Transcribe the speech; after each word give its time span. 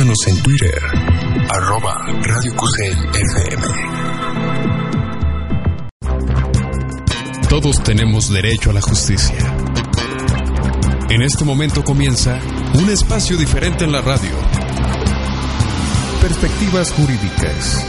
En 0.00 0.42
Twitter, 0.42 0.80
arroba 1.50 1.94
Radio 2.22 2.56
Cusel 2.56 2.96
FM. 3.12 3.66
Todos 7.50 7.84
tenemos 7.84 8.30
derecho 8.30 8.70
a 8.70 8.72
la 8.72 8.80
justicia. 8.80 9.36
En 11.10 11.20
este 11.20 11.44
momento 11.44 11.84
comienza 11.84 12.40
un 12.78 12.88
espacio 12.88 13.36
diferente 13.36 13.84
en 13.84 13.92
la 13.92 14.00
radio. 14.00 14.30
Perspectivas 16.22 16.92
jurídicas. 16.92 17.86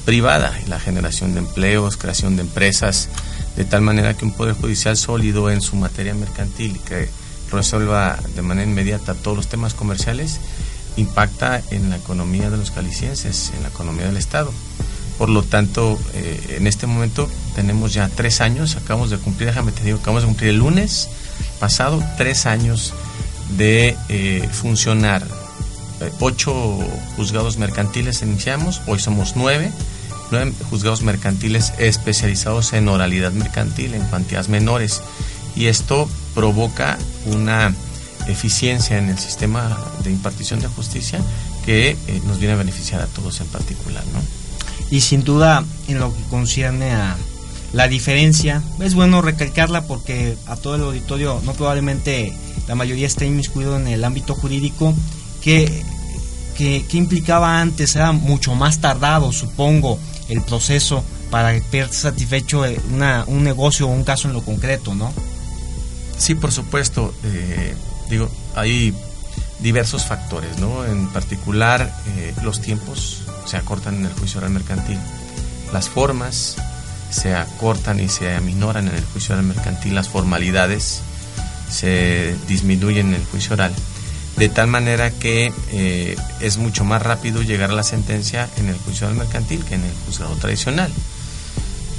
privada 0.09 0.57
la 0.67 0.79
generación 0.79 1.33
de 1.33 1.39
empleos, 1.39 1.95
creación 1.95 2.35
de 2.35 2.41
empresas, 2.41 3.09
de 3.55 3.63
tal 3.63 3.81
manera 3.81 4.15
que 4.15 4.25
un 4.25 4.33
Poder 4.33 4.55
Judicial 4.55 4.97
sólido 4.97 5.51
en 5.51 5.61
su 5.61 5.75
materia 5.75 6.15
mercantil 6.15 6.79
que 6.79 7.07
resuelva 7.51 8.17
de 8.35 8.41
manera 8.41 8.67
inmediata 8.67 9.13
todos 9.13 9.37
los 9.37 9.47
temas 9.47 9.75
comerciales, 9.75 10.39
impacta 10.99 11.61
en 11.71 11.89
la 11.89 11.97
economía 11.97 12.49
de 12.49 12.57
los 12.57 12.71
calicienses, 12.71 13.51
en 13.55 13.63
la 13.63 13.69
economía 13.69 14.05
del 14.05 14.17
Estado. 14.17 14.51
Por 15.17 15.29
lo 15.29 15.43
tanto, 15.43 15.99
eh, 16.13 16.55
en 16.57 16.67
este 16.67 16.87
momento 16.87 17.29
tenemos 17.55 17.93
ya 17.93 18.07
tres 18.07 18.39
años, 18.39 18.77
acabamos 18.77 19.09
de 19.09 19.17
cumplir, 19.17 19.49
déjame 19.49 19.71
te 19.73 19.83
digo, 19.83 19.97
acabamos 19.97 20.23
de 20.23 20.27
cumplir 20.27 20.51
el 20.51 20.57
lunes 20.57 21.09
pasado 21.59 22.01
tres 22.17 22.45
años 22.45 22.93
de 23.57 23.97
eh, 24.07 24.47
funcionar. 24.51 25.23
Eh, 26.01 26.09
ocho 26.21 26.79
juzgados 27.17 27.57
mercantiles 27.57 28.21
iniciamos, 28.21 28.81
hoy 28.87 28.99
somos 28.99 29.35
nueve, 29.35 29.71
nueve 30.31 30.53
juzgados 30.69 31.01
mercantiles 31.01 31.73
especializados 31.79 32.71
en 32.71 32.87
oralidad 32.87 33.33
mercantil, 33.33 33.95
en 33.95 34.03
cuantías 34.03 34.47
menores. 34.47 35.01
Y 35.55 35.65
esto 35.65 36.09
provoca 36.33 36.97
una 37.25 37.73
eficiencia 38.31 38.97
en 38.97 39.09
el 39.09 39.17
sistema 39.17 39.77
de 40.03 40.11
impartición 40.11 40.59
de 40.59 40.67
justicia 40.67 41.19
que 41.65 41.91
eh, 41.91 42.21
nos 42.25 42.39
viene 42.39 42.53
a 42.53 42.57
beneficiar 42.57 43.01
a 43.01 43.07
todos 43.07 43.41
en 43.41 43.47
particular, 43.47 44.03
¿no? 44.13 44.21
Y 44.91 45.01
sin 45.01 45.23
duda, 45.23 45.63
en 45.87 45.99
lo 45.99 46.15
que 46.15 46.23
concierne 46.23 46.91
a 46.91 47.15
la 47.73 47.87
diferencia, 47.87 48.63
es 48.79 48.95
bueno 48.95 49.21
recalcarla 49.21 49.83
porque 49.83 50.35
a 50.47 50.55
todo 50.55 50.75
el 50.75 50.81
auditorio, 50.81 51.41
no 51.45 51.53
probablemente 51.53 52.33
la 52.67 52.75
mayoría 52.75 53.05
esté 53.05 53.27
inmiscuido 53.27 53.77
en 53.77 53.87
el 53.87 54.03
ámbito 54.03 54.33
jurídico, 54.33 54.95
que, 55.41 55.83
que, 56.57 56.85
implicaba 56.93 57.61
antes, 57.61 57.95
era 57.95 58.11
mucho 58.11 58.55
más 58.55 58.79
tardado, 58.79 59.31
supongo, 59.31 59.99
el 60.27 60.41
proceso 60.41 61.03
para 61.29 61.53
ver 61.71 61.93
satisfecho 61.93 62.65
eh, 62.65 62.79
una, 62.91 63.23
un 63.27 63.43
negocio 63.43 63.87
o 63.87 63.91
un 63.91 64.03
caso 64.03 64.27
en 64.27 64.33
lo 64.33 64.41
concreto, 64.41 64.95
¿no? 64.95 65.13
Sí, 66.17 66.35
por 66.35 66.51
supuesto. 66.51 67.13
Eh, 67.23 67.73
digo, 68.09 68.29
hay 68.55 68.93
diversos 69.59 70.05
factores, 70.05 70.57
¿no? 70.59 70.85
En 70.85 71.09
particular, 71.09 71.93
eh, 72.17 72.33
los 72.43 72.61
tiempos 72.61 73.23
se 73.45 73.57
acortan 73.57 73.95
en 73.95 74.05
el 74.05 74.13
juicio 74.13 74.39
oral 74.39 74.51
mercantil, 74.51 74.99
las 75.73 75.89
formas 75.89 76.55
se 77.09 77.33
acortan 77.35 77.99
y 77.99 78.07
se 78.07 78.33
aminoran 78.35 78.87
en 78.87 78.95
el 78.95 79.03
juicio 79.05 79.35
oral 79.35 79.45
mercantil, 79.45 79.95
las 79.95 80.09
formalidades 80.09 81.01
se 81.69 82.35
disminuyen 82.47 83.09
en 83.09 83.15
el 83.15 83.25
juicio 83.25 83.53
oral, 83.53 83.73
de 84.37 84.49
tal 84.49 84.67
manera 84.67 85.11
que 85.11 85.51
eh, 85.71 86.15
es 86.39 86.57
mucho 86.57 86.85
más 86.85 87.01
rápido 87.01 87.41
llegar 87.41 87.71
a 87.71 87.73
la 87.73 87.83
sentencia 87.83 88.49
en 88.57 88.69
el 88.69 88.77
juicio 88.77 89.07
oral 89.07 89.19
mercantil 89.19 89.65
que 89.65 89.75
en 89.75 89.83
el 89.83 89.93
juzgado 90.05 90.35
tradicional. 90.35 90.91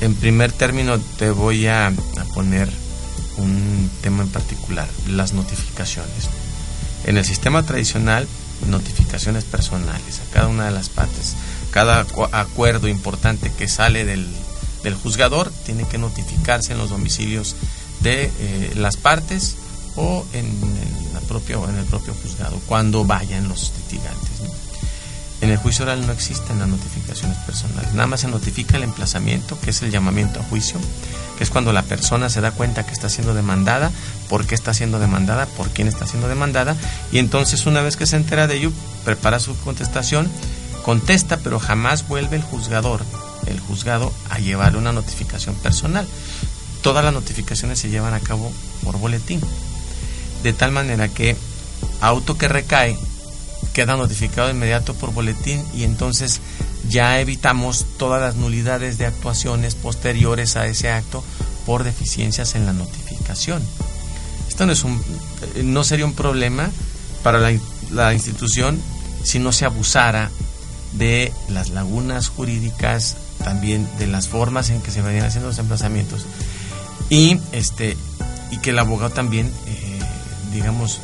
En 0.00 0.14
primer 0.14 0.50
término, 0.50 0.98
te 0.98 1.30
voy 1.30 1.66
a, 1.66 1.88
a 1.88 2.24
poner 2.32 2.70
un 3.36 3.90
tema 4.02 4.22
en 4.22 4.28
particular, 4.28 4.88
las 5.08 5.32
notificaciones. 5.32 6.28
En 7.04 7.16
el 7.16 7.24
sistema 7.24 7.64
tradicional, 7.64 8.26
notificaciones 8.68 9.44
personales 9.44 10.20
a 10.20 10.32
cada 10.32 10.48
una 10.48 10.66
de 10.66 10.72
las 10.72 10.88
partes. 10.88 11.34
Cada 11.70 12.06
acuerdo 12.32 12.88
importante 12.88 13.50
que 13.56 13.68
sale 13.68 14.04
del, 14.04 14.26
del 14.82 14.94
juzgador 14.94 15.50
tiene 15.64 15.86
que 15.86 15.98
notificarse 15.98 16.72
en 16.72 16.78
los 16.78 16.90
domicilios 16.90 17.56
de 18.00 18.30
eh, 18.38 18.72
las 18.76 18.96
partes 18.96 19.56
o 19.96 20.24
en 20.32 20.46
el, 20.46 21.26
propio, 21.26 21.68
en 21.68 21.76
el 21.76 21.84
propio 21.84 22.14
juzgado, 22.14 22.60
cuando 22.66 23.04
vayan 23.04 23.48
los 23.48 23.72
litigantes. 23.76 24.30
En 25.40 25.50
el 25.50 25.56
juicio 25.56 25.84
oral 25.84 26.06
no 26.06 26.12
existen 26.12 26.58
las 26.58 26.68
notificaciones 26.68 27.38
personales, 27.38 27.92
nada 27.94 28.06
más 28.06 28.20
se 28.20 28.28
notifica 28.28 28.76
el 28.76 28.82
emplazamiento, 28.82 29.58
que 29.60 29.70
es 29.70 29.82
el 29.82 29.90
llamamiento 29.90 30.40
a 30.40 30.42
juicio, 30.44 30.78
es 31.40 31.50
cuando 31.50 31.72
la 31.72 31.82
persona 31.82 32.28
se 32.28 32.40
da 32.40 32.52
cuenta 32.52 32.84
que 32.84 32.92
está 32.92 33.08
siendo 33.08 33.34
demandada, 33.34 33.90
por 34.28 34.46
qué 34.46 34.54
está 34.54 34.74
siendo 34.74 34.98
demandada, 34.98 35.46
por 35.46 35.70
quién 35.70 35.88
está 35.88 36.06
siendo 36.06 36.28
demandada, 36.28 36.76
y 37.10 37.18
entonces 37.18 37.66
una 37.66 37.80
vez 37.80 37.96
que 37.96 38.06
se 38.06 38.16
entera 38.16 38.46
de 38.46 38.56
ello, 38.56 38.72
prepara 39.04 39.40
su 39.40 39.56
contestación, 39.60 40.30
contesta, 40.84 41.38
pero 41.38 41.58
jamás 41.58 42.06
vuelve 42.06 42.36
el 42.36 42.42
juzgador, 42.42 43.02
el 43.46 43.58
juzgado, 43.58 44.12
a 44.28 44.38
llevarle 44.38 44.78
una 44.78 44.92
notificación 44.92 45.54
personal. 45.56 46.06
todas 46.82 47.04
las 47.04 47.12
notificaciones 47.12 47.78
se 47.78 47.90
llevan 47.90 48.14
a 48.14 48.20
cabo 48.20 48.50
por 48.84 48.98
boletín. 48.98 49.40
De 50.42 50.54
tal 50.54 50.72
manera 50.72 51.08
que 51.08 51.36
auto 52.00 52.38
que 52.38 52.48
recae 52.48 52.96
queda 53.74 53.96
notificado 53.96 54.48
de 54.48 54.54
inmediato 54.54 54.94
por 54.94 55.12
boletín 55.12 55.62
y 55.74 55.84
entonces 55.84 56.40
ya 56.88 57.20
evitamos 57.20 57.86
todas 57.98 58.20
las 58.20 58.36
nulidades 58.36 58.98
de 58.98 59.06
actuaciones 59.06 59.74
posteriores 59.74 60.56
a 60.56 60.66
ese 60.66 60.90
acto 60.90 61.22
por 61.66 61.84
deficiencias 61.84 62.54
en 62.54 62.66
la 62.66 62.72
notificación. 62.72 63.62
Esto 64.48 64.66
no, 64.66 64.72
es 64.72 64.84
un, 64.84 65.00
eh, 65.54 65.62
no 65.62 65.84
sería 65.84 66.06
un 66.06 66.14
problema 66.14 66.70
para 67.22 67.38
la, 67.90 68.12
institución 68.14 68.80
si 69.22 69.38
no 69.38 69.52
se 69.52 69.64
abusara 69.64 70.30
de 70.92 71.32
las 71.48 71.70
lagunas 71.70 72.28
jurídicas, 72.28 73.16
también 73.44 73.88
de 73.98 74.06
las 74.06 74.28
formas 74.28 74.70
en 74.70 74.80
que 74.80 74.90
se 74.90 75.02
vayan 75.02 75.24
haciendo 75.24 75.48
los 75.48 75.58
emplazamientos 75.58 76.26
y 77.08 77.38
este 77.52 77.96
y 78.50 78.58
que 78.58 78.70
el 78.70 78.78
abogado 78.78 79.10
también 79.10 79.50
eh, 79.66 80.00
digamos 80.52 81.00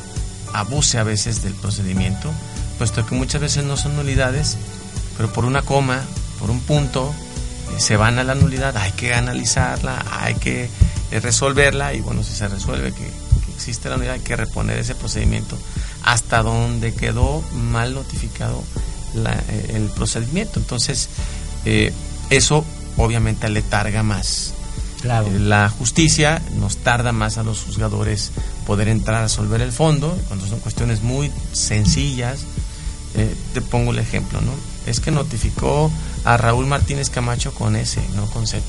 abuse 0.53 0.99
a 0.99 1.03
veces 1.03 1.43
del 1.43 1.55
procedimiento 1.55 2.31
puesto 2.79 3.07
que 3.07 3.15
muchas 3.15 3.41
veces 3.41 3.65
no 3.65 3.77
son 3.77 3.97
nulidades 3.97 4.59
pero 5.17 5.33
por 5.33 5.45
una 5.45 5.63
coma 5.63 6.03
por 6.39 6.51
un 6.51 6.61
punto 6.61 7.15
eh, 7.75 7.81
se 7.81 7.97
van 7.97 8.19
a 8.19 8.25
la 8.25 8.35
nulidad 8.35 8.77
hay 8.77 8.93
que 8.93 9.15
analizarla 9.15 10.05
hay 10.11 10.35
que 10.35 10.69
eh, 11.11 11.21
resolverla 11.21 11.95
y 11.95 12.01
bueno 12.01 12.23
si 12.23 12.33
se 12.33 12.49
resuelve 12.49 12.93
que, 12.93 13.05
que 13.05 13.53
existe 13.55 13.89
la 13.89 13.97
nulidad 13.97 14.15
hay 14.15 14.21
que 14.21 14.37
reponer 14.37 14.79
ese 14.79 14.95
procedimiento 14.95 15.59
hasta 16.03 16.43
donde 16.43 16.95
quedó 16.95 17.43
mal 17.53 17.95
notificado 17.95 18.63
el 19.73 19.89
procedimiento 19.95 20.61
entonces 20.61 21.09
eso 22.29 22.65
obviamente 22.97 23.49
le 23.49 23.63
targa 23.63 24.03
más. 24.03 24.53
Claro. 25.01 25.29
Eh, 25.29 25.39
la 25.39 25.69
justicia 25.69 26.43
nos 26.57 26.79
tarda 26.79 27.13
más 27.13 27.39
a 27.39 27.43
los 27.43 27.61
juzgadores 27.61 28.33
poder 28.67 28.89
entrar 28.89 29.19
a 29.19 29.23
resolver 29.25 29.61
el 29.61 29.73
fondo, 29.73 30.19
cuando 30.29 30.47
son 30.47 30.59
cuestiones 30.61 31.03
muy 31.03 31.31
sencillas. 31.53 32.41
Eh, 33.15 33.35
te 33.55 33.61
pongo 33.61 33.93
el 33.93 33.99
ejemplo, 33.99 34.41
¿no? 34.41 34.53
Es 34.87 35.01
que 35.01 35.11
notificó 35.11 35.91
a 36.25 36.37
Raúl 36.37 36.67
Martínez 36.67 37.11
Camacho 37.11 37.53
con 37.53 37.77
S, 37.77 38.01
no 38.15 38.27
con 38.27 38.47
Z. 38.47 38.65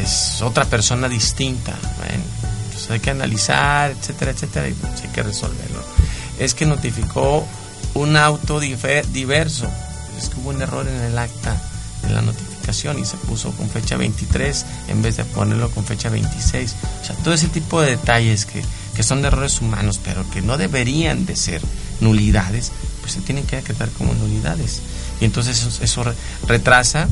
Es 0.00 0.42
otra 0.42 0.64
persona 0.64 1.08
distinta. 1.08 1.74
Pues 2.72 2.90
hay 2.90 3.00
que 3.00 3.10
analizar, 3.10 3.90
etcétera, 3.90 4.32
etcétera, 4.32 4.68
y 4.68 4.72
pues 4.72 5.00
hay 5.02 5.08
que 5.08 5.22
resolverlo. 5.22 5.82
Es 6.38 6.54
que 6.54 6.66
notificó 6.66 7.46
un 7.94 8.16
auto 8.16 8.60
diverso. 8.60 9.68
Es 10.18 10.28
que 10.28 10.40
hubo 10.40 10.50
un 10.50 10.60
error 10.62 10.86
en 10.86 11.00
el 11.00 11.18
acta 11.18 11.60
en 12.04 12.14
la 12.14 12.22
notificación 12.22 12.98
y 12.98 13.04
se 13.04 13.16
puso 13.16 13.52
con 13.52 13.68
fecha 13.68 13.96
23 13.96 14.66
en 14.88 15.02
vez 15.02 15.16
de 15.16 15.24
ponerlo 15.24 15.70
con 15.70 15.84
fecha 15.84 16.08
26. 16.08 16.74
O 17.02 17.04
sea, 17.04 17.16
todo 17.16 17.34
ese 17.34 17.48
tipo 17.48 17.80
de 17.80 17.90
detalles 17.90 18.46
que, 18.46 18.62
que 18.94 19.02
son 19.02 19.22
de 19.22 19.28
errores 19.28 19.60
humanos, 19.60 20.00
pero 20.02 20.28
que 20.30 20.42
no 20.42 20.58
deberían 20.58 21.26
de 21.26 21.36
ser 21.36 21.62
nulidades, 22.00 22.72
pues 23.02 23.12
se 23.12 23.20
tienen 23.20 23.44
que 23.44 23.60
quedar 23.62 23.90
como 23.90 24.14
nulidades. 24.14 24.80
Y 25.20 25.26
entonces 25.26 25.80
eso, 25.82 26.04
retrasa 26.46 27.08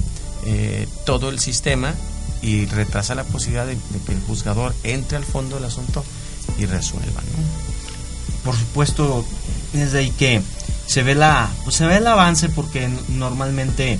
eh, 0.46 0.88
todo 1.04 1.28
el 1.28 1.38
sistema 1.38 1.94
y 2.40 2.64
retrasa 2.66 3.14
la 3.14 3.24
posibilidad 3.24 3.66
de, 3.66 3.76
que 4.06 4.12
el 4.12 4.20
juzgador 4.22 4.74
entre 4.84 5.18
al 5.18 5.24
fondo 5.24 5.56
del 5.56 5.66
asunto 5.66 6.02
y 6.58 6.64
resuelva. 6.64 7.20
Por 8.44 8.56
supuesto, 8.56 9.26
es 9.74 9.92
de 9.92 9.98
ahí 9.98 10.10
que 10.10 10.40
se 10.86 11.02
ve 11.02 11.14
la 11.14 11.50
pues 11.64 11.76
se 11.76 11.86
ve 11.86 11.98
el 11.98 12.06
avance 12.06 12.48
porque 12.48 12.88
normalmente 13.08 13.98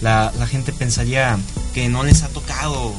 la, 0.00 0.30
gente 0.48 0.72
pensaría 0.72 1.38
que 1.74 1.88
no 1.88 2.04
les 2.04 2.22
ha 2.22 2.28
tocado 2.28 2.92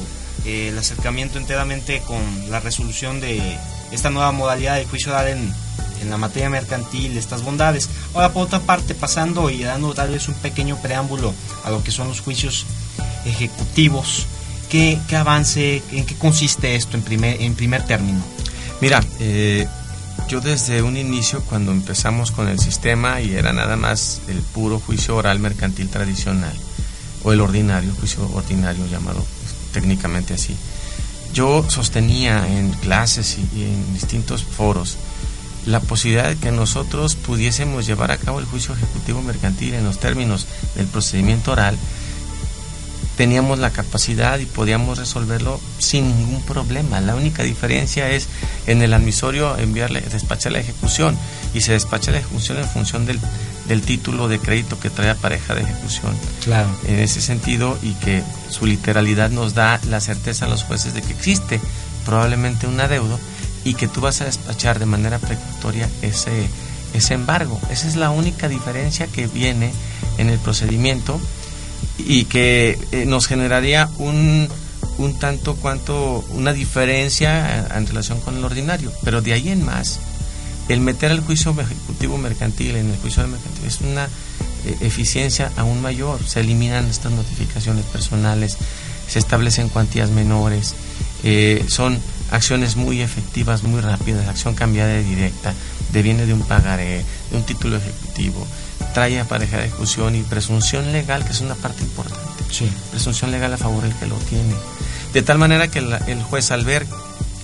eh, 0.44 0.68
el 0.68 0.78
acercamiento 0.78 1.38
enteramente 1.38 2.02
con 2.06 2.50
la 2.50 2.60
resolución 2.60 3.20
de 3.20 3.58
esta 3.92 4.10
nueva 4.10 4.32
modalidad 4.32 4.76
de 4.76 4.84
juicio 4.84 5.12
oral 5.12 5.28
en, 5.28 5.54
en 6.00 6.10
la 6.10 6.16
materia 6.16 6.50
mercantil, 6.50 7.16
estas 7.16 7.42
bondades. 7.42 7.88
Ahora, 8.14 8.32
por 8.32 8.44
otra 8.44 8.60
parte, 8.60 8.94
pasando 8.94 9.50
y 9.50 9.62
dando 9.62 9.94
tal 9.94 10.10
vez 10.10 10.28
un 10.28 10.34
pequeño 10.34 10.80
preámbulo 10.80 11.34
a 11.64 11.70
lo 11.70 11.82
que 11.82 11.90
son 11.90 12.08
los 12.08 12.20
juicios 12.20 12.66
ejecutivos, 13.24 14.26
¿qué, 14.68 14.98
qué 15.08 15.16
avance, 15.16 15.82
en 15.92 16.06
qué 16.06 16.14
consiste 16.16 16.74
esto 16.74 16.96
en 16.96 17.02
primer, 17.02 17.40
en 17.42 17.54
primer 17.54 17.84
término? 17.84 18.20
Mira, 18.80 19.04
eh, 19.18 19.66
yo 20.28 20.40
desde 20.40 20.82
un 20.82 20.96
inicio, 20.96 21.42
cuando 21.42 21.72
empezamos 21.72 22.30
con 22.30 22.48
el 22.48 22.58
sistema 22.58 23.20
y 23.20 23.34
era 23.34 23.52
nada 23.52 23.76
más 23.76 24.20
el 24.28 24.38
puro 24.38 24.78
juicio 24.78 25.16
oral 25.16 25.40
mercantil 25.40 25.88
tradicional, 25.88 26.56
o 27.24 27.32
el 27.32 27.40
ordinario, 27.40 27.92
juicio 27.98 28.30
ordinario 28.32 28.86
llamado 28.86 29.24
técnicamente 29.72 30.34
así. 30.34 30.56
Yo 31.32 31.64
sostenía 31.68 32.46
en 32.48 32.70
clases 32.70 33.38
y, 33.38 33.62
en 33.62 33.94
distintos 33.94 34.42
foros 34.44 34.96
la 35.66 35.80
posibilidad 35.80 36.28
de 36.28 36.36
que 36.36 36.50
nosotros 36.50 37.14
pudiésemos 37.16 37.86
llevar 37.86 38.10
a 38.10 38.16
cabo 38.16 38.40
el 38.40 38.46
juicio 38.46 38.74
ejecutivo 38.74 39.22
mercantil 39.22 39.74
en 39.74 39.84
los 39.84 39.98
términos 39.98 40.46
del 40.74 40.86
procedimiento 40.86 41.52
oral, 41.52 41.76
teníamos 43.16 43.58
la 43.58 43.70
capacidad 43.70 44.38
y 44.38 44.46
podíamos 44.46 44.98
resolverlo 44.98 45.60
sin 45.78 46.16
ningún 46.16 46.42
problema. 46.42 47.00
La 47.00 47.14
única 47.14 47.42
diferencia 47.42 48.10
es 48.10 48.28
en 48.66 48.80
el 48.80 48.94
admisorio 48.94 49.58
enviarle, 49.58 50.00
despachar 50.00 50.52
la 50.52 50.60
ejecución 50.60 51.18
y 51.52 51.60
se 51.60 51.72
despacha 51.72 52.12
la 52.12 52.18
ejecución 52.18 52.58
en 52.58 52.68
función 52.68 53.04
del 53.04 53.20
del 53.70 53.82
título 53.82 54.26
de 54.26 54.40
crédito 54.40 54.80
que 54.80 54.90
trae 54.90 55.10
a 55.10 55.14
pareja 55.14 55.54
de 55.54 55.62
ejecución. 55.62 56.12
Claro. 56.42 56.68
En 56.88 56.98
ese 56.98 57.20
sentido 57.20 57.78
y 57.82 57.92
que 57.94 58.24
su 58.48 58.66
literalidad 58.66 59.30
nos 59.30 59.54
da 59.54 59.80
la 59.88 60.00
certeza 60.00 60.46
a 60.46 60.48
los 60.48 60.64
jueces 60.64 60.92
de 60.92 61.02
que 61.02 61.12
existe 61.12 61.60
probablemente 62.04 62.66
un 62.66 62.80
adeudo 62.80 63.20
y 63.64 63.74
que 63.74 63.88
tú 63.88 64.00
vas 64.00 64.20
a 64.20 64.24
despachar 64.24 64.78
de 64.78 64.86
manera 64.86 65.18
precautoria 65.18 65.88
ese, 66.02 66.48
ese 66.94 67.14
embargo. 67.14 67.60
Esa 67.70 67.88
es 67.88 67.96
la 67.96 68.10
única 68.10 68.48
diferencia 68.48 69.06
que 69.06 69.26
viene 69.26 69.72
en 70.18 70.28
el 70.28 70.38
procedimiento 70.38 71.20
y 71.98 72.24
que 72.24 72.78
eh, 72.92 73.04
nos 73.06 73.26
generaría 73.26 73.88
un, 73.98 74.48
un 74.98 75.18
tanto 75.18 75.56
cuanto 75.56 76.24
una 76.30 76.52
diferencia 76.52 77.66
en 77.76 77.86
relación 77.86 78.20
con 78.20 78.36
el 78.36 78.44
ordinario. 78.44 78.92
Pero 79.02 79.20
de 79.20 79.32
ahí 79.32 79.48
en 79.48 79.64
más, 79.64 80.00
el 80.68 80.80
meter 80.80 81.10
el 81.10 81.20
juicio 81.20 81.54
ejecutivo 81.58 82.16
mercantil 82.18 82.76
en 82.76 82.90
el 82.90 82.96
juicio 82.98 83.26
mercantil 83.26 83.64
es 83.66 83.80
una 83.80 84.04
eh, 84.04 84.76
eficiencia 84.80 85.50
aún 85.56 85.80
mayor. 85.82 86.24
Se 86.26 86.40
eliminan 86.40 86.86
estas 86.86 87.12
notificaciones 87.12 87.84
personales, 87.86 88.56
se 89.08 89.18
establecen 89.18 89.68
cuantías 89.68 90.10
menores, 90.10 90.74
eh, 91.24 91.64
son 91.68 91.98
acciones 92.30 92.76
muy 92.76 93.00
efectivas, 93.00 93.62
muy 93.62 93.80
rápidas, 93.80 94.28
acción 94.28 94.54
cambiada 94.54 94.90
de 94.90 95.02
directa, 95.02 95.54
deviene 95.92 96.26
de 96.26 96.32
un 96.32 96.42
pagaré, 96.42 97.04
de 97.30 97.36
un 97.36 97.44
título 97.44 97.76
ejecutivo, 97.76 98.46
trae 98.94 99.20
a 99.20 99.24
pareja 99.24 99.58
de 99.58 99.66
ejecución 99.66 100.16
y 100.16 100.22
presunción 100.22 100.92
legal, 100.92 101.24
que 101.24 101.32
es 101.32 101.40
una 101.40 101.54
parte 101.54 101.82
importante. 101.82 102.44
Sí. 102.50 102.70
Presunción 102.90 103.30
legal 103.30 103.52
a 103.52 103.56
favor 103.56 103.82
del 103.82 103.94
que 103.94 104.06
lo 104.06 104.16
tiene. 104.16 104.54
De 105.12 105.22
tal 105.22 105.38
manera 105.38 105.68
que 105.68 105.78
el 105.78 106.22
juez 106.22 106.50
al 106.50 106.64
ver 106.64 106.86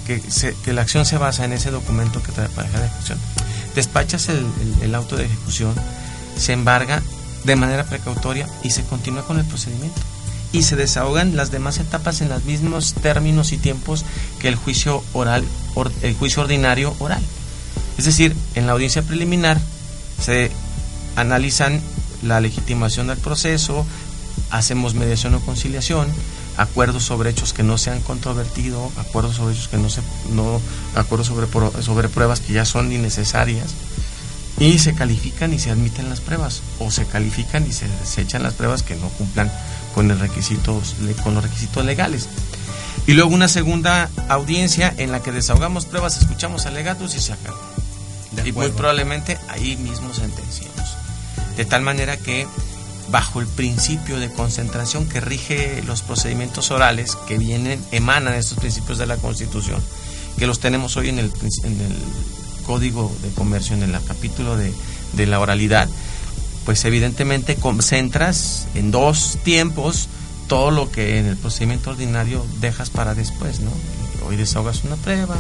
que, 0.07 0.73
la 0.73 0.83
acción 0.83 1.05
se 1.05 1.19
basa 1.19 1.45
en 1.45 1.53
ese 1.53 1.71
documento 1.71 2.23
que 2.23 2.33
trae 2.33 2.49
pareja 2.49 2.79
de 2.79 2.87
ejecución. 2.87 3.19
Despachas 3.75 4.29
el, 4.29 4.95
auto 4.95 5.17
de 5.17 5.27
ejecución, 5.27 5.75
se 6.37 6.53
embarga 6.53 7.03
de 7.45 7.57
manera 7.57 7.85
precautoria 7.85 8.49
y 8.63 8.71
se 8.71 8.85
continúa 8.85 9.25
con 9.25 9.39
el 9.39 9.45
procedimiento. 9.45 10.01
Y 10.57 10.63
se 10.63 10.75
desahogan 10.75 11.37
las 11.37 11.51
demás 11.51 11.77
etapas 11.77 12.23
en 12.23 12.31
los 12.31 12.45
mismos 12.45 12.95
términos 12.95 13.53
y 13.53 13.59
tiempos 13.59 14.07
que 14.39 14.49
el 14.49 14.57
juicio 14.57 15.05
oral, 15.13 15.45
el 16.01 16.15
juicio 16.15 16.41
ordinario 16.41 16.97
oral. 16.99 17.23
Es 17.99 18.07
decir, 18.07 18.35
en 18.55 18.67
la 18.67 18.73
audiencia 18.73 19.03
preliminar 19.03 19.61
se 20.19 20.51
analizan 21.15 21.83
la 22.23 22.41
legitimación 22.41 23.09
del 23.09 23.19
proceso, 23.19 23.85
hacemos 24.49 24.95
mediación 24.95 25.35
o 25.35 25.41
conciliación, 25.41 26.09
acuerdos 26.57 27.03
sobre 27.03 27.29
hechos 27.29 27.53
que 27.53 27.63
no 27.63 27.77
se 27.77 27.91
han 27.91 28.01
controvertido, 28.01 28.91
acuerdos 28.97 29.37
sobre 29.37 29.53
hechos 29.53 29.69
que 29.69 29.77
no 29.77 29.91
se 29.91 30.01
no 30.31 30.59
acuerdos 30.95 31.27
sobre 31.27 31.49
sobre 31.83 32.09
pruebas 32.09 32.41
que 32.41 32.55
ya 32.55 32.65
son 32.65 32.91
innecesarias 32.91 33.75
y 34.59 34.79
se 34.79 34.95
califican 34.95 35.53
y 35.53 35.59
se 35.59 35.71
admiten 35.71 36.09
las 36.09 36.23
pruebas 36.23 36.63
o 36.79 36.91
se 36.91 37.05
califican 37.05 37.67
y 37.67 37.73
se 37.73 37.89
desechan 37.89 38.43
las 38.43 38.55
pruebas 38.55 38.83
que 38.83 38.97
no 38.97 39.11
cumplan 39.11 39.53
con 39.97 40.11
el 40.11 40.21
requisitos 40.21 40.95
con 41.25 41.35
los 41.35 41.43
requisitos 41.43 41.83
legales. 41.83 42.29
Y 43.07 43.15
luego 43.15 43.31
una 43.31 43.49
segunda 43.49 44.11
audiencia 44.29 44.93
en 44.99 45.11
la 45.11 45.23
que 45.23 45.33
desahogamos 45.33 45.87
pruebas, 45.87 46.19
escuchamos 46.19 46.67
alegatos 46.67 47.15
y 47.15 47.21
se 47.21 47.33
acabó. 47.33 47.59
Y 48.45 48.53
muy 48.53 48.69
probablemente 48.69 49.39
ahí 49.49 49.77
mismo 49.79 50.13
sentenciamos. 50.13 50.97
De 51.57 51.65
tal 51.65 51.81
manera 51.81 52.19
que 52.19 52.47
bajo 53.11 53.41
el 53.41 53.47
principio 53.47 54.21
de 54.21 54.31
concentración 54.31 55.09
que 55.09 55.21
rige 55.21 55.83
los 55.87 56.03
procedimientos 56.03 56.71
orales 56.71 57.17
que 57.27 57.39
vienen, 57.39 57.83
emanan 57.91 58.35
estos 58.35 58.59
principios 58.59 58.99
de 58.99 59.07
la 59.07 59.17
Constitución, 59.17 59.83
que 60.37 60.47
los 60.47 60.61
tenemos 60.61 60.99
hoy 60.99 61.09
en 61.09 61.21
el, 61.21 61.33
en 61.65 61.81
el 61.81 61.97
Código 62.67 63.11
de 63.23 63.31
Comercio, 63.31 63.75
en 63.77 63.85
el 63.85 64.05
capítulo 64.05 64.59
de, 64.59 64.75
la 65.27 65.41
oralidad, 65.41 65.89
pues 66.67 66.85
evidentemente 66.85 67.55
concentras 67.55 68.67
en 68.75 68.91
dos 68.91 69.39
tiempos 69.45 70.09
todo 70.49 70.73
lo 70.73 70.91
que 70.91 71.19
en 71.19 71.27
el 71.27 71.37
procedimiento 71.37 71.91
ordinario 71.91 72.45
dejas 72.61 72.91
para 72.91 73.15
después, 73.15 73.61
¿no? 73.61 73.71
Hoy 74.27 74.37
desahogas 74.37 74.83
una 74.85 74.97
prueba 74.97 75.37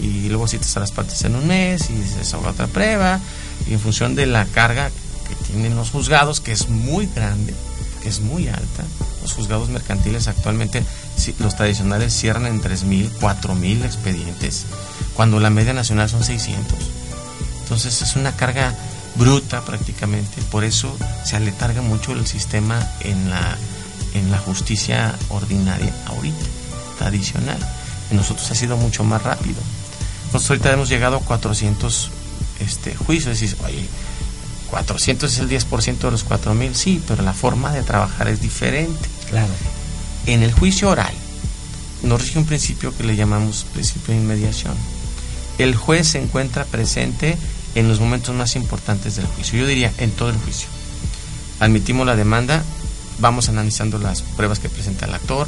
y 0.00 0.28
luego 0.30 0.48
citas 0.48 0.74
a 0.78 0.80
las 0.80 0.90
partes 0.90 1.22
en 1.24 1.36
un 1.36 1.46
mes 1.46 1.90
y 1.90 2.02
se 2.02 2.18
desahoga 2.18 2.50
otra 2.50 2.66
prueba 2.66 3.20
y 3.68 3.74
en 3.74 3.80
función 3.80 4.14
de 4.14 4.26
la 4.26 4.46
carga 4.46 4.90
que 5.28 5.34
tienen 5.46 5.76
los 5.76 5.90
juzgados, 5.90 6.40
que 6.40 6.52
es 6.52 6.70
muy 6.70 7.06
grande, 7.14 7.54
que 8.02 8.08
es 8.08 8.20
muy 8.20 8.48
alta, 8.48 8.84
los 9.20 9.32
juzgados 9.32 9.68
mercantiles 9.68 10.26
actualmente, 10.26 10.82
los 11.38 11.54
tradicionales 11.54 12.14
cierran 12.14 12.46
en 12.46 12.62
3.000, 12.62 13.10
4.000 13.20 13.84
expedientes, 13.84 14.64
cuando 15.14 15.38
la 15.38 15.50
media 15.50 15.74
nacional 15.74 16.08
son 16.08 16.24
600. 16.24 16.78
Entonces 17.62 18.02
es 18.02 18.16
una 18.16 18.32
carga 18.32 18.74
bruta 19.16 19.64
prácticamente, 19.64 20.40
por 20.50 20.64
eso 20.64 20.96
se 21.24 21.36
aletarga 21.36 21.82
mucho 21.82 22.12
el 22.12 22.26
sistema 22.26 22.86
en 23.00 23.30
la, 23.30 23.56
en 24.14 24.30
la 24.30 24.38
justicia 24.38 25.14
ordinaria 25.28 25.94
ahorita, 26.06 26.44
tradicional. 26.98 27.58
En 28.10 28.16
nosotros 28.16 28.50
ha 28.50 28.54
sido 28.54 28.76
mucho 28.76 29.04
más 29.04 29.22
rápido. 29.22 29.60
Nosotros 30.26 30.50
ahorita 30.50 30.72
hemos 30.72 30.88
llegado 30.88 31.16
a 31.16 31.20
400 31.20 32.10
este, 32.60 32.94
juicios, 32.94 33.38
decís, 33.38 33.56
oye, 33.64 33.86
400 34.70 35.30
es 35.30 35.38
el 35.38 35.50
10% 35.50 35.98
de 35.98 36.10
los 36.10 36.24
4000, 36.24 36.74
sí, 36.74 37.02
pero 37.06 37.22
la 37.22 37.34
forma 37.34 37.72
de 37.72 37.82
trabajar 37.82 38.28
es 38.28 38.40
diferente. 38.40 39.08
Claro. 39.28 39.52
En 40.26 40.42
el 40.42 40.52
juicio 40.52 40.88
oral 40.88 41.12
nos 42.02 42.22
rige 42.22 42.38
un 42.38 42.46
principio 42.46 42.96
que 42.96 43.04
le 43.04 43.16
llamamos 43.16 43.66
principio 43.72 44.14
de 44.14 44.20
inmediación. 44.20 44.74
El 45.58 45.76
juez 45.76 46.08
se 46.08 46.22
encuentra 46.22 46.64
presente 46.64 47.36
en 47.74 47.88
los 47.88 48.00
momentos 48.00 48.34
más 48.34 48.56
importantes 48.56 49.16
del 49.16 49.26
juicio. 49.26 49.60
Yo 49.60 49.66
diría 49.66 49.92
en 49.98 50.10
todo 50.10 50.30
el 50.30 50.36
juicio. 50.36 50.68
Admitimos 51.60 52.06
la 52.06 52.16
demanda, 52.16 52.62
vamos 53.18 53.48
analizando 53.48 53.98
las 53.98 54.22
pruebas 54.22 54.58
que 54.58 54.68
presenta 54.68 55.06
el 55.06 55.14
actor, 55.14 55.46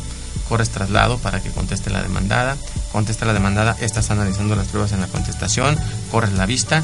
corres 0.49 0.71
traslado 0.71 1.19
para 1.19 1.43
que 1.43 1.51
conteste 1.51 1.91
la 1.91 2.03
demandada, 2.03 2.57
contesta 2.93 3.27
la 3.27 3.33
demandada, 3.33 3.77
estás 3.81 4.11
analizando 4.11 4.55
las 4.57 4.69
pruebas 4.69 4.93
en 4.93 5.01
la 5.01 5.09
contestación, 5.09 5.79
corres 6.11 6.33
la 6.33 6.47
vista, 6.47 6.83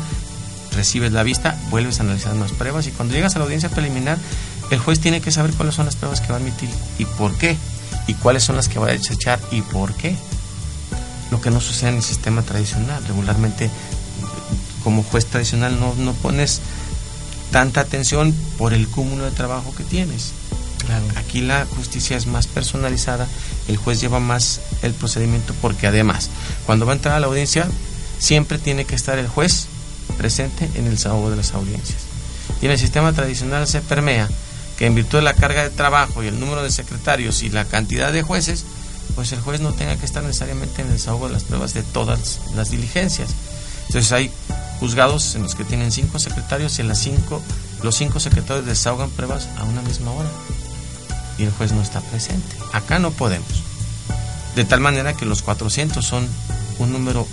recibes 0.72 1.12
la 1.12 1.22
vista, 1.22 1.58
vuelves 1.70 2.00
a 2.00 2.02
analizar 2.02 2.34
las 2.36 2.52
pruebas 2.52 2.86
y 2.86 2.90
cuando 2.90 3.14
llegas 3.14 3.36
a 3.36 3.38
la 3.38 3.44
audiencia 3.44 3.68
preliminar, 3.68 4.18
el 4.70 4.78
juez 4.78 5.00
tiene 5.00 5.20
que 5.20 5.30
saber 5.30 5.52
cuáles 5.52 5.74
son 5.74 5.86
las 5.86 5.96
pruebas 5.96 6.20
que 6.20 6.28
va 6.28 6.34
a 6.34 6.40
admitir 6.40 6.70
y 6.98 7.04
por 7.04 7.36
qué, 7.36 7.56
y 8.06 8.14
cuáles 8.14 8.44
son 8.44 8.56
las 8.56 8.68
que 8.68 8.78
va 8.78 8.88
a 8.88 8.92
desechar 8.92 9.40
y 9.50 9.62
por 9.62 9.94
qué. 9.94 10.16
Lo 11.30 11.40
que 11.40 11.50
no 11.50 11.60
sucede 11.60 11.90
en 11.90 11.96
el 11.96 12.02
sistema 12.02 12.42
tradicional. 12.42 13.04
Regularmente, 13.06 13.70
como 14.82 15.02
juez 15.02 15.26
tradicional, 15.26 15.78
no, 15.78 15.94
no 15.96 16.12
pones 16.14 16.60
tanta 17.50 17.80
atención 17.80 18.34
por 18.58 18.72
el 18.72 18.88
cúmulo 18.88 19.24
de 19.24 19.30
trabajo 19.30 19.74
que 19.74 19.84
tienes. 19.84 20.32
Claro. 20.84 21.04
Aquí 21.16 21.42
la 21.42 21.66
justicia 21.66 22.16
es 22.16 22.26
más 22.26 22.46
personalizada, 22.46 23.28
el 23.68 23.76
juez 23.76 24.00
lleva 24.00 24.18
más 24.18 24.60
el 24.82 24.92
procedimiento 24.94 25.54
porque 25.60 25.86
además, 25.86 26.30
cuando 26.66 26.86
va 26.86 26.92
a 26.92 26.96
entrar 26.96 27.14
a 27.14 27.20
la 27.20 27.26
audiencia, 27.26 27.68
siempre 28.18 28.58
tiene 28.58 28.84
que 28.84 28.94
estar 28.94 29.18
el 29.18 29.28
juez 29.28 29.66
presente 30.16 30.68
en 30.74 30.86
el 30.86 30.98
sábado 30.98 31.30
de 31.30 31.36
las 31.36 31.52
audiencias. 31.52 31.98
Y 32.62 32.66
en 32.66 32.72
el 32.72 32.78
sistema 32.78 33.12
tradicional 33.12 33.66
se 33.66 33.80
permea 33.80 34.28
que 34.78 34.86
en 34.86 34.94
virtud 34.94 35.18
de 35.18 35.24
la 35.24 35.34
carga 35.34 35.62
de 35.62 35.70
trabajo 35.70 36.22
y 36.22 36.26
el 36.26 36.40
número 36.40 36.62
de 36.62 36.70
secretarios 36.70 37.42
y 37.42 37.50
la 37.50 37.64
cantidad 37.64 38.12
de 38.12 38.22
jueces, 38.22 38.64
pues 39.14 39.32
el 39.32 39.40
juez 39.40 39.60
no 39.60 39.72
tenga 39.72 39.96
que 39.96 40.06
estar 40.06 40.22
necesariamente 40.22 40.82
en 40.82 40.90
el 40.90 40.98
sábado 40.98 41.28
de 41.28 41.34
las 41.34 41.44
pruebas 41.44 41.74
de 41.74 41.82
todas 41.82 42.40
las 42.54 42.70
diligencias. 42.70 43.30
Entonces 43.88 44.12
hay 44.12 44.30
juzgados 44.80 45.34
en 45.34 45.42
los 45.42 45.54
que 45.54 45.64
tienen 45.64 45.92
cinco 45.92 46.18
secretarios 46.18 46.78
y 46.78 46.80
en 46.80 46.88
las 46.88 46.98
cinco, 46.98 47.42
los 47.82 47.94
cinco 47.94 48.18
secretarios 48.18 48.66
desahogan 48.66 49.10
pruebas 49.10 49.48
a 49.58 49.64
una 49.64 49.82
misma 49.82 50.10
hora 50.10 50.30
y 51.38 51.44
el 51.44 51.52
juez 51.52 51.72
no 51.72 51.82
está 51.82 52.00
presente. 52.00 52.56
Acá 52.72 52.98
no 52.98 53.10
podemos. 53.10 53.62
De 54.56 54.64
tal 54.64 54.80
manera 54.80 55.14
que 55.14 55.26
los 55.26 55.42
400 55.42 56.04
son 56.04 56.26
un 56.78 56.92
número 56.92 57.28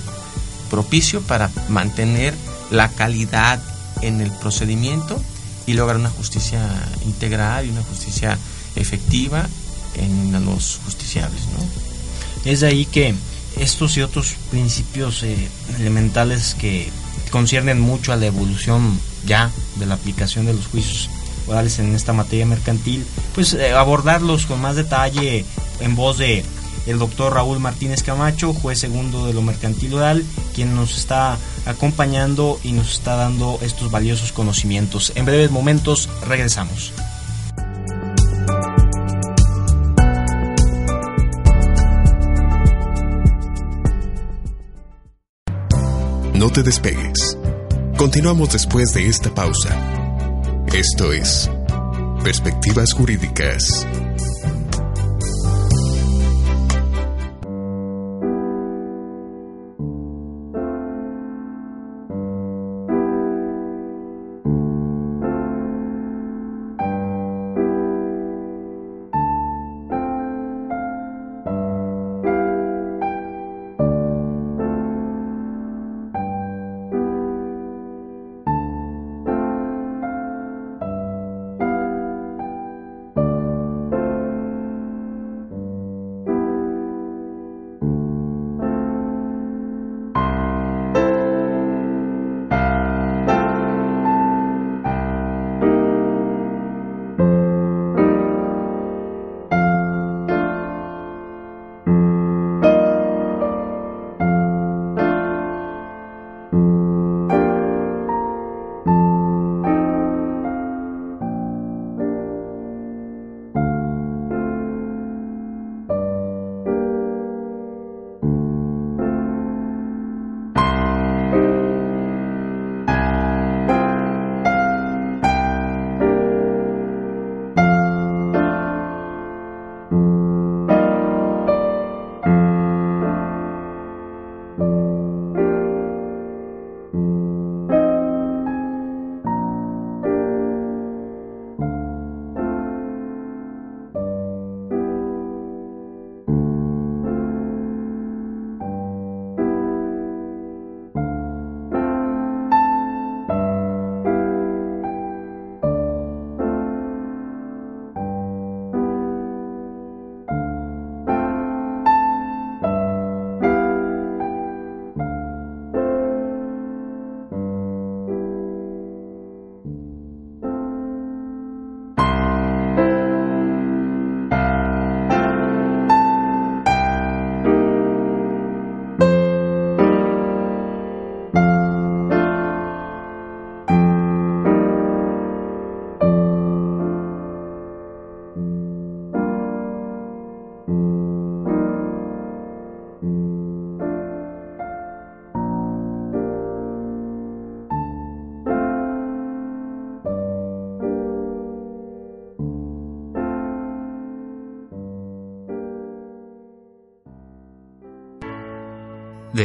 propicio 0.69 1.21
para 1.21 1.49
mantener 1.69 2.35
la 2.69 2.89
calidad 2.89 3.61
en 4.01 4.21
el 4.21 4.31
procedimiento 4.31 5.19
y 5.65 5.73
lograr 5.73 5.97
una 5.97 6.09
justicia 6.09 6.61
integral 7.05 7.65
y 7.65 7.69
una 7.69 7.83
justicia 7.83 8.37
efectiva 8.75 9.47
en 9.95 10.45
los 10.45 10.79
justiciables. 10.85 11.41
¿no? 11.47 12.49
Es 12.49 12.59
de 12.59 12.67
ahí 12.67 12.85
que 12.85 13.15
estos 13.57 13.97
y 13.97 14.01
otros 14.01 14.35
principios 14.51 15.23
eh, 15.23 15.49
elementales 15.79 16.55
que 16.55 16.91
conciernen 17.29 17.79
mucho 17.79 18.13
a 18.13 18.15
la 18.15 18.25
evolución 18.27 18.99
ya 19.25 19.51
de 19.75 19.85
la 19.85 19.95
aplicación 19.95 20.45
de 20.45 20.53
los 20.53 20.67
juicios 20.67 21.09
orales 21.47 21.79
en 21.79 21.95
esta 21.95 22.13
materia 22.13 22.45
mercantil, 22.45 23.05
pues 23.33 23.53
eh, 23.53 23.73
abordarlos 23.73 24.45
con 24.45 24.61
más 24.61 24.75
detalle 24.75 25.45
en 25.79 25.95
voz 25.95 26.17
de 26.17 26.43
el 26.87 26.99
doctor 26.99 27.33
Raúl 27.33 27.59
Martínez 27.59 28.01
Camacho, 28.01 28.53
juez 28.53 28.79
segundo 28.79 29.27
de 29.27 29.33
lo 29.33 29.41
mercantil 29.41 29.93
oral, 29.93 30.23
quien 30.55 30.73
nos 30.75 30.97
está 30.97 31.37
acompañando 31.65 32.59
y 32.63 32.71
nos 32.71 32.93
está 32.93 33.15
dando 33.15 33.59
estos 33.61 33.91
valiosos 33.91 34.31
conocimientos. 34.31 35.11
En 35.15 35.25
breves 35.25 35.51
momentos 35.51 36.09
regresamos. 36.25 36.93
No 46.37 46.51
te 46.51 46.61
despegues. 46.61 47.35
Continuamos 47.97 48.53
después 48.53 48.93
de 48.93 49.07
esta 49.07 49.33
pausa. 49.33 49.75
Esto 50.71 51.11
es 51.11 51.49
Perspectivas 52.23 52.93
Jurídicas. 52.93 53.87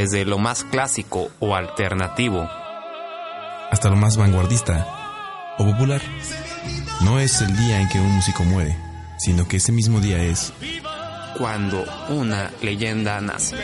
Desde 0.03 0.25
lo 0.25 0.37
más 0.37 0.65
clásico 0.65 1.31
o 1.39 1.55
alternativo 1.55 2.51
hasta 3.71 3.89
lo 3.89 3.95
más 3.95 4.17
vanguardista 4.17 5.55
o 5.59 5.65
popular. 5.65 6.03
No 7.03 7.21
es 7.21 7.41
el 7.41 7.57
día 7.57 7.81
en 7.81 7.89
que 7.89 8.01
un 8.01 8.11
músico 8.11 8.43
muere, 8.43 8.77
sino 9.17 9.47
que 9.47 9.59
ese 9.59 9.71
mismo 9.71 10.01
día 10.01 10.21
es 10.25 10.53
cuando 11.39 11.85
una 12.09 12.51
leyenda 12.63 13.21
nace. 13.21 13.57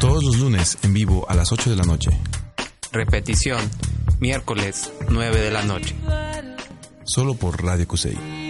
Todos 0.00 0.22
los 0.22 0.36
lunes 0.36 0.76
en 0.82 0.92
vivo 0.92 1.24
a 1.26 1.34
las 1.34 1.50
8 1.50 1.70
de 1.70 1.76
la 1.76 1.84
noche. 1.84 2.10
Repetición, 2.92 3.70
miércoles 4.20 4.92
9 5.08 5.40
de 5.40 5.50
la 5.50 5.62
noche. 5.62 5.96
Solo 7.04 7.34
por 7.34 7.64
Radio 7.64 7.88
Cusey. 7.88 8.45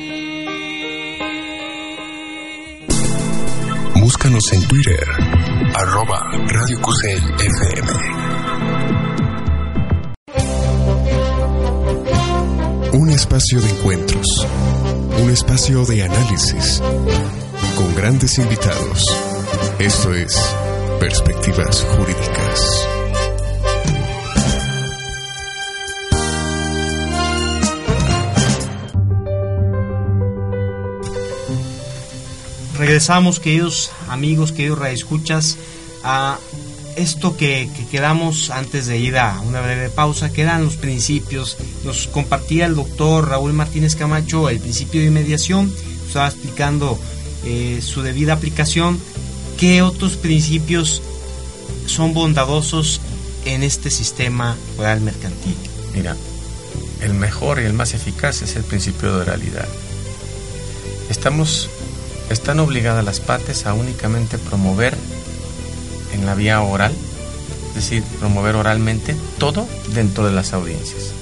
Búscanos 4.06 4.52
en 4.52 4.62
Twitter, 4.68 5.04
arroba 5.74 6.20
Radio 6.30 6.80
Cusey 6.80 7.18
FM. 7.40 7.90
Un 12.92 13.10
espacio 13.10 13.60
de 13.60 13.68
encuentros, 13.68 14.46
un 15.20 15.28
espacio 15.28 15.84
de 15.86 16.04
análisis, 16.04 16.80
con 17.76 17.96
grandes 17.96 18.38
invitados. 18.38 19.02
Esto 19.80 20.14
es 20.14 20.54
Perspectivas 21.00 21.84
Jurídicas. 21.96 22.95
Regresamos, 32.78 33.40
queridos 33.40 33.90
amigos, 34.08 34.52
queridos 34.52 34.78
radioescuchas, 34.78 35.56
a 36.04 36.38
esto 36.96 37.36
que, 37.36 37.70
que, 37.74 37.86
quedamos 37.86 38.50
antes 38.50 38.86
de 38.86 38.98
ir 38.98 39.16
a 39.16 39.40
una 39.40 39.60
breve 39.60 39.88
pausa, 39.88 40.30
que 40.30 40.42
eran 40.42 40.64
los 40.64 40.76
principios. 40.76 41.56
Nos 41.84 42.06
compartía 42.06 42.66
el 42.66 42.74
doctor 42.74 43.28
Raúl 43.28 43.54
Martínez 43.54 43.96
Camacho 43.96 44.50
el 44.50 44.60
principio 44.60 45.00
de 45.00 45.10
mediación, 45.10 45.72
estaba 46.06 46.28
explicando 46.28 46.98
eh, 47.44 47.80
su 47.82 48.02
debida 48.02 48.34
aplicación. 48.34 49.00
¿Qué 49.58 49.80
otros 49.80 50.16
principios 50.16 51.02
son 51.86 52.12
bondadosos 52.12 53.00
en 53.46 53.62
este 53.62 53.90
sistema 53.90 54.54
oral 54.76 55.00
mercantil? 55.00 55.56
Mira, 55.94 56.14
el 57.00 57.14
mejor 57.14 57.58
y 57.60 57.64
el 57.64 57.72
más 57.72 57.94
eficaz 57.94 58.42
es 58.42 58.54
el 58.56 58.64
principio 58.64 59.14
de 59.14 59.22
oralidad. 59.22 59.68
Estamos 61.08 61.70
están 62.30 62.60
obligadas 62.60 63.04
las 63.04 63.20
partes 63.20 63.66
a 63.66 63.74
únicamente 63.74 64.38
promover 64.38 64.96
en 66.12 66.26
la 66.26 66.34
vía 66.34 66.60
oral, 66.62 66.92
es 67.70 67.74
decir, 67.74 68.02
promover 68.18 68.56
oralmente 68.56 69.14
todo 69.38 69.66
dentro 69.94 70.24
de 70.24 70.32
las 70.32 70.52
audiencias. 70.52 71.12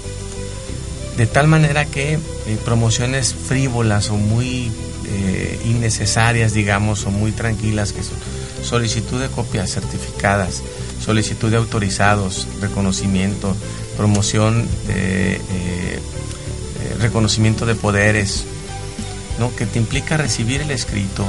De 1.17 1.27
tal 1.27 1.47
manera 1.47 1.85
que 1.85 2.14
eh, 2.14 2.19
promociones 2.64 3.35
frívolas 3.35 4.11
o 4.11 4.17
muy 4.17 4.73
eh, 5.07 5.61
innecesarias, 5.64 6.55
digamos, 6.55 7.07
o 7.07 7.11
muy 7.11 7.33
tranquilas, 7.33 7.93
que 7.93 8.03
son 8.03 8.17
solicitud 8.62 9.21
de 9.21 9.29
copias 9.29 9.71
certificadas, 9.71 10.62
solicitud 11.05 11.51
de 11.51 11.59
autorizados, 11.59 12.49
reconocimiento, 12.61 13.55
promoción 13.97 14.67
de 14.87 15.35
eh, 15.37 16.01
reconocimiento 16.99 17.67
de 17.67 17.75
poderes, 17.75 18.45
¿no? 19.38 19.55
que 19.55 19.66
te 19.66 19.79
implica 19.79 20.16
recibir 20.16 20.61
el 20.61 20.70
escrito, 20.70 21.25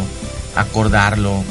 acordarlo, 0.56 1.44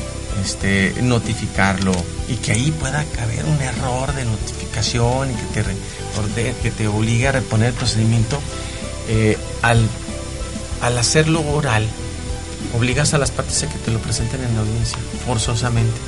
este, 0.42 0.94
notificarlo 1.02 1.92
y 2.28 2.36
que 2.36 2.52
ahí 2.52 2.70
pueda 2.72 3.04
caber 3.04 3.44
un 3.44 3.60
error 3.60 4.12
de 4.14 4.24
notificación 4.24 5.30
y 5.30 5.34
que 5.34 5.62
te, 6.34 6.54
que 6.62 6.70
te 6.70 6.88
obligue 6.88 7.28
a 7.28 7.32
reponer 7.32 7.68
el 7.68 7.74
procedimiento, 7.74 8.40
eh, 9.08 9.38
al, 9.62 9.86
al 10.80 10.98
hacerlo 10.98 11.42
oral, 11.52 11.86
obligas 12.76 13.14
a 13.14 13.18
las 13.18 13.30
partes 13.30 13.62
a 13.62 13.68
que 13.68 13.78
te 13.78 13.90
lo 13.90 13.98
presenten 13.98 14.42
en 14.42 14.54
la 14.54 14.62
audiencia, 14.62 14.98
forzosamente. 15.26 15.98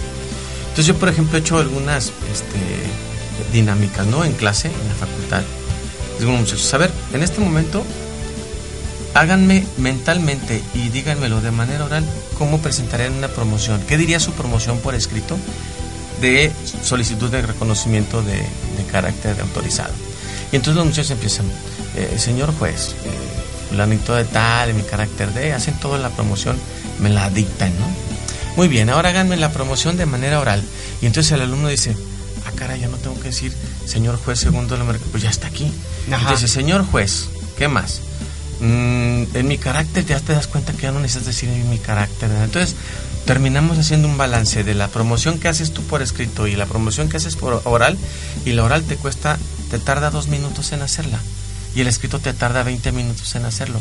Entonces 0.68 0.86
yo, 0.86 0.96
por 0.96 1.08
ejemplo, 1.08 1.38
he 1.38 1.40
hecho 1.40 1.58
algunas 1.58 2.12
este, 2.32 3.52
dinámicas, 3.52 4.06
¿no? 4.06 4.24
En 4.24 4.32
clase, 4.32 4.68
en 4.68 4.88
la 4.88 4.94
facultad. 4.94 5.42
Digo, 6.18 6.32
muchachos, 6.32 6.72
a 6.74 6.78
ver, 6.78 6.90
en 7.12 7.22
este 7.22 7.40
momento 7.40 7.84
háganme 9.16 9.66
mentalmente 9.78 10.62
y 10.74 10.90
díganmelo 10.90 11.40
de 11.40 11.50
manera 11.50 11.86
oral 11.86 12.04
cómo 12.38 12.58
presentarían 12.60 13.14
una 13.14 13.28
promoción. 13.28 13.80
¿Qué 13.88 13.96
diría 13.96 14.20
su 14.20 14.32
promoción 14.32 14.78
por 14.78 14.94
escrito 14.94 15.38
de 16.20 16.52
solicitud 16.82 17.30
de 17.30 17.42
reconocimiento 17.42 18.22
de, 18.22 18.44
carácter 18.92 19.34
de 19.36 19.42
autorizado? 19.42 19.94
Y 20.52 20.56
entonces 20.56 20.76
los 20.76 20.86
muchachos 20.86 21.10
empiezan, 21.12 21.46
eh, 21.96 22.16
señor 22.18 22.54
juez, 22.54 22.94
eh, 23.04 23.10
fulanito 23.70 24.14
de 24.14 24.24
tal, 24.24 24.74
mi 24.74 24.82
carácter 24.82 25.32
de, 25.32 25.54
hacen 25.54 25.80
toda 25.80 25.98
la 25.98 26.10
promoción, 26.10 26.56
me 27.00 27.08
la 27.08 27.30
dictan, 27.30 27.72
¿no? 27.78 27.86
Muy 28.56 28.68
bien, 28.68 28.90
ahora 28.90 29.10
háganme 29.10 29.36
la 29.36 29.50
promoción 29.50 29.96
de 29.96 30.06
manera 30.06 30.40
oral. 30.40 30.62
Y 31.00 31.06
entonces 31.06 31.32
el 31.32 31.40
alumno 31.40 31.68
dice, 31.68 31.96
ah, 32.46 32.52
cara, 32.54 32.76
ya 32.76 32.88
no 32.88 32.96
tengo 32.98 33.16
que 33.16 33.28
decir, 33.28 33.52
señor 33.86 34.18
juez, 34.18 34.38
segundo, 34.38 34.78
pues 35.10 35.22
ya 35.22 35.30
está 35.30 35.48
aquí. 35.48 35.72
Entonces, 36.06 36.50
señor 36.50 36.84
juez, 36.84 37.26
¿qué 37.58 37.68
más? 37.68 38.00
Mm, 38.60 39.24
en 39.34 39.48
mi 39.48 39.58
carácter 39.58 40.06
ya 40.06 40.18
te 40.20 40.32
das 40.32 40.46
cuenta 40.46 40.72
que 40.72 40.82
ya 40.82 40.92
no 40.92 41.00
necesitas 41.00 41.26
decir 41.26 41.48
en 41.48 41.68
mi 41.68 41.78
carácter. 41.78 42.30
Entonces 42.30 42.74
terminamos 43.26 43.78
haciendo 43.78 44.08
un 44.08 44.16
balance 44.16 44.64
de 44.64 44.74
la 44.74 44.88
promoción 44.88 45.38
que 45.38 45.48
haces 45.48 45.72
tú 45.72 45.82
por 45.82 46.00
escrito 46.00 46.46
y 46.46 46.56
la 46.56 46.66
promoción 46.66 47.08
que 47.08 47.18
haces 47.18 47.36
por 47.36 47.60
oral 47.64 47.98
y 48.44 48.52
la 48.52 48.64
oral 48.64 48.84
te 48.84 48.96
cuesta, 48.96 49.38
te 49.70 49.78
tarda 49.78 50.10
dos 50.10 50.28
minutos 50.28 50.72
en 50.72 50.82
hacerla 50.82 51.20
y 51.74 51.82
el 51.82 51.88
escrito 51.88 52.20
te 52.20 52.32
tarda 52.32 52.62
20 52.62 52.90
minutos 52.92 53.34
en 53.34 53.44
hacerlo. 53.44 53.80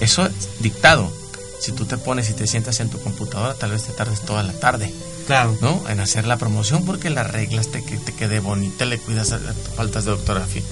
Eso 0.00 0.26
es 0.26 0.60
dictado. 0.60 1.10
Si 1.58 1.72
tú 1.72 1.86
te 1.86 1.96
pones 1.96 2.28
y 2.30 2.34
te 2.34 2.46
sientas 2.46 2.80
en 2.80 2.90
tu 2.90 3.00
computadora, 3.00 3.54
tal 3.54 3.72
vez 3.72 3.84
te 3.84 3.92
tardes 3.92 4.20
toda 4.20 4.42
la 4.42 4.52
tarde. 4.52 4.92
Claro. 5.26 5.56
¿No? 5.60 5.88
En 5.88 6.00
hacer 6.00 6.26
la 6.26 6.36
promoción 6.36 6.84
porque 6.84 7.10
las 7.10 7.30
reglas 7.30 7.68
te, 7.68 7.80
te 7.80 8.12
quede 8.12 8.40
bonita, 8.40 8.84
le 8.84 8.98
cuidas 8.98 9.32
a, 9.32 9.36
a 9.36 9.74
faltas 9.76 10.04
de 10.04 10.12
ortografía. 10.12 10.62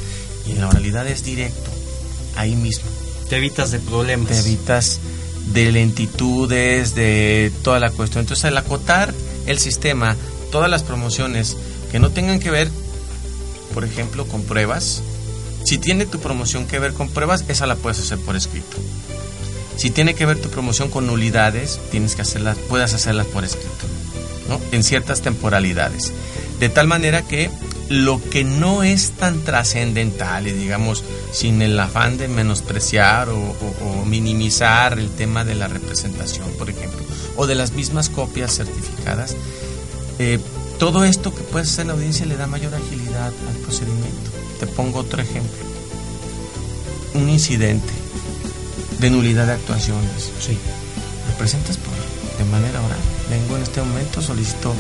Y 0.47 0.53
en 0.53 0.61
la 0.61 0.69
oralidad 0.69 1.07
es 1.07 1.25
directo, 1.25 1.71
ahí 2.37 2.55
mismo. 2.55 2.89
Te 3.29 3.37
evitas 3.37 3.71
de 3.71 3.79
problemas. 3.79 4.29
Te 4.29 4.39
evitas 4.39 5.01
de 5.53 5.73
lentitudes, 5.73 6.95
de 6.95 7.53
toda 7.63 7.81
la 7.81 7.91
cuestión. 7.91 8.23
Entonces, 8.23 8.45
al 8.45 8.57
acotar 8.57 9.15
el 9.47 9.59
sistema, 9.59 10.17
todas 10.51 10.71
las 10.71 10.83
promociones 10.83 11.57
que 11.91 11.99
no 11.99 12.11
tengan 12.11 12.41
que 12.41 12.51
ver, 12.51 12.71
por 13.75 13.85
ejemplo, 13.85 14.27
con 14.27 14.43
pruebas, 14.43 15.03
si 15.65 15.79
tiene 15.79 16.07
tu 16.07 16.21
promoción 16.21 16.67
que 16.67 16.79
ver 16.79 16.93
con 16.93 17.09
pruebas, 17.09 17.45
esa 17.49 17.67
la 17.67 17.77
puedes 17.77 17.99
hacer 17.99 18.19
por 18.19 18.37
escrito. 18.37 18.77
Si 19.77 19.91
tiene 19.91 20.15
que 20.15 20.27
ver 20.27 20.41
tu 20.41 20.49
promoción 20.49 20.91
con 20.91 21.07
nulidades, 21.07 21.79
tienes 21.91 22.17
que 22.17 22.23
hacerlas, 22.23 22.57
puedes 22.69 22.95
hacerlas 22.95 23.27
por 23.27 23.45
escrito, 23.45 23.87
¿no? 24.49 24.61
En 24.73 24.83
ciertas 24.83 25.21
temporalidades. 25.21 26.13
De 26.59 26.69
tal 26.69 26.89
manera 26.89 27.23
que 27.23 27.51
lo 27.89 28.21
que 28.23 28.45
no 28.45 28.83
es 28.83 29.13
tan 29.13 29.41
trascendental 29.41 30.47
y 30.47 30.53
digamos 30.53 31.05
sin 31.33 31.63
el 31.63 31.79
afán 31.81 32.19
de 32.19 32.29
menospreciar 32.29 33.29
o, 33.31 33.55
minimizar 34.05 34.99
el 34.99 35.11
tema 35.11 35.45
de 35.45 35.55
la 35.55 35.69
representación, 35.69 36.51
por 36.59 36.71
ejemplo, 36.71 37.01
o 37.37 37.47
de 37.47 37.55
las 37.55 37.73
mismas 37.73 38.09
copias 38.09 38.55
certificadas, 38.57 39.37
eh, 40.19 40.39
todo 40.79 41.05
esto 41.05 41.35
que 41.35 41.43
puedes 41.43 41.69
hacer 41.69 41.83
en 41.83 41.89
la 41.89 41.95
audiencia 41.95 42.25
le 42.25 42.37
da 42.37 42.47
mayor 42.47 42.75
agilidad 42.75 43.27
al 43.27 43.57
procedimiento. 43.63 44.31
Te 44.61 44.67
pongo 44.67 45.01
otro 45.01 45.21
ejemplo. 45.21 45.67
Un 47.15 47.29
incidente 47.29 47.93
de 48.99 49.11
nulidad 49.11 49.47
de 49.47 49.53
actuaciones. 49.53 50.31
Sí. 50.41 50.57
Lo 51.29 51.39
presentas 51.39 51.77
por, 51.77 51.93
de 52.39 52.51
manera 52.51 52.81
oral. 52.81 52.99
Vengo 53.29 53.57
en 53.57 53.63
este 53.63 53.81
momento, 53.81 54.23
solicito 54.23 54.75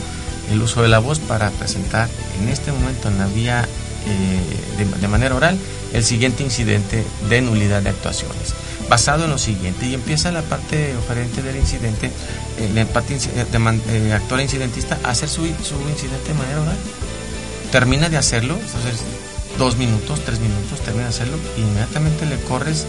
el 0.50 0.62
uso 0.62 0.82
de 0.82 0.88
la 0.88 0.98
voz 0.98 1.18
para 1.18 1.50
presentar 1.50 2.08
en 2.40 2.48
este 2.48 2.72
momento 2.72 3.08
en 3.08 3.18
la 3.18 3.26
vía 3.26 3.66
eh, 4.06 4.84
de, 5.00 5.08
manera 5.08 5.34
oral 5.34 5.58
el 5.92 6.04
siguiente 6.04 6.42
incidente 6.42 7.04
de 7.28 7.40
nulidad 7.40 7.82
de 7.82 7.90
actuaciones. 7.90 8.54
Basado 8.88 9.24
en 9.24 9.30
lo 9.30 9.38
siguiente, 9.38 9.86
y 9.86 9.94
empieza 9.94 10.30
la 10.32 10.42
parte 10.42 10.96
oferente 10.96 11.42
del 11.42 11.56
incidente, 11.56 12.10
el 12.58 12.78
empate 12.78 13.18
de, 13.18 14.12
actor 14.12 14.40
incidentista, 14.40 14.98
a 15.04 15.10
hacer 15.10 15.28
su, 15.28 15.44
incidente 15.44 16.28
de 16.28 16.34
manera 16.34 16.62
oral. 16.62 16.76
Termina 17.70 18.08
de 18.08 18.16
hacerlo, 18.16 18.54
entonces 18.54 19.00
dos 19.58 19.76
minutos, 19.76 20.20
tres 20.24 20.40
minutos, 20.40 20.80
termina 20.80 21.04
de 21.04 21.10
hacerlo, 21.10 21.36
e 21.56 21.60
inmediatamente 21.60 22.24
le 22.24 22.40
corres 22.42 22.86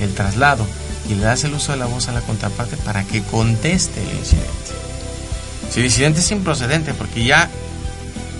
el 0.00 0.14
traslado 0.14 0.66
y 1.08 1.14
le 1.14 1.24
das 1.24 1.42
el 1.44 1.54
uso 1.54 1.72
de 1.72 1.78
la 1.78 1.86
voz 1.86 2.08
a 2.08 2.12
la 2.12 2.20
contraparte 2.20 2.76
para 2.76 3.04
que 3.04 3.22
conteste 3.22 4.02
el 4.02 4.18
incidente. 4.18 4.79
Si 5.70 5.80
el 5.80 5.86
incidente 5.86 6.20
es 6.20 6.30
improcedente, 6.30 6.94
porque 6.94 7.24
ya 7.24 7.48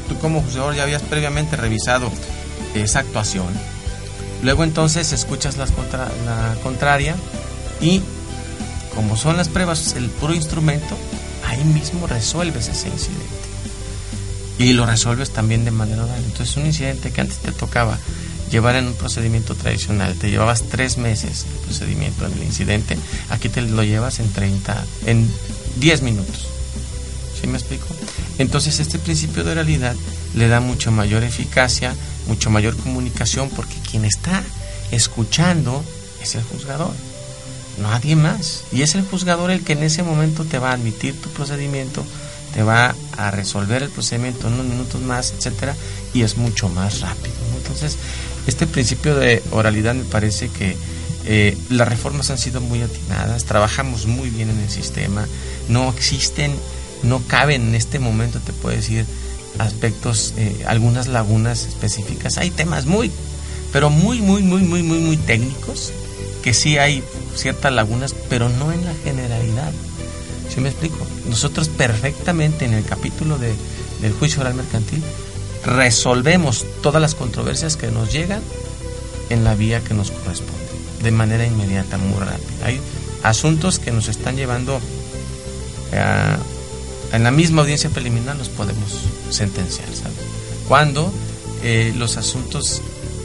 tú 0.09 0.19
como 0.19 0.43
juzgador 0.43 0.75
ya 0.75 0.83
habías 0.83 1.03
previamente 1.03 1.57
revisado 1.57 2.11
esa 2.75 3.01
actuación, 3.01 3.49
luego 4.43 4.65
entonces 4.65 5.13
escuchas 5.13 5.57
la 5.57 5.67
contraria 6.63 7.15
y 7.81 8.03
como 8.95 9.17
son 9.17 9.37
las 9.37 9.49
pruebas 9.49 9.95
el 9.97 10.09
puro 10.11 10.35
instrumento, 10.35 10.97
ahí 11.47 11.65
mismo 11.65 12.07
resuelves 12.07 12.69
ese 12.69 12.89
incidente. 12.89 13.25
Y 14.59 14.73
lo 14.75 14.85
resuelves 14.85 15.31
también 15.31 15.65
de 15.65 15.71
manera 15.71 16.05
oral. 16.05 16.23
Entonces, 16.23 16.57
un 16.57 16.67
incidente 16.67 17.13
que 17.13 17.23
antes 17.23 17.39
te 17.39 17.53
tocaba 17.53 17.99
llevar 18.51 18.77
en 18.77 18.89
un 18.89 18.95
procedimiento 18.95 19.55
tradicional, 19.55 20.17
te 20.17 20.31
llevabas 20.31 20.65
tres 20.65 20.99
meses 20.99 21.47
el 21.51 21.61
procedimiento 21.61 22.27
en 22.27 22.33
el 22.33 22.43
incidente, 22.43 22.99
aquí 23.31 23.49
te 23.49 23.63
lo 23.63 23.85
llevas 23.85 24.19
en 24.19 24.31
30, 24.31 24.85
en 25.07 25.31
10 25.77 26.03
minutos. 26.03 26.50
¿Sí 27.41 27.47
me 27.47 27.59
explico? 27.59 27.87
Entonces 28.39 28.81
este 28.81 28.99
principio 28.99 29.45
de 29.45 29.53
oralidad 29.53 29.97
le 30.35 30.49
da 30.49 30.61
mucho 30.61 30.91
mayor 30.91 31.23
eficacia, 31.23 31.95
mucho 32.27 32.51
mayor 32.51 32.77
comunicación, 32.77 33.49
porque 33.51 33.77
quien 33.91 34.05
está 34.05 34.43
escuchando 34.91 35.83
es 36.23 36.35
el 36.35 36.43
juzgador, 36.43 36.93
nadie 37.81 38.17
más. 38.17 38.65
Y 38.73 38.83
es 38.83 38.95
el 38.95 39.03
juzgador 39.03 39.51
el 39.51 39.65
que 39.65 39.73
en 39.73 39.83
ese 39.83 40.03
momento 40.03 40.45
te 40.45 40.59
va 40.59 40.71
a 40.71 40.75
admitir 40.75 41.21
tu 41.21 41.31
procedimiento, 41.31 42.05
te 42.55 42.63
va 42.63 42.95
a 43.17 43.31
resolver 43.31 43.83
el 43.83 43.91
procedimiento 43.91 44.49
en 44.49 44.55
unos 44.55 44.67
minutos 44.67 45.01
más, 45.01 45.33
etcétera, 45.37 45.75
y 46.13 46.23
es 46.23 46.37
mucho 46.37 46.69
más 46.69 47.01
rápido. 47.01 47.35
Entonces, 47.57 47.97
este 48.47 48.67
principio 48.67 49.15
de 49.15 49.43
oralidad 49.51 49.95
me 49.95 50.05
parece 50.05 50.49
que 50.49 50.77
eh, 51.25 51.57
las 51.69 51.89
reformas 51.89 52.31
han 52.31 52.39
sido 52.39 52.61
muy 52.61 52.83
atinadas, 52.83 53.45
trabajamos 53.45 54.07
muy 54.07 54.31
bien 54.31 54.51
en 54.51 54.59
el 54.59 54.71
sistema, 54.71 55.27
no 55.69 55.91
existen, 55.91 56.55
no 57.03 57.23
caben 57.27 57.69
en 57.69 57.75
este 57.75 57.99
momento, 57.99 58.41
te 58.41 58.53
puedo 58.53 58.77
decir, 58.77 59.07
aspectos, 59.59 60.35
eh, 60.37 60.65
algunas 60.67 61.09
lagunas 61.09 61.67
específicas. 61.67 62.39
Hay 62.39 62.51
temas 62.51 62.87
muy, 62.87 63.11
pero 63.73 63.91
muy, 63.91 64.21
muy, 64.21 64.43
muy, 64.43 64.63
muy, 64.63 64.83
muy, 64.83 64.99
muy 64.99 65.17
técnicos, 65.17 65.93
que 66.43 66.55
sí 66.55 66.79
hay 66.79 67.03
ciertas 67.35 67.73
lagunas, 67.73 68.15
pero 68.29 68.49
no 68.49 68.73
en 68.73 68.85
la 68.85 68.95
generalidad. 69.05 69.73
¿Sí 70.53 70.61
me 70.61 70.69
explico? 70.69 71.07
Nosotros 71.29 71.69
perfectamente 71.69 72.65
en 72.65 72.75
el 72.75 72.85
capítulo 72.85 73.39
de, 73.39 73.55
del 74.01 74.13
juicio 74.13 74.41
oral 74.41 74.55
mercantil 74.55 75.03
resolvemos 75.65 76.67
todas 76.83 77.01
las 77.01 77.15
controversias 77.15 77.77
que 77.77 77.91
nos 77.91 78.13
llegan 78.13 78.43
en 79.29 79.45
la 79.45 79.55
vía 79.55 79.81
que 79.81 79.95
nos 79.95 80.11
corresponde, 80.11 80.65
de 81.03 81.11
manera 81.11 81.47
inmediata, 81.47 81.99
muy 81.99 82.19
rápida. 82.19 82.67
Hay 82.67 82.81
asuntos 83.23 83.79
que 83.79 83.93
nos 83.93 84.09
están 84.09 84.37
llevando 84.37 84.81
a, 85.93 86.39
en 87.13 87.25
la 87.25 87.31
misma 87.31 87.63
audiencia 87.63 87.91
preliminar 87.91 88.37
los 88.37 88.49
podemos 88.49 89.01
sentenciar, 89.31 89.89
¿sabes? 89.89 90.19
Cuando 90.69 91.13
eh, 91.63 91.93
los 91.97 92.17
asuntos 92.17 92.83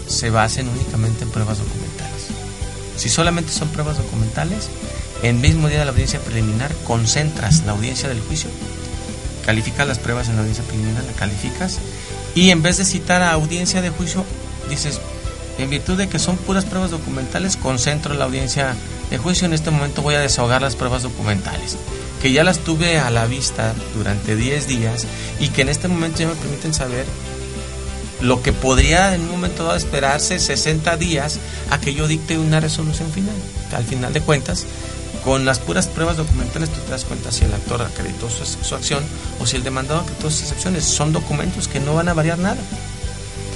se 0.08 0.30
basen 0.30 0.68
únicamente 0.68 1.24
en 1.24 1.30
pruebas 1.30 1.60
documentales. 1.60 2.28
Si 2.98 3.10
solamente 3.10 3.52
son 3.52 3.70
pruebas 3.70 3.98
documentales, 3.98 4.70
en 5.24 5.42
mismo 5.42 5.68
día 5.68 5.80
de 5.80 5.86
la 5.86 5.92
audiencia 5.92 6.20
preliminar 6.20 6.74
concentras 6.86 7.64
la 7.66 7.72
audiencia 7.74 8.10
del 8.10 8.22
juicio, 8.22 8.50
calificas 9.46 9.88
las 9.88 10.00
pruebas 10.00 10.28
en 10.28 10.36
la 10.36 10.42
audiencia 10.42 10.64
preliminar, 10.66 11.04
la 11.04 11.14
calificas 11.14 11.80
y 12.34 12.50
en 12.50 12.62
vez 12.62 12.78
de 12.78 12.86
citar 12.86 13.22
a 13.22 13.32
audiencia 13.32 13.82
de 13.82 13.90
juicio, 13.90 14.26
dices, 14.70 15.00
en 15.58 15.70
virtud 15.70 15.98
de 15.98 16.10
que 16.10 16.20
son 16.20 16.36
puras 16.36 16.66
pruebas 16.66 16.92
documentales, 16.92 17.56
concentro 17.56 18.14
la 18.14 18.26
audiencia 18.26 18.76
de 19.10 19.18
juicio. 19.18 19.46
En 19.46 19.54
este 19.54 19.72
momento 19.72 20.02
voy 20.02 20.16
a 20.16 20.20
desahogar 20.20 20.62
las 20.62 20.76
pruebas 20.76 21.04
documentales, 21.04 21.78
que 22.26 22.32
ya 22.32 22.44
las 22.44 22.58
tuve 22.58 22.98
a 22.98 23.12
la 23.12 23.28
vista 23.28 23.76
durante 23.96 24.36
10 24.36 24.68
días 24.68 25.06
y 25.40 25.50
que 25.50 25.62
en 25.62 25.70
este 25.70 25.88
momento 25.88 26.22
ya 26.22 26.28
me 26.28 26.34
permiten 26.34 26.74
saber 26.74 27.06
lo 28.20 28.42
que 28.42 28.52
podría 28.52 29.14
en 29.14 29.22
un 29.22 29.30
momento 29.30 29.64
dado 29.64 29.78
esperarse 29.78 30.40
60 30.40 30.98
días 30.98 31.38
a 31.70 31.80
que 31.80 31.94
yo 31.94 32.08
dicte 32.08 32.40
una 32.40 32.60
resolución 32.60 33.12
final. 33.12 33.36
Al 33.74 33.84
final 33.84 34.12
de 34.12 34.22
cuentas, 34.22 34.66
con 35.24 35.46
las 35.46 35.60
puras 35.60 35.86
pruebas 35.86 36.18
documentales 36.18 36.72
tú 36.72 36.80
te 36.82 36.90
das 36.90 37.06
cuenta 37.06 37.32
si 37.32 37.46
el 37.46 37.54
actor 37.54 37.84
acreditó 37.84 38.28
su, 38.32 38.74
acción 38.74 39.04
o 39.40 39.46
si 39.46 39.58
el 39.58 39.64
demandado 39.64 40.00
acreditó 40.00 40.32
sus 40.32 40.52
acciones. 40.52 40.84
Son 40.84 41.14
documentos 41.14 41.68
que 41.68 41.80
no 41.80 41.94
van 41.94 42.10
a 42.10 42.16
variar 42.16 42.40
nada. 42.40 42.58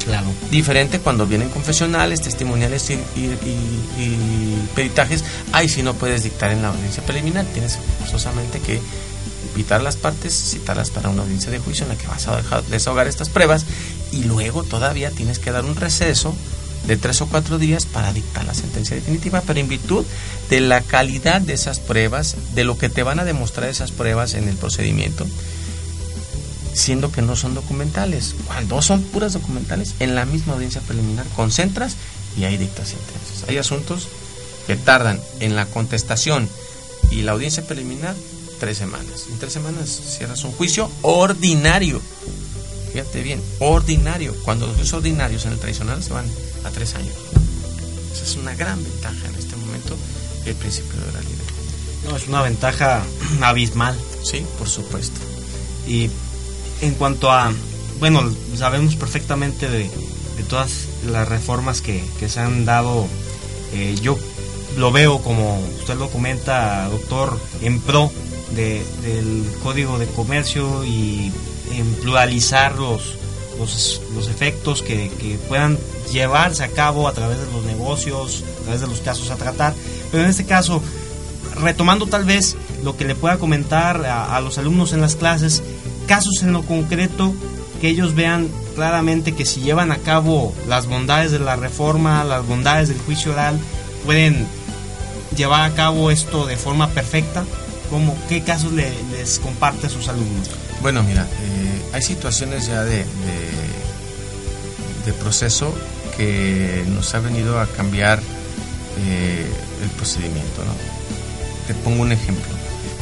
Claro. 0.10 0.26
Diferente 0.50 0.98
cuando 0.98 1.28
vienen 1.28 1.50
confesionales, 1.50 2.22
testimoniales 2.22 2.90
y, 2.90 2.98
peritajes. 4.74 5.24
Ahí 5.52 5.70
sí 5.70 5.84
no 5.84 5.94
puedes 5.94 6.24
dictar 6.24 6.52
en 6.52 6.64
la 6.64 6.70
audiencia 6.70 7.06
preliminar. 7.06 7.46
Tienes 7.46 7.78
forzosamente 8.00 8.60
que 8.60 8.82
invitar 9.52 9.84
las 9.84 9.98
partes, 9.98 10.34
citarlas 10.34 10.90
para 10.90 11.10
una 11.10 11.22
audiencia 11.22 11.52
de 11.52 11.60
juicio 11.60 11.84
en 11.86 11.90
la 11.90 11.96
que 11.96 12.08
vas 12.08 12.28
a 12.28 12.38
dejar, 12.38 12.64
desahogar 12.64 13.08
estas 13.08 13.30
pruebas 13.30 13.66
y 14.12 14.24
luego 14.24 14.64
todavía 14.64 15.12
tienes 15.12 15.38
que 15.38 15.52
dar 15.52 15.64
un 15.64 15.76
receso 15.76 16.34
de 16.88 16.98
tres 16.98 17.22
o 17.22 17.28
cuatro 17.28 17.60
días 17.60 17.86
para 17.86 18.12
dictar 18.12 18.46
la 18.46 18.56
sentencia 18.56 18.96
definitiva, 18.96 19.44
pero 19.46 19.60
en 19.60 19.68
virtud 19.68 20.06
de 20.50 20.60
la 20.60 20.82
calidad 20.82 21.40
de 21.40 21.54
esas 21.54 21.80
pruebas, 21.80 22.36
de 22.56 22.64
lo 22.64 22.80
que 22.80 22.90
te 22.90 23.04
van 23.04 23.20
a 23.20 23.26
demostrar 23.26 23.70
esas 23.70 23.92
pruebas 23.92 24.34
en 24.34 24.50
el 24.50 24.56
procedimiento, 24.56 25.28
siendo 26.80 27.12
que 27.12 27.22
no 27.22 27.36
son 27.36 27.54
documentales. 27.54 28.36
Cuando 28.48 28.82
son 28.82 29.04
puras 29.04 29.34
documentales, 29.34 29.96
en 30.00 30.16
la 30.16 30.26
misma 30.26 30.54
audiencia 30.54 30.82
preliminar 30.82 31.26
concentras 31.36 31.96
y 32.38 32.46
ahí 32.46 32.58
dictas 32.58 32.90
sentencias. 32.90 33.48
Hay 33.48 33.58
asuntos 33.58 34.08
que 34.66 34.76
tardan 34.76 35.20
en 35.40 35.56
la 35.56 35.66
contestación 35.66 36.48
y 37.12 37.22
la 37.22 37.34
audiencia 37.34 37.66
preliminar 37.66 38.16
tres 38.60 38.78
semanas. 38.78 39.26
En 39.30 39.40
tres 39.40 39.54
semanas 39.54 39.90
cierras 39.90 40.44
un 40.44 40.52
juicio 40.52 40.90
ordinario. 41.02 42.02
Fíjate 42.94 43.24
bien, 43.24 43.42
ordinario. 43.60 44.34
Cuando 44.44 44.66
los 44.66 44.76
juicios 44.76 44.98
ordinarios 44.98 45.46
en 45.46 45.54
el 45.54 45.60
tradicional 45.60 46.02
se 46.02 46.14
van 46.14 46.26
a 46.64 46.70
tres 46.70 46.96
años. 46.96 47.14
Esa 48.14 48.24
es 48.24 48.36
una 48.38 48.56
gran 48.56 48.82
ventaja 48.82 49.28
en 49.28 49.36
este 49.36 49.56
momento 49.58 49.96
el 50.46 50.56
principio 50.56 51.00
de 51.00 51.10
oralidad. 51.10 51.44
No, 52.08 52.16
es 52.16 52.28
una 52.28 52.42
ventaja 52.42 53.04
abismal. 53.42 53.98
Sí, 54.24 54.46
por 54.58 54.70
supuesto. 54.70 55.20
Y 55.88 56.10
en 56.82 56.94
cuanto 56.94 57.32
a, 57.32 57.52
bueno, 58.00 58.30
sabemos 58.56 58.96
perfectamente 58.96 59.70
de, 59.70 59.90
todas 60.48 60.86
las 61.12 61.28
reformas 61.28 61.82
que, 61.82 62.02
se 62.28 62.40
han 62.40 62.66
dado, 62.66 63.08
eh, 63.74 63.96
yo 64.02 64.18
lo 64.78 64.92
veo 64.92 65.20
como 65.20 65.60
usted 65.80 65.96
lo 65.96 66.10
comenta, 66.10 66.88
doctor, 66.90 67.38
en 67.62 67.82
pro 67.82 68.12
de, 68.56 68.84
del 69.02 69.46
Código 69.62 70.00
de 70.00 70.08
Comercio 70.08 70.86
y 70.86 71.32
en 71.74 71.94
pluralizar 71.96 72.78
los, 72.78 73.20
los, 73.60 74.28
efectos 74.30 74.82
que, 74.82 75.38
puedan 75.48 75.78
llevarse 76.12 76.64
a 76.64 76.70
cabo 76.70 77.08
a 77.08 77.14
través 77.14 77.38
de 77.38 77.46
los 77.52 77.64
negocios, 77.66 78.44
a 78.62 78.64
través 78.64 78.82
de 78.82 78.88
los 78.88 79.02
casos 79.02 79.30
a 79.30 79.36
tratar. 79.36 79.74
Pero 80.12 80.24
en 80.24 80.30
este 80.30 80.46
caso, 80.46 80.82
retomando 81.60 82.08
tal 82.08 82.24
vez 82.24 82.56
lo 82.84 82.96
que 82.96 83.06
le 83.06 83.16
pueda 83.16 83.38
comentar 83.38 84.06
a, 84.06 84.40
los 84.42 84.58
alumnos 84.58 84.94
en 84.94 85.02
las 85.02 85.16
clases, 85.16 85.62
casos 86.10 86.42
en 86.42 86.52
lo 86.54 86.64
concreto 86.64 87.36
que 87.80 87.88
ellos 87.88 88.16
vean 88.16 88.50
claramente 88.74 89.36
que 89.36 89.46
si 89.46 89.62
llevan 89.62 89.92
a 89.92 90.00
cabo 90.00 90.56
las 90.68 90.88
bondades 90.88 91.32
de 91.32 91.38
la 91.38 91.56
reforma, 91.56 92.24
las 92.24 92.48
bondades 92.48 92.90
del 92.90 92.98
juicio 92.98 93.32
oral, 93.32 93.60
pueden 94.06 94.48
llevar 95.38 95.70
a 95.70 95.76
cabo 95.76 96.10
esto 96.10 96.48
de 96.48 96.58
forma 96.58 96.90
perfecta. 96.90 97.46
¿Cómo, 97.92 98.18
¿Qué 98.28 98.42
casos 98.42 98.74
les 98.74 99.38
comparte 99.38 99.86
a 99.86 99.90
sus 99.92 100.08
alumnos? 100.08 100.50
Bueno, 100.82 101.04
mira, 101.04 101.24
eh, 101.24 101.82
hay 101.94 102.02
situaciones 102.02 102.66
ya 102.66 102.84
de, 102.84 103.06
de, 105.06 105.14
proceso 105.14 105.74
que 106.18 106.86
nos 106.88 107.14
ha 107.16 107.20
venido 107.20 107.60
a 107.60 107.68
cambiar 107.68 108.20
eh, 108.20 109.46
el 109.84 109.90
procedimiento. 109.92 110.62
Te 111.68 111.76
pongo 111.76 112.02
un 112.02 112.12
ejemplo. 112.12 112.52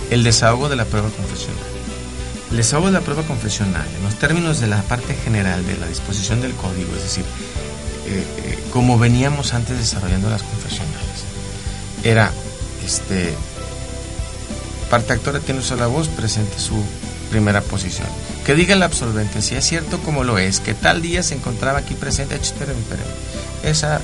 El 0.10 0.24
desahogo 0.24 0.68
de 0.68 0.76
la 0.76 0.86
prueba 0.86 1.10
confesional. 1.10 1.77
El 2.52 2.58
desahogo 2.58 2.88
de 2.88 2.94
la 2.94 3.02
prueba 3.02 3.24
confesional, 3.24 3.86
en 3.98 4.04
los 4.04 4.16
términos 4.16 4.60
de 4.60 4.68
la 4.68 4.82
parte 4.84 5.14
general 5.16 5.66
de 5.66 5.78
la 5.78 5.88
disposición 5.88 6.42
del 6.42 6.54
código, 6.54 6.96
es 6.96 7.04
decir, 7.04 7.26
eh, 8.08 8.58
como 8.72 8.98
veníamos 8.98 9.54
antes 9.54 9.78
desarrollando 9.78 10.30
las 10.30 10.44
confesionales, 10.44 11.26
era, 12.04 12.32
este, 12.86 13.34
parte 14.90 15.14
actora 15.14 15.40
tiene 15.40 15.60
uso 15.60 15.76
de 15.76 15.82
la 15.82 15.88
voz, 15.88 16.08
presente 16.08 16.58
su 16.60 16.82
primera 17.30 17.62
posición. 17.62 18.08
Que 18.46 18.56
diga 18.56 18.76
el 18.76 18.84
absolvente 18.84 19.42
si 19.42 19.56
es 19.56 19.66
cierto 19.66 20.00
como 20.00 20.24
lo 20.24 20.38
es, 20.38 20.62
que 20.62 20.74
tal 20.74 21.02
día 21.02 21.24
se 21.24 21.36
encontraba 21.36 21.80
aquí 21.80 21.96
presente, 21.96 22.36
espérame. 22.36 22.78
Esa 23.64 23.98
eh, 23.98 24.02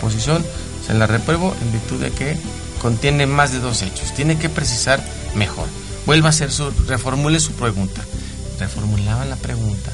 posición 0.00 0.44
se 0.86 0.94
la 0.94 1.06
repruebo 1.06 1.54
en 1.62 1.72
virtud 1.72 2.00
de 2.00 2.10
que 2.10 2.36
contiene 2.80 3.26
más 3.26 3.52
de 3.52 3.60
dos 3.60 3.82
hechos. 3.82 4.14
Tiene 4.14 4.38
que 4.38 4.48
precisar 4.48 5.00
mejor. 5.36 5.66
Vuelva 6.08 6.28
a 6.28 6.30
hacer 6.30 6.50
su, 6.50 6.70
reformule 6.86 7.38
su 7.38 7.52
pregunta. 7.52 8.02
Reformulaban 8.58 9.28
la 9.28 9.36
pregunta. 9.36 9.92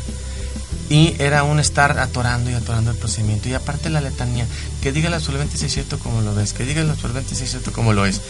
Y 0.88 1.16
era 1.18 1.42
un 1.42 1.58
estar 1.58 1.98
atorando 1.98 2.50
y 2.50 2.54
atorando 2.54 2.92
el 2.92 2.96
procedimiento. 2.96 3.48
Y 3.48 3.54
aparte 3.54 3.90
la 3.90 4.00
letanía, 4.00 4.46
que 4.80 4.92
diga 4.92 5.08
el 5.08 5.14
absolvente 5.14 5.58
si 5.58 5.66
es 5.66 5.74
cierto 5.74 5.98
como 5.98 6.20
lo 6.20 6.32
ves, 6.32 6.52
que 6.52 6.64
diga 6.64 6.82
el 6.82 6.90
absolvente 6.90 7.34
si 7.34 7.42
es 7.42 7.50
cierto 7.50 7.72
como 7.72 7.92
lo 7.92 8.06
es. 8.06 8.20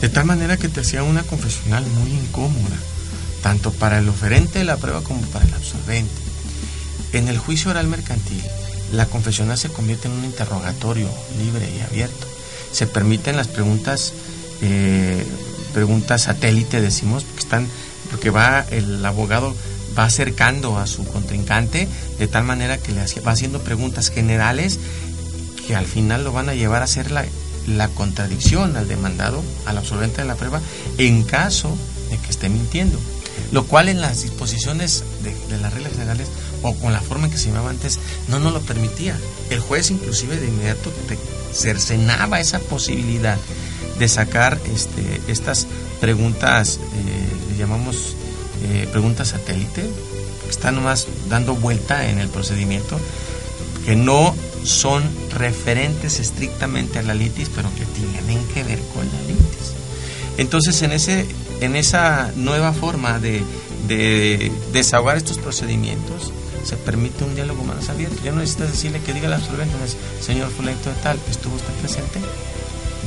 De 0.00 0.08
tal 0.08 0.26
manera 0.26 0.58
que 0.58 0.68
te 0.68 0.82
hacía 0.82 1.02
una 1.02 1.24
confesional 1.24 1.84
muy 1.84 2.12
incómoda 2.12 2.76
tanto 3.42 3.72
para 3.72 3.98
el 3.98 4.08
oferente 4.08 4.60
de 4.60 4.64
la 4.64 4.76
prueba 4.76 5.00
como 5.00 5.20
para 5.22 5.44
el 5.44 5.54
absolvente. 5.54 6.14
En 7.14 7.26
el 7.26 7.38
juicio 7.38 7.72
oral 7.72 7.88
mercantil, 7.88 8.44
la 8.92 9.06
confesional 9.06 9.58
se 9.58 9.70
convierte 9.70 10.06
en 10.06 10.14
un 10.14 10.24
interrogatorio 10.24 11.08
libre 11.36 11.68
y 11.76 11.80
abierto. 11.80 12.28
Se 12.70 12.86
permiten 12.86 13.36
las 13.36 13.48
preguntas, 13.48 14.12
eh, 14.62 15.26
preguntas 15.74 16.22
satélite, 16.22 16.80
decimos, 16.80 17.24
que 17.24 17.40
están 17.40 17.68
porque 18.10 18.30
va 18.30 18.64
el 18.70 19.04
abogado 19.04 19.54
va 19.98 20.04
acercando 20.04 20.78
a 20.78 20.86
su 20.86 21.04
contrincante 21.04 21.88
de 22.18 22.26
tal 22.26 22.44
manera 22.44 22.78
que 22.78 22.92
le 22.92 23.04
va 23.20 23.32
haciendo 23.32 23.60
preguntas 23.60 24.10
generales 24.10 24.78
que 25.66 25.76
al 25.76 25.86
final 25.86 26.24
lo 26.24 26.32
van 26.32 26.48
a 26.48 26.54
llevar 26.54 26.82
a 26.82 26.84
hacer 26.84 27.10
la, 27.10 27.24
la 27.66 27.88
contradicción 27.88 28.76
al 28.76 28.88
demandado, 28.88 29.42
al 29.66 29.78
absolvente 29.78 30.22
de 30.22 30.28
la 30.28 30.34
prueba, 30.34 30.60
en 30.98 31.22
caso 31.22 31.76
de 32.10 32.18
que 32.18 32.30
esté 32.30 32.48
mintiendo. 32.48 32.98
Lo 33.52 33.64
cual 33.64 33.88
en 33.88 34.00
las 34.00 34.22
disposiciones 34.22 35.04
de, 35.22 35.58
las 35.58 35.72
reglas 35.72 35.92
generales 35.92 36.28
o 36.62 36.74
con 36.74 36.92
la 36.92 37.00
forma 37.00 37.26
en 37.26 37.32
que 37.32 37.38
se 37.38 37.48
llamaba 37.48 37.70
antes 37.70 37.98
no 38.28 38.38
nos 38.38 38.52
lo 38.52 38.60
permitía. 38.60 39.16
El 39.50 39.60
juez 39.60 39.90
inclusive 39.90 40.38
de 40.38 40.46
inmediato 40.46 40.92
cercenaba 41.52 42.40
esa 42.40 42.58
posibilidad 42.58 43.38
de 43.98 44.08
sacar 44.08 44.58
este, 44.72 45.20
estas 45.28 45.66
preguntas, 46.00 46.78
eh, 46.78 47.56
llamamos 47.58 48.14
eh, 48.64 48.88
preguntas 48.90 49.28
satélite, 49.28 49.82
que 49.82 50.50
están 50.50 50.74
nomás 50.74 51.06
dando 51.28 51.54
vuelta 51.54 52.08
en 52.08 52.18
el 52.18 52.28
procedimiento, 52.28 52.98
que 53.84 53.96
no 53.96 54.34
son 54.64 55.02
referentes 55.32 56.20
estrictamente 56.20 56.98
a 56.98 57.02
la 57.02 57.14
litis, 57.14 57.50
pero 57.54 57.68
que 57.74 57.84
tienen 57.84 58.42
que 58.48 58.64
ver 58.64 58.80
con 58.94 59.06
la 59.06 59.20
litis. 59.22 59.74
Entonces, 60.38 60.80
en, 60.82 60.92
ese, 60.92 61.26
en 61.60 61.76
esa 61.76 62.32
nueva 62.36 62.72
forma 62.72 63.18
de, 63.18 63.42
de 63.86 64.50
desahogar 64.72 65.16
estos 65.16 65.38
procedimientos, 65.38 66.32
se 66.64 66.76
permite 66.76 67.24
un 67.24 67.34
diálogo 67.34 67.62
más 67.64 67.88
abierto. 67.88 68.16
Ya 68.24 68.32
no 68.32 68.38
necesitas 68.38 68.72
decirle 68.72 69.00
que 69.00 69.12
diga 69.12 69.26
al 69.26 69.34
absolvente, 69.34 69.74
señor 70.20 70.50
fulento 70.50 70.90
de 70.90 70.96
tal, 70.96 71.18
¿estuvo 71.30 71.56
usted 71.56 71.72
presente? 71.74 72.20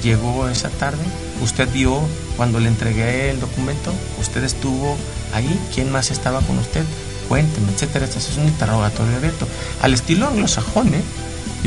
¿Llegó 0.04 0.48
esa 0.48 0.70
tarde? 0.70 1.04
¿Usted 1.42 1.68
vio 1.72 2.00
cuando 2.36 2.60
le 2.60 2.68
entregué 2.68 3.30
el 3.30 3.40
documento? 3.40 3.92
¿Usted 4.20 4.44
estuvo 4.44 4.96
ahí? 5.34 5.60
¿Quién 5.74 5.92
más 5.92 6.12
estaba 6.12 6.42
con 6.42 6.58
usted? 6.60 6.84
Cuénteme, 7.28 7.72
etcétera. 7.72 8.06
Este 8.06 8.20
es 8.20 8.38
un 8.38 8.48
interrogatorio 8.48 9.18
abierto. 9.18 9.48
Al 9.82 9.94
estilo 9.94 10.28
anglosajón, 10.28 10.94
¿eh? 10.94 11.02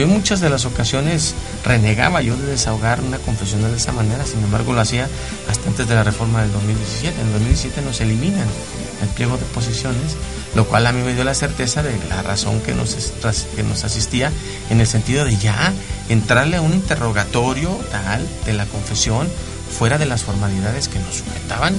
Yo 0.00 0.06
en 0.06 0.12
muchas 0.12 0.40
de 0.40 0.48
las 0.48 0.64
ocasiones 0.64 1.34
renegaba 1.62 2.22
yo 2.22 2.34
de 2.34 2.46
desahogar 2.46 3.02
una 3.02 3.18
confesión 3.18 3.60
de 3.60 3.76
esa 3.76 3.92
manera, 3.92 4.24
sin 4.24 4.42
embargo 4.42 4.72
lo 4.72 4.80
hacía 4.80 5.06
hasta 5.46 5.68
antes 5.68 5.86
de 5.86 5.94
la 5.94 6.02
reforma 6.02 6.40
del 6.40 6.50
2017. 6.52 7.20
En 7.20 7.26
el 7.26 7.32
2017 7.34 7.82
nos 7.82 8.00
eliminan 8.00 8.48
el 9.02 9.08
pliego 9.10 9.36
de 9.36 9.44
posiciones, 9.44 10.16
lo 10.54 10.64
cual 10.66 10.86
a 10.86 10.92
mí 10.92 11.02
me 11.02 11.12
dio 11.12 11.22
la 11.22 11.34
certeza 11.34 11.82
de 11.82 11.94
la 12.08 12.22
razón 12.22 12.62
que 12.62 12.72
nos, 12.72 12.94
que 13.54 13.62
nos 13.62 13.84
asistía 13.84 14.32
en 14.70 14.80
el 14.80 14.86
sentido 14.86 15.26
de 15.26 15.36
ya 15.36 15.70
entrarle 16.08 16.56
a 16.56 16.62
un 16.62 16.72
interrogatorio 16.72 17.68
tal 17.90 18.26
de 18.46 18.54
la 18.54 18.64
confesión 18.64 19.28
fuera 19.78 19.98
de 19.98 20.06
las 20.06 20.22
formalidades 20.22 20.88
que 20.88 20.98
nos 20.98 21.16
sujetaban 21.16 21.74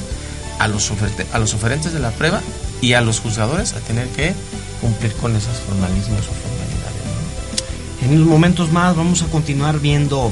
a 0.59 0.67
los, 0.67 0.93
a 1.33 1.39
los 1.39 1.55
oferentes 1.55 1.91
de 1.91 1.99
la 1.99 2.11
prueba 2.11 2.39
y 2.81 2.93
a 2.93 3.01
los 3.01 3.19
juzgadores 3.19 3.73
a 3.73 3.79
tener 3.79 4.07
que 4.09 4.35
cumplir 4.79 5.11
con 5.13 5.35
esos 5.35 5.57
formalismos 5.61 6.19
o 6.19 6.21
formalidades. 6.21 6.50
En 8.01 8.13
unos 8.13 8.27
momentos 8.27 8.71
más 8.71 8.95
vamos 8.95 9.21
a 9.21 9.27
continuar 9.27 9.79
viendo 9.79 10.31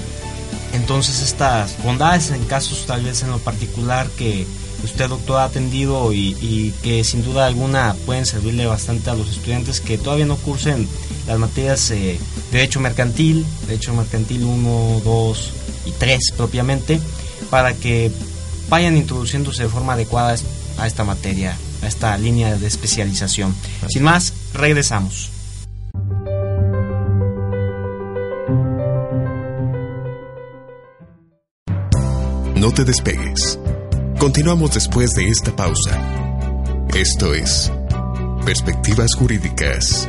entonces 0.74 1.22
estas 1.22 1.82
bondades 1.84 2.32
en 2.32 2.44
casos 2.46 2.86
tal 2.86 3.04
vez 3.04 3.24
en 3.24 3.32
lo 3.32 3.40
particular 3.40 4.10
que 4.10 4.46
usted 4.84 5.10
doctor 5.10 5.42
ha 5.42 5.46
atendido 5.46 6.14
y, 6.14 6.74
que 6.84 7.04
sin 7.04 7.24
duda 7.24 7.46
alguna 7.46 7.96
pueden 8.06 8.26
servirle 8.26 8.66
bastante 8.66 9.10
a 9.10 9.16
los 9.16 9.30
estudiantes 9.30 9.82
que 9.82 9.98
todavía 9.98 10.26
no 10.26 10.38
cursen 10.38 10.88
las 11.28 11.38
materias 11.38 11.90
de 11.90 12.16
eh, 12.16 12.20
derecho 12.52 12.80
mercantil, 12.80 13.46
derecho 13.68 13.94
mercantil 13.94 14.44
1, 14.44 15.02
2 15.04 15.52
y 15.86 15.92
3 15.92 16.20
propiamente, 16.38 17.00
para 17.50 17.74
que 17.74 18.12
vayan 18.70 18.98
introduciéndose 18.98 19.64
de 19.64 19.70
forma 19.70 19.94
adecuada 19.94 20.36
a 20.78 20.88
esta 20.88 21.04
materia, 21.04 21.58
a 21.84 21.88
esta 21.88 22.18
línea 22.18 22.56
de 22.56 22.68
especialización. 22.68 23.54
Sin 23.90 24.04
más, 24.04 24.34
regresamos. 24.54 25.30
No 32.70 32.76
te 32.76 32.86
despegues. 32.86 33.58
Continuamos 34.20 34.76
después 34.76 35.16
de 35.16 35.28
esta 35.28 35.56
pausa. 35.56 36.00
Esto 36.94 37.34
es 37.34 37.72
Perspectivas 38.46 39.16
Jurídicas. 39.18 40.08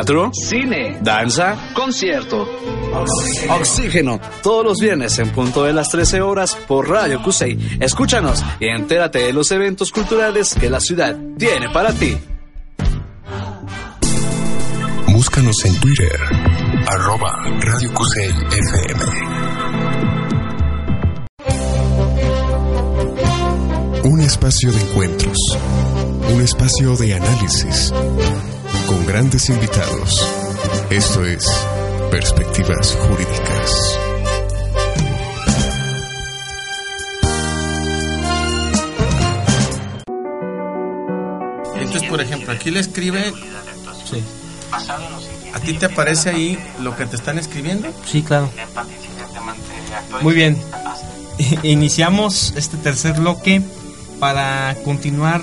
Teatro, 0.00 0.30
cine, 0.32 0.98
danza, 1.02 1.72
concierto 1.74 2.48
Oxígeno, 3.50 4.18
todos 4.42 4.64
los 4.64 4.78
viernes 4.78 5.18
en 5.18 5.30
punto 5.30 5.64
de 5.64 5.74
las 5.74 5.90
13 5.90 6.22
horas 6.22 6.56
por 6.66 6.88
Radio 6.88 7.22
Cusey. 7.22 7.78
Escúchanos 7.80 8.42
y 8.58 8.68
entérate 8.68 9.18
de 9.18 9.32
los 9.34 9.50
eventos 9.50 9.92
culturales 9.92 10.54
que 10.54 10.70
la 10.70 10.80
ciudad 10.80 11.16
tiene 11.36 11.68
para 11.68 11.92
ti. 11.92 12.16
Búscanos 15.08 15.64
en 15.66 15.78
Twitter, 15.80 16.18
arroba 16.86 17.32
Radio 17.60 17.92
Cusey 17.92 18.30
FM. 18.30 19.04
Un 24.04 24.20
espacio 24.22 24.72
de 24.72 24.80
encuentros, 24.80 25.36
un 26.32 26.40
espacio 26.40 26.96
de 26.96 27.14
análisis, 27.14 27.92
con 28.90 29.06
grandes 29.06 29.48
invitados. 29.48 30.28
Esto 30.90 31.24
es 31.24 31.46
Perspectivas 32.10 32.96
Jurídicas. 32.96 33.98
Entonces, 41.76 42.08
por 42.08 42.20
ejemplo, 42.20 42.52
aquí 42.52 42.72
le 42.72 42.80
escribe. 42.80 43.32
Sí. 44.10 44.24
¿A 45.54 45.60
ti 45.60 45.74
te 45.74 45.86
aparece 45.86 46.30
ahí 46.30 46.58
lo 46.80 46.96
que 46.96 47.06
te 47.06 47.14
están 47.14 47.38
escribiendo? 47.38 47.94
Sí, 48.04 48.24
claro. 48.24 48.50
Muy 50.20 50.34
bien. 50.34 50.60
Iniciamos 51.62 52.54
este 52.56 52.76
tercer 52.76 53.12
bloque 53.12 53.62
para 54.18 54.74
continuar 54.84 55.42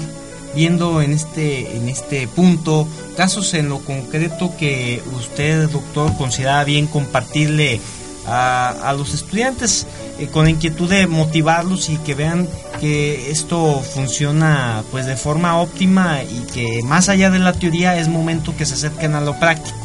viendo 0.58 1.04
en 1.04 1.14
este 1.14 1.78
en 1.78 1.88
este 1.88 2.28
punto 2.28 2.88
casos 3.16 3.54
en 3.54 3.70
lo 3.70 3.80
concreto 3.80 4.52
que 4.58 5.04
usted, 5.16 5.70
doctor, 5.70 6.18
considera 6.18 6.64
bien 6.64 6.88
compartirle 6.88 7.80
a, 8.26 8.94
los 8.98 9.14
estudiantes 9.14 9.86
eh, 10.20 10.28
con 10.28 10.50
inquietud 10.50 10.90
de 10.90 11.08
motivarlos 11.08 11.90
y 11.90 11.98
que 11.98 12.16
vean 12.16 12.50
que 12.82 13.32
esto 13.32 13.82
funciona 13.82 14.84
pues 14.92 15.06
de 15.06 15.16
forma 15.16 15.62
óptima 15.62 16.24
y 16.24 16.42
que 16.52 16.82
más 16.84 17.08
allá 17.08 17.30
de 17.30 17.40
la 17.40 17.54
teoría 17.54 17.98
es 17.98 18.10
momento 18.10 18.58
que 18.58 18.66
se 18.66 18.74
acerquen 18.74 19.14
a 19.14 19.22
lo 19.22 19.40
práctico. 19.40 19.78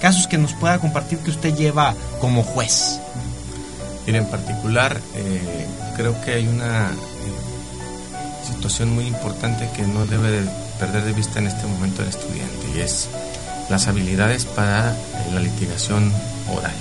Casos 0.00 0.26
que 0.28 0.38
nos 0.38 0.54
pueda 0.54 0.78
compartir 0.78 1.18
que 1.18 1.30
usted 1.30 1.54
lleva 1.54 1.94
como 2.20 2.44
juez. 2.44 3.00
En 4.06 4.24
particular, 4.26 5.00
eh, 5.16 5.66
creo 5.96 6.18
que 6.22 6.34
hay 6.34 6.46
una 6.46 6.92
situación 8.66 8.96
muy 8.96 9.06
importante 9.06 9.70
que 9.76 9.82
no 9.82 10.06
debe 10.06 10.28
de 10.28 10.50
perder 10.80 11.04
de 11.04 11.12
vista 11.12 11.38
en 11.38 11.46
este 11.46 11.68
momento 11.68 12.02
el 12.02 12.08
estudiante 12.08 12.66
y 12.74 12.80
es 12.80 13.08
las 13.70 13.86
habilidades 13.86 14.44
para 14.44 14.96
la 15.32 15.38
litigación 15.38 16.12
oral. 16.52 16.74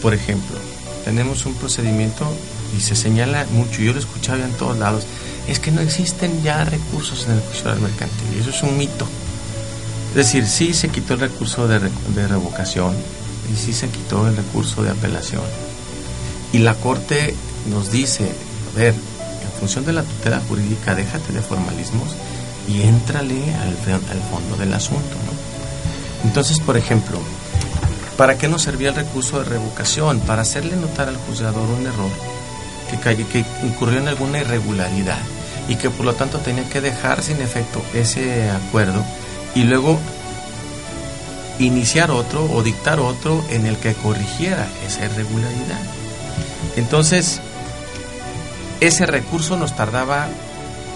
Por 0.00 0.14
ejemplo, 0.14 0.56
tenemos 1.04 1.44
un 1.44 1.54
procedimiento 1.56 2.26
y 2.74 2.80
se 2.80 2.96
señala 2.96 3.44
mucho, 3.50 3.82
yo 3.82 3.92
lo 3.92 3.98
he 3.98 4.00
escuchado 4.00 4.38
ya 4.38 4.46
en 4.46 4.54
todos 4.54 4.78
lados, 4.78 5.04
es 5.46 5.58
que 5.58 5.72
no 5.72 5.82
existen 5.82 6.42
ya 6.42 6.64
recursos 6.64 7.26
en 7.26 7.32
el 7.32 7.40
juicio 7.40 7.66
oral 7.66 7.80
mercantil 7.80 8.28
y 8.34 8.40
eso 8.40 8.48
es 8.48 8.62
un 8.62 8.78
mito. 8.78 9.06
Es 10.10 10.16
decir, 10.16 10.46
sí 10.46 10.72
se 10.72 10.88
quitó 10.88 11.14
el 11.14 11.20
recurso 11.20 11.68
de, 11.68 11.80
de 11.80 12.28
revocación 12.28 12.94
y 13.52 13.56
sí 13.58 13.74
se 13.74 13.90
quitó 13.90 14.26
el 14.26 14.36
recurso 14.36 14.82
de 14.82 14.90
apelación. 14.90 15.42
Y 16.54 16.58
la 16.58 16.74
Corte 16.76 17.34
nos 17.68 17.92
dice, 17.92 18.32
a 18.72 18.78
ver, 18.78 18.94
función 19.62 19.86
de 19.86 19.92
la 19.92 20.02
tutela 20.02 20.40
jurídica, 20.48 20.92
déjate 20.92 21.32
de 21.32 21.40
formalismos 21.40 22.16
y 22.66 22.82
éntrale 22.82 23.40
al, 23.54 23.68
al 23.92 24.20
fondo 24.28 24.56
del 24.58 24.74
asunto. 24.74 25.14
Entonces, 26.24 26.58
por 26.58 26.76
ejemplo, 26.76 27.20
¿para 28.16 28.36
qué 28.36 28.48
nos 28.48 28.62
servía 28.62 28.88
el 28.88 28.96
recurso 28.96 29.38
de 29.38 29.44
revocación? 29.44 30.18
Para 30.18 30.42
hacerle 30.42 30.74
notar 30.74 31.06
al 31.06 31.16
juzgador 31.16 31.68
un 31.68 31.86
error 31.86 32.10
que, 32.90 33.24
que 33.24 33.44
incurrió 33.62 34.00
en 34.00 34.08
alguna 34.08 34.40
irregularidad 34.40 35.20
y 35.68 35.76
que 35.76 35.90
por 35.90 36.06
lo 36.06 36.14
tanto 36.14 36.38
tenía 36.38 36.68
que 36.68 36.80
dejar 36.80 37.22
sin 37.22 37.40
efecto 37.40 37.80
ese 37.94 38.50
acuerdo 38.50 39.04
y 39.54 39.62
luego 39.62 39.96
iniciar 41.60 42.10
otro 42.10 42.50
o 42.52 42.64
dictar 42.64 42.98
otro 42.98 43.44
en 43.48 43.66
el 43.66 43.76
que 43.76 43.94
corrigiera 43.94 44.66
esa 44.84 45.04
irregularidad. 45.04 45.80
Entonces, 46.74 47.40
ese 48.82 49.06
recurso 49.06 49.56
nos 49.56 49.76
tardaba 49.76 50.28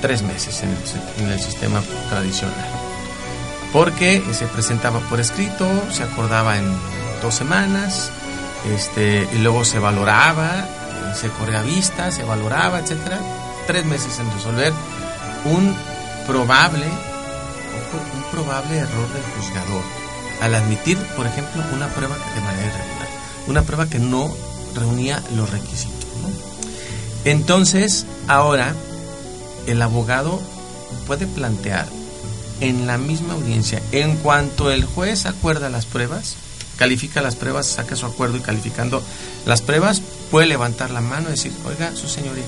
tres 0.03 0.23
meses 0.23 0.63
en 0.63 1.31
el, 1.31 1.41
sistema 1.41 1.81
tradicional, 2.11 2.67
porque 3.73 4.23
se 4.33 4.47
presentaba 4.47 4.99
por 5.01 5.21
escrito, 5.21 5.67
se 5.93 6.03
acordaba 6.03 6.59
en 6.59 6.67
dos 7.23 7.35
semanas, 7.35 8.11
este, 8.75 9.29
y 9.33 9.39
luego 9.39 9.65
se 9.65 9.79
valoraba, 9.79 10.51
eh, 10.59 11.15
se 11.15 11.29
corría 11.29 11.63
vista, 11.63 12.11
se 12.11 12.25
valoraba, 12.25 12.81
etcétera, 12.81 13.21
tres 13.69 13.85
meses 13.85 14.19
en 14.19 14.33
resolver 14.33 14.73
un 15.45 15.73
probable, 16.27 16.87
un 16.87 18.31
probable 18.33 18.79
error 18.79 19.09
del 19.13 19.23
juzgador 19.37 19.83
al 20.43 20.55
admitir, 20.57 20.99
por 21.17 21.27
ejemplo, 21.27 21.63
una 21.73 21.87
prueba 21.89 22.17
de 22.17 22.41
manera 22.41 22.67
irregular, 22.67 23.09
una 23.47 23.63
prueba 23.63 23.87
que 23.87 24.01
no 24.01 24.35
reunía 24.75 25.23
los 25.37 25.49
requisitos. 25.51 25.96
Entonces, 27.27 28.07
ahora 28.29 28.73
el 29.67 29.83
abogado 29.83 30.41
puede 31.09 31.27
plantear 31.27 31.89
en 32.61 32.87
la 32.87 32.99
misma 32.99 33.35
audiencia, 33.35 33.83
en 33.91 34.17
cuanto 34.19 34.71
el 34.71 34.85
juez 34.85 35.27
acuerda 35.27 35.69
las 35.69 35.87
pruebas, 35.87 36.37
califica 36.79 37.21
las 37.21 37.35
pruebas, 37.35 37.67
saca 37.67 37.97
su 37.97 38.07
acuerdo 38.07 38.37
y 38.37 38.43
calificando 38.43 39.03
las 39.45 39.61
pruebas, 39.61 40.03
puede 40.31 40.47
levantar 40.47 40.93
la 40.93 41.01
mano 41.01 41.27
y 41.27 41.33
decir, 41.33 41.53
oiga, 41.67 41.97
su 41.97 42.09
señoría, 42.09 42.45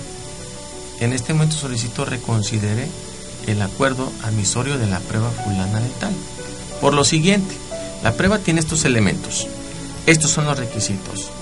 en 1.01 1.13
este 1.13 1.35
momento 1.35 1.57
solicito 1.57 2.05
reconsidere 2.05 2.87
el 3.49 3.61
acuerdo 3.63 4.13
admisorio 4.23 4.79
de 4.79 4.87
la 4.87 5.01
prueba 5.01 5.31
fulana 5.31 5.81
de 5.81 5.91
tal. 5.99 6.13
Por 6.81 6.95
lo 6.95 7.05
siguiente, 7.05 7.53
la 8.05 8.13
prueba 8.13 8.39
tiene 8.39 8.61
estos 8.61 8.85
elementos. 8.85 9.49
Estos 10.07 10.31
son 10.31 10.45
los 10.45 10.57
requisitos. 10.57 11.33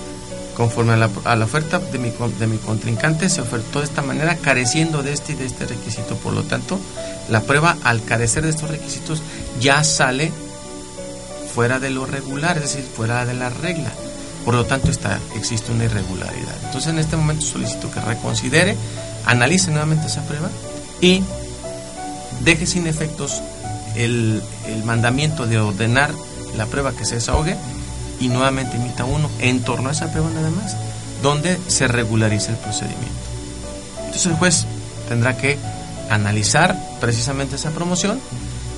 Conforme 0.57 0.93
a 0.93 0.97
la, 1.35 1.45
oferta 1.45 1.77
de 1.77 1.99
mi, 1.99 2.09
con- 2.09 2.37
de 2.39 2.47
mi 2.47 2.57
contrincante 2.57 3.29
se 3.29 3.41
ofertó 3.41 3.77
de 3.79 3.85
esta 3.85 4.01
manera 4.01 4.37
careciendo 4.37 5.03
de 5.03 5.13
este 5.13 5.33
y 5.33 5.35
de 5.35 5.45
este 5.45 5.67
requisito. 5.67 6.15
Por 6.15 6.33
lo 6.33 6.41
tanto, 6.41 6.79
la 7.29 7.41
prueba 7.41 7.77
al 7.83 8.03
carecer 8.03 8.43
de 8.43 8.49
estos 8.49 8.69
requisitos 8.71 9.21
ya 9.61 9.83
sale 9.83 10.31
fuera 11.53 11.79
de 11.79 11.91
lo 11.91 12.07
regular, 12.07 12.57
es 12.57 12.63
decir, 12.63 12.83
fuera 12.83 13.23
de 13.25 13.35
la 13.35 13.49
regla. 13.49 13.91
Por 14.45 14.55
lo 14.55 14.65
tanto, 14.65 14.89
está, 14.89 15.19
existe 15.35 15.71
una 15.71 15.85
irregularidad. 15.85 16.55
Entonces, 16.65 16.89
en 16.91 16.97
este 16.99 17.17
momento 17.17 17.45
solicito 17.45 17.91
que 17.91 17.99
reconsidere, 18.01 18.75
analice 19.25 19.69
nuevamente 19.69 20.07
esa 20.07 20.23
prueba 20.23 20.49
y 21.01 21.21
deje 22.41 22.65
sin 22.65 22.87
efectos 22.87 23.41
el, 23.95 24.41
el 24.67 24.83
mandamiento 24.85 25.45
de 25.45 25.59
ordenar 25.59 26.11
la 26.55 26.65
prueba 26.65 26.93
que 26.93 27.05
se 27.05 27.15
desahogue 27.15 27.55
y 28.19 28.29
nuevamente 28.29 28.77
emita 28.77 29.05
uno 29.05 29.29
en 29.39 29.61
torno 29.61 29.89
a 29.89 29.91
esa 29.91 30.11
prueba 30.11 30.29
nada 30.31 30.49
más, 30.49 30.75
donde 31.21 31.57
se 31.67 31.87
regulariza 31.87 32.51
el 32.51 32.57
procedimiento. 32.57 33.05
Entonces 34.05 34.25
el 34.25 34.33
juez 34.33 34.65
tendrá 35.07 35.37
que 35.37 35.57
analizar 36.09 36.77
precisamente 36.99 37.55
esa 37.55 37.71
promoción, 37.71 38.19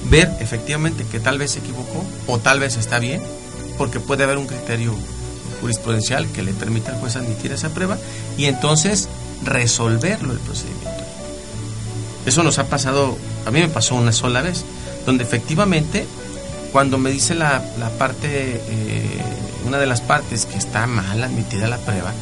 ver 0.10 0.32
efectivamente 0.40 1.06
que 1.06 1.20
tal 1.20 1.38
vez 1.38 1.52
se 1.52 1.60
equivocó 1.60 2.04
o 2.28 2.40
tal 2.40 2.60
vez 2.60 2.78
está 2.78 3.00
bien, 3.00 3.22
porque 3.78 4.00
puede 4.00 4.24
haber 4.24 4.38
un 4.38 4.48
criterio 4.48 4.94
jurisprudencial 5.62 6.28
que 6.32 6.44
le 6.44 6.54
permita 6.54 6.92
al 6.92 7.00
juez 7.00 7.16
admitir 7.16 7.52
esa 7.52 7.70
prueba 7.70 7.98
y 8.38 8.46
entonces 8.46 9.10
resolverlo 9.44 10.34
el 10.34 10.40
procedimiento. 10.40 11.04
Eso 12.26 12.44
nos 12.44 12.60
ha 12.60 12.66
pasado, 12.66 13.18
a 13.46 13.52
mí 13.52 13.60
me 13.60 13.70
pasó 13.70 13.96
una 13.96 14.12
sola 14.12 14.42
vez, 14.42 14.66
donde 15.06 15.24
efectivamente 15.24 16.06
cuando 16.72 16.98
me 16.98 17.12
dice 17.12 17.36
la, 17.36 17.64
la 17.80 17.90
parte, 17.90 18.62
eh, 18.68 19.22
una 19.66 19.78
de 19.78 19.86
las 19.86 20.02
partes 20.02 20.46
que 20.46 20.58
está 20.58 20.88
mal 20.88 21.24
admitida 21.24 21.68
la 21.68 21.78
prueba, 21.78 22.14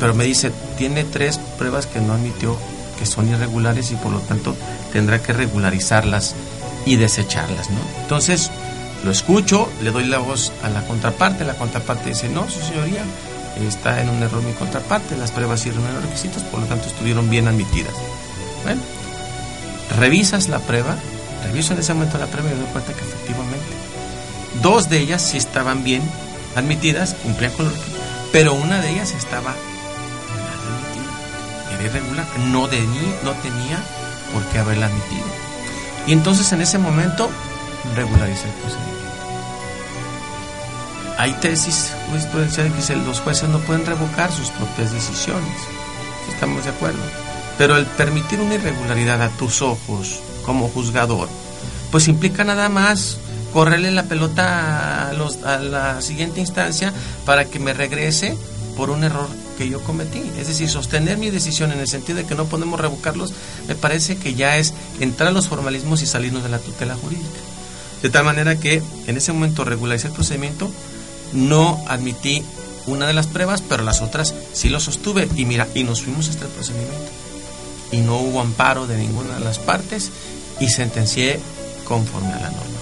pero 0.00 0.14
me 0.14 0.24
dice, 0.24 0.52
tiene 0.76 1.04
tres 1.04 1.38
pruebas 1.58 1.86
que 1.86 2.00
no 2.00 2.14
admitió, 2.14 2.56
que 2.98 3.06
son 3.06 3.28
irregulares 3.28 3.90
y 3.90 3.96
por 3.96 4.12
lo 4.12 4.20
tanto 4.20 4.56
tendrá 4.92 5.22
que 5.22 5.32
regularizarlas 5.32 6.34
y 6.86 6.96
desecharlas. 6.96 7.68
Entonces, 8.02 8.50
lo 9.04 9.10
escucho, 9.10 9.68
le 9.82 9.90
doy 9.90 10.04
la 10.04 10.18
voz 10.18 10.52
a 10.62 10.68
la 10.68 10.86
contraparte, 10.86 11.44
la 11.44 11.54
contraparte 11.54 12.10
dice, 12.10 12.28
no, 12.28 12.48
su 12.48 12.60
señoría, 12.60 13.02
está 13.66 14.00
en 14.02 14.08
un 14.08 14.22
error 14.22 14.42
mi 14.42 14.52
contraparte, 14.52 15.16
las 15.16 15.30
pruebas 15.30 15.60
sí 15.60 15.70
reunieron 15.70 15.96
los 15.96 16.04
requisitos, 16.04 16.42
por 16.44 16.60
lo 16.60 16.66
tanto 16.66 16.86
estuvieron 16.88 17.30
bien 17.30 17.46
admitidas. 17.46 17.94
Bueno, 18.64 18.80
revisas 19.98 20.48
la 20.48 20.58
prueba, 20.58 20.96
reviso 21.44 21.72
en 21.72 21.80
ese 21.80 21.94
momento 21.94 22.18
la 22.18 22.26
prueba 22.26 22.50
y 22.50 22.54
me 22.54 22.60
doy 22.60 22.70
cuenta 22.72 22.92
que 22.92 23.00
efectivamente 23.00 23.66
dos 24.62 24.88
de 24.88 24.98
ellas 24.98 25.22
sí 25.22 25.36
estaban 25.36 25.84
bien 25.84 26.02
admitidas, 26.56 27.14
cumplían 27.22 27.52
con 27.52 27.66
los 27.66 27.74
pero 28.32 28.52
una 28.54 28.80
de 28.80 28.90
ellas 28.90 29.12
estaba 29.12 29.50
mal 29.52 30.58
admitida, 30.66 31.74
era 31.74 31.84
irregular, 31.84 32.26
no, 32.50 32.66
no 33.22 33.32
tenía 33.40 33.78
por 34.32 34.44
qué 34.46 34.58
haberla 34.58 34.86
admitido. 34.86 35.26
Y 36.06 36.12
entonces 36.12 36.50
en 36.52 36.60
ese 36.60 36.78
momento 36.78 37.30
regulariza 37.94 38.46
el 38.46 38.54
procedimiento. 38.54 38.94
hay 41.16 41.32
tesis 41.34 41.92
jurisprudenciales 42.08 42.72
que 42.72 42.78
dicen 42.78 43.06
los 43.06 43.20
jueces 43.20 43.48
no 43.48 43.60
pueden 43.60 43.86
revocar 43.86 44.32
sus 44.32 44.48
propias 44.50 44.92
decisiones. 44.92 45.56
Estamos 46.28 46.64
de 46.64 46.70
acuerdo. 46.70 47.02
Pero 47.56 47.76
el 47.76 47.86
permitir 47.86 48.40
una 48.40 48.56
irregularidad 48.56 49.22
a 49.22 49.28
tus 49.28 49.62
ojos 49.62 50.20
como 50.44 50.68
juzgador, 50.68 51.28
pues 51.90 52.08
implica 52.08 52.44
nada 52.44 52.68
más 52.68 53.18
correrle 53.52 53.92
la 53.92 54.04
pelota 54.04 55.08
a, 55.08 55.12
los, 55.12 55.42
a 55.44 55.58
la 55.58 56.02
siguiente 56.02 56.40
instancia 56.40 56.92
para 57.24 57.44
que 57.44 57.60
me 57.60 57.72
regrese 57.72 58.36
por 58.76 58.90
un 58.90 59.04
error 59.04 59.28
que 59.56 59.68
yo 59.68 59.80
cometí. 59.80 60.22
Es 60.38 60.48
decir, 60.48 60.68
sostener 60.68 61.18
mi 61.18 61.30
decisión 61.30 61.72
en 61.72 61.78
el 61.78 61.88
sentido 61.88 62.18
de 62.18 62.24
que 62.24 62.34
no 62.34 62.46
podemos 62.46 62.80
revocarlos, 62.80 63.32
me 63.68 63.74
parece 63.74 64.16
que 64.16 64.34
ya 64.34 64.58
es 64.58 64.74
entrar 65.00 65.28
a 65.28 65.32
los 65.32 65.48
formalismos 65.48 66.02
y 66.02 66.06
salirnos 66.06 66.42
de 66.42 66.48
la 66.48 66.58
tutela 66.58 66.96
jurídica. 66.96 67.38
De 68.02 68.10
tal 68.10 68.24
manera 68.24 68.56
que 68.56 68.82
en 69.06 69.16
ese 69.16 69.32
momento 69.32 69.64
regularicé 69.64 70.08
el 70.08 70.12
procedimiento, 70.12 70.68
no 71.32 71.82
admití 71.88 72.42
una 72.86 73.06
de 73.06 73.14
las 73.14 73.26
pruebas, 73.26 73.62
pero 73.62 73.82
las 73.82 74.02
otras 74.02 74.34
sí 74.52 74.68
lo 74.68 74.80
sostuve 74.80 75.28
y 75.36 75.46
mira, 75.46 75.68
y 75.74 75.84
nos 75.84 76.02
fuimos 76.02 76.28
hasta 76.28 76.44
el 76.44 76.50
procedimiento. 76.50 77.10
Y 77.92 77.98
no 77.98 78.16
hubo 78.18 78.40
amparo 78.40 78.86
de 78.86 78.98
ninguna 78.98 79.34
de 79.38 79.44
las 79.44 79.58
partes 79.58 80.10
y 80.60 80.68
sentencié 80.68 81.40
conforme 81.84 82.32
a 82.32 82.40
la 82.40 82.50
norma 82.50 82.80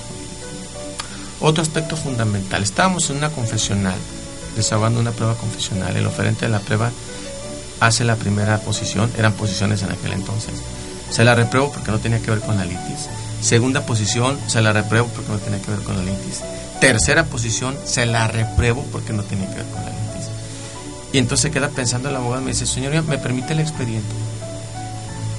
Otro 1.41 1.63
aspecto 1.63 1.97
fundamental, 1.97 2.63
estábamos 2.63 3.11
en 3.11 3.17
una 3.17 3.31
confesional, 3.31 3.99
desahogando 4.57 5.01
una 5.01 5.13
prueba 5.13 5.35
confesional, 5.35 5.97
el 5.97 6.07
oferente 6.07 6.47
de 6.47 6.53
la 6.53 6.61
prueba 6.61 6.91
hace 7.81 8.05
la 8.05 8.17
primera 8.17 8.59
posición, 8.59 9.11
eran 9.19 9.33
posiciones 9.33 9.83
en 9.83 9.91
aquel 9.91 10.13
entonces. 10.13 10.55
Se 11.11 11.25
la 11.25 11.35
repruebo 11.35 11.73
porque 11.73 11.91
no 11.91 11.99
tenía 11.99 12.21
que 12.21 12.31
ver 12.31 12.41
con 12.41 12.57
la 12.57 12.65
litis 12.65 13.09
Segunda 13.43 13.85
posición, 13.85 14.39
se 14.47 14.63
la 14.63 14.73
repruebo 14.73 15.09
porque 15.09 15.33
no 15.33 15.39
tenía 15.39 15.61
que 15.61 15.73
ver 15.73 15.81
con 15.81 15.97
la 15.97 16.05
litis. 16.05 16.41
Tercera 16.81 17.25
posición, 17.25 17.77
se 17.85 18.07
la 18.07 18.29
repruebo 18.29 18.85
porque 18.93 19.13
no 19.13 19.25
tenía 19.25 19.49
que 19.49 19.57
ver 19.57 19.67
con 19.67 19.83
la 19.83 19.91
litis. 19.91 20.29
Y 21.13 21.19
entonces 21.19 21.51
queda 21.51 21.69
pensando 21.69 22.09
el 22.09 22.15
abogado 22.15 22.41
me 22.41 22.53
dice, 22.53 22.67
señoría, 22.67 23.03
¿me 23.03 23.19
permite 23.19 23.53
el 23.55 23.61
expediente? 23.61 24.15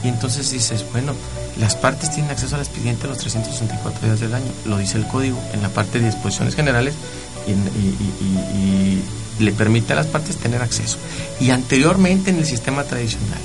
Y 0.04 0.10
entonces 0.10 0.52
dices, 0.52 0.84
bueno, 0.92 1.14
las 1.60 1.76
partes 1.76 2.12
tienen 2.12 2.32
acceso 2.32 2.56
al 2.56 2.62
expediente 2.62 3.08
los 3.08 3.20
364 3.20 4.08
días 4.08 4.20
del 4.20 4.34
año, 4.34 4.52
lo 4.66 4.78
dice 4.78 4.98
el 4.98 5.08
código 5.08 5.40
en 5.54 5.62
la 5.62 5.70
parte 5.70 6.00
de 6.00 6.08
disposiciones 6.08 6.56
generales 6.56 6.96
y 7.48 9.44
le 9.44 9.52
permite 9.52 9.94
a 9.94 9.96
las 9.96 10.08
partes 10.08 10.38
tener 10.38 10.62
acceso. 10.62 10.98
Y 11.40 11.52
anteriormente 11.52 12.32
en 12.32 12.40
el 12.40 12.46
sistema 12.46 12.84
tradicional, 12.84 13.40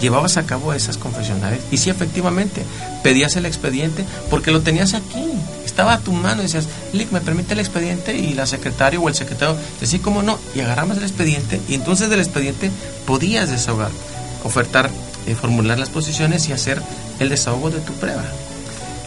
llevabas 0.00 0.36
a 0.36 0.44
cabo 0.44 0.72
esas 0.72 0.98
confesionales 0.98 1.60
y 1.70 1.78
sí, 1.78 1.90
efectivamente, 1.90 2.62
pedías 3.02 3.36
el 3.36 3.46
expediente 3.46 4.04
porque 4.30 4.50
lo 4.50 4.60
tenías 4.60 4.94
aquí, 4.94 5.24
estaba 5.64 5.94
a 5.94 6.00
tu 6.00 6.12
mano 6.12 6.42
y 6.42 6.46
decías, 6.46 6.68
Lick, 6.92 7.10
¿me 7.12 7.20
permite 7.20 7.54
el 7.54 7.60
expediente? 7.60 8.16
Y 8.16 8.34
la 8.34 8.46
secretaria 8.46 9.00
o 9.00 9.08
el 9.08 9.14
secretario 9.14 9.56
decía, 9.80 10.00
¿cómo 10.02 10.22
no? 10.22 10.38
Y 10.54 10.60
agarramos 10.60 10.98
el 10.98 11.04
expediente 11.04 11.60
y 11.68 11.74
entonces 11.74 12.10
del 12.10 12.20
expediente 12.20 12.70
podías 13.06 13.50
desahogar, 13.50 13.90
ofertar, 14.44 14.90
eh, 15.26 15.34
formular 15.34 15.78
las 15.78 15.88
posiciones 15.88 16.48
y 16.48 16.52
hacer 16.52 16.82
el 17.24 17.30
desahogo 17.30 17.70
de 17.70 17.80
tu 17.80 17.92
prueba. 17.94 18.24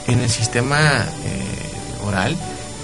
En 0.07 0.19
el 0.19 0.29
sistema 0.29 0.79
eh, 0.79 2.05
oral, 2.05 2.35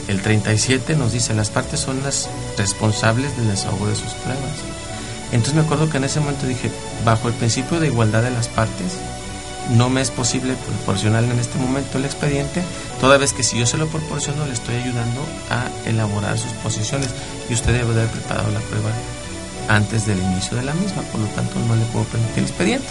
el 0.08 0.22
37 0.22 0.96
nos 0.96 1.12
dice, 1.12 1.34
las 1.34 1.50
partes 1.50 1.80
son 1.80 2.02
las 2.04 2.30
responsables 2.58 3.36
del 3.38 3.50
desahogo 3.50 3.88
de 3.88 3.96
sus 3.96 4.14
pruebas. 4.14 4.58
Entonces 5.32 5.56
me 5.56 5.62
acuerdo 5.62 5.90
que 5.90 5.98
en 5.98 6.04
ese 6.04 6.20
momento 6.20 6.46
dije, 6.46 6.70
bajo 7.04 7.28
el 7.28 7.34
principio 7.34 7.80
de 7.80 7.88
igualdad 7.88 8.24
de 8.24 8.32
las 8.32 8.48
partes, 8.48 8.94
no 9.72 9.90
me 9.90 10.02
es 10.02 10.12
posible 10.12 10.56
proporcionarle 10.56 11.32
en 11.32 11.40
este 11.40 11.58
momento 11.58 11.98
el 11.98 12.06
expediente, 12.06 12.62
toda 13.00 13.18
vez 13.18 13.34
que 13.34 13.44
si 13.44 13.58
yo 13.58 13.66
se 13.66 13.78
lo 13.78 13.88
proporciono 13.88 14.46
le 14.46 14.54
estoy 14.54 14.76
ayudando 14.76 15.22
a 15.50 15.90
elaborar 15.90 16.38
sus 16.38 16.52
posiciones 16.64 17.10
y 17.50 17.54
usted 17.54 17.72
debe 17.72 17.92
haber 17.92 18.08
preparado 18.08 18.52
la 18.52 18.60
prueba 18.60 18.92
antes 19.70 20.06
del 20.06 20.20
inicio 20.20 20.58
de 20.58 20.64
la 20.64 20.74
misma, 20.74 21.02
por 21.04 21.22
lo 21.22 21.28
tanto 21.28 21.58
no 21.68 21.76
le 21.76 21.86
puedo 21.86 22.06
permitir 22.06 22.40
el 22.40 22.44
expediente. 22.44 22.88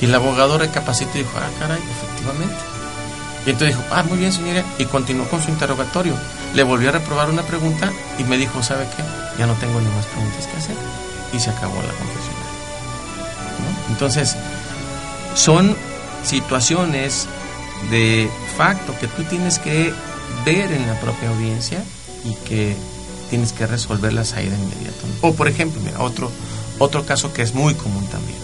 Y 0.00 0.06
el 0.06 0.14
abogado 0.14 0.58
recapacitó 0.58 1.18
y 1.18 1.22
dijo, 1.22 1.32
ah, 1.36 1.48
caray, 1.58 1.80
efectivamente. 1.80 2.56
Y 3.46 3.50
entonces 3.50 3.76
dijo, 3.76 3.88
ah, 3.90 4.02
muy 4.02 4.18
bien, 4.18 4.32
señora, 4.32 4.64
y 4.78 4.84
continuó 4.86 5.28
con 5.28 5.42
su 5.42 5.50
interrogatorio. 5.50 6.14
Le 6.54 6.62
volvió 6.62 6.88
a 6.88 6.92
reprobar 6.92 7.30
una 7.30 7.42
pregunta 7.42 7.92
y 8.18 8.24
me 8.24 8.36
dijo, 8.36 8.62
¿sabe 8.62 8.86
qué? 8.96 9.02
Ya 9.38 9.46
no 9.46 9.54
tengo 9.54 9.80
ni 9.80 9.88
más 9.88 10.06
preguntas 10.06 10.46
que 10.46 10.56
hacer 10.56 10.76
y 11.32 11.40
se 11.40 11.50
acabó 11.50 11.76
la 11.76 11.92
confesión. 11.92 12.34
Entonces, 13.90 14.36
son 15.34 15.76
situaciones 16.24 17.26
de 17.90 18.30
facto 18.56 18.94
que 18.98 19.08
tú 19.08 19.24
tienes 19.24 19.58
que 19.58 19.92
ver 20.44 20.72
en 20.72 20.86
la 20.86 20.98
propia 21.00 21.28
audiencia 21.28 21.82
y 22.24 22.34
que 22.48 22.76
tienes 23.30 23.52
que 23.52 23.66
resolverlas 23.66 24.32
ahí 24.34 24.48
de 24.48 24.56
inmediato. 24.56 25.06
O 25.20 25.34
por 25.34 25.48
ejemplo, 25.48 25.80
mira, 25.82 26.00
otro, 26.00 26.30
otro 26.78 27.04
caso 27.04 27.32
que 27.32 27.42
es 27.42 27.54
muy 27.54 27.74
común 27.74 28.06
también. 28.06 28.38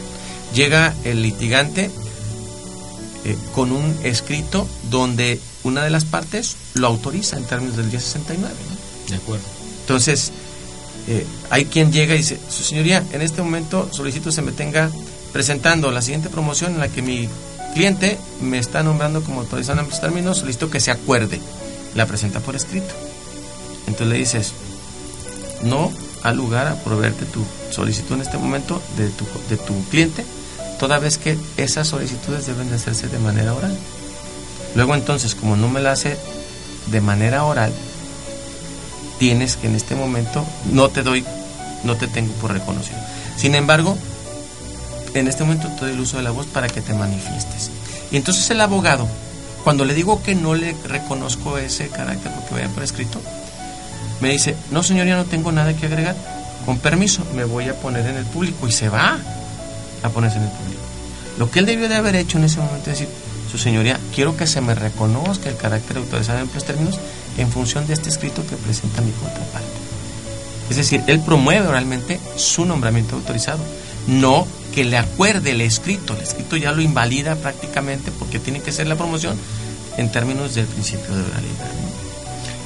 Llega 0.55 0.95
el 1.05 1.23
litigante 1.23 1.91
eh, 3.25 3.37
con 3.55 3.73
un 3.73 3.97
escrito 4.03 4.67
donde 4.91 5.39
una 5.63 5.85
de 5.85 5.91
las 5.91 6.05
partes 6.05 6.57
lo 6.75 6.87
autoriza 6.87 7.37
en 7.37 7.45
términos 7.45 7.77
del 7.77 7.87
1069. 7.87 8.55
De 9.09 9.17
acuerdo. 9.17 9.45
Entonces, 9.83 10.33
eh, 11.09 11.27
hay 11.51 11.67
quien 11.67 11.93
llega 11.93 12.15
y 12.15 12.19
dice, 12.19 12.39
su 12.49 12.63
señoría, 12.63 13.05
en 13.13 13.23
este 13.23 13.43
momento 13.43 13.89
solicito 13.93 14.33
se 14.33 14.43
me 14.43 14.53
tenga 14.53 14.91
presentando 15.33 15.91
la 15.91 16.03
siguiente 16.03 16.29
promoción 16.29 16.75
en 16.75 16.81
la 16.81 16.89
que 16.89 17.03
mi 17.03 17.29
cliente 17.75 18.19
me 18.41 18.59
está 18.59 18.83
nombrando 18.83 19.23
como 19.23 19.41
autorizado 19.41 19.75
en 19.75 19.85
ambos 19.85 20.01
términos, 20.01 20.39
solicito 20.39 20.71
que 20.71 20.81
se 20.81 20.91
acuerde. 20.91 21.41
La 21.95 22.07
presenta 22.07 22.41
por 22.41 22.57
escrito. 22.57 22.95
Entonces 23.87 24.07
le 24.07 24.17
dices, 24.17 24.53
no 25.63 25.93
al 26.23 26.37
lugar 26.37 26.69
a 26.69 26.77
proveerte 26.77 27.25
tu 27.25 27.45
solicitud 27.71 28.15
en 28.15 28.23
este 28.23 28.39
momento 28.39 28.81
de 28.97 29.09
tu, 29.09 29.25
de 29.49 29.57
tu 29.57 29.75
cliente, 29.91 30.25
toda 30.81 30.99
vez 30.99 31.19
que 31.19 31.39
esas 31.59 31.89
solicitudes 31.89 32.47
deben 32.47 32.71
de 32.71 32.77
hacerse 32.77 33.07
de 33.07 33.19
manera 33.19 33.55
oral. 33.55 33.77
Luego 34.75 34.95
entonces, 34.95 35.35
como 35.35 35.55
no 35.55 35.69
me 35.69 35.81
la 35.81 35.93
hace 35.93 36.17
de 36.87 37.03
manera 37.03 37.45
oral, 37.45 37.71
tienes 39.19 39.57
que 39.57 39.67
en 39.67 39.75
este 39.75 39.95
momento 39.95 40.45
no 40.73 40.89
te 40.89 41.03
doy, 41.03 41.23
no 41.85 41.97
te 41.97 42.09
tengo 42.09 42.33
por 42.35 42.53
reconocido. 42.53 42.99
Sin 43.37 43.55
embargo, 43.55 43.97
en 45.13 45.29
este 45.29 45.45
momento 45.45 45.69
te 45.69 45.83
doy 45.83 45.93
el 45.93 46.01
uso 46.01 46.17
de 46.17 46.23
la 46.23 46.31
voz 46.31 46.47
para 46.47 46.67
que 46.67 46.81
te 46.81 46.95
manifiestes. 46.95 47.71
Y 48.11 48.17
entonces 48.17 48.49
el 48.49 48.63
abogado, 48.63 49.07
cuando 49.65 49.85
le 49.85 49.93
digo 49.93 50.23
que 50.23 50.35
no 50.35 50.55
le 50.55 50.75
reconozco 50.89 51.59
ese 51.59 51.89
carácter 51.89 52.33
porque 52.33 52.55
vaya 52.55 52.69
por 52.69 52.83
escrito, 52.83 53.21
me 54.23 54.31
dice, 54.31 54.57
no 54.71 54.83
señoría, 54.83 55.17
no 55.17 55.27
tengo 55.27 55.53
nada 55.53 55.75
que 55.75 55.85
agregar. 55.85 56.17
Con 56.65 56.79
permiso, 56.79 57.23
me 57.35 57.45
voy 57.45 57.69
a 57.69 57.75
poner 57.75 58.07
en 58.07 58.17
el 58.17 58.25
público 58.25 58.67
y 58.67 58.73
se 58.73 58.89
va 58.89 59.19
a 60.03 60.09
ponerse 60.09 60.39
en 60.39 60.45
el 60.45 60.51
público. 60.51 60.81
Lo 61.39 61.51
que 61.51 61.61
él 61.61 61.67
debió 61.67 61.89
de 61.89 61.97
haber 61.97 62.17
hecho 62.17 62.39
en 62.39 62.45
ese 62.45 62.61
momento 62.61 62.91
es 62.91 62.99
decir, 62.99 63.09
su 63.51 63.59
señoría, 63.59 63.99
quiero 64.15 64.37
que 64.37 64.47
se 64.47 64.61
me 64.61 64.75
reconozca 64.75 65.49
el 65.49 65.57
carácter 65.57 65.97
autorizado 65.97 66.39
en 66.41 66.51
los 66.53 66.65
términos 66.65 66.99
en 67.37 67.51
función 67.51 67.87
de 67.87 67.95
este 67.95 68.09
escrito 68.09 68.47
que 68.47 68.57
presenta 68.57 69.03
mi 69.03 69.11
contraparte. 69.13 69.69
Es 70.69 70.77
decir, 70.77 71.03
él 71.09 71.21
promueve 71.21 71.67
oralmente 71.67 72.21
su 72.37 72.65
nombramiento 72.65 73.17
autorizado, 73.17 73.59
no 74.07 74.47
que 74.73 74.85
le 74.85 74.99
acuerde 74.99 75.51
el 75.51 75.61
escrito. 75.63 76.15
El 76.15 76.23
escrito 76.23 76.57
ya 76.57 76.71
lo 76.71 76.81
invalida 76.81 77.35
prácticamente 77.37 78.13
porque 78.13 78.39
tiene 78.39 78.61
que 78.61 78.71
ser 78.71 78.87
la 78.87 78.95
promoción 78.95 79.37
en 79.97 80.13
términos 80.13 80.55
del 80.55 80.67
principio 80.67 81.15
de 81.15 81.23
oralidad. 81.23 81.71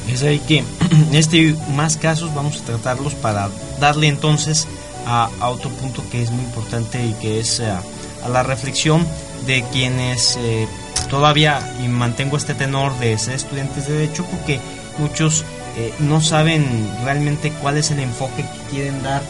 Es 0.09 0.23
ahí 0.23 0.39
que 0.39 0.59
en 0.91 1.15
este 1.15 1.57
más 1.75 1.97
casos 1.97 2.35
vamos 2.35 2.61
a 2.61 2.65
tratarlos 2.65 3.15
para 3.15 3.49
darle 3.81 4.09
entonces 4.09 4.69
a, 5.07 5.29
otro 5.49 5.71
punto 5.71 6.03
que 6.11 6.23
es 6.23 6.31
muy 6.31 6.45
importante 6.45 7.05
y 7.05 7.13
que 7.15 7.41
es 7.41 7.61
a, 7.61 7.83
a 8.25 8.29
la 8.29 8.43
reflexión 8.43 9.07
de 9.47 9.65
quienes 9.73 10.37
eh, 10.37 10.67
todavía 11.11 11.61
y 11.83 11.89
mantengo 11.89 12.37
este 12.37 12.55
tenor 12.55 12.99
de 12.99 13.17
ser 13.19 13.35
estudiantes 13.35 13.87
de 13.87 13.95
derecho 13.95 14.25
porque 14.31 14.61
muchos 14.99 15.45
eh, 15.77 15.93
no 15.99 16.21
saben 16.21 16.89
realmente 17.05 17.53
cuál 17.61 17.77
es 17.77 17.91
el 17.91 18.01
enfoque 18.01 18.43
que 18.43 18.71
quieren 18.71 19.03
dar 19.03 19.23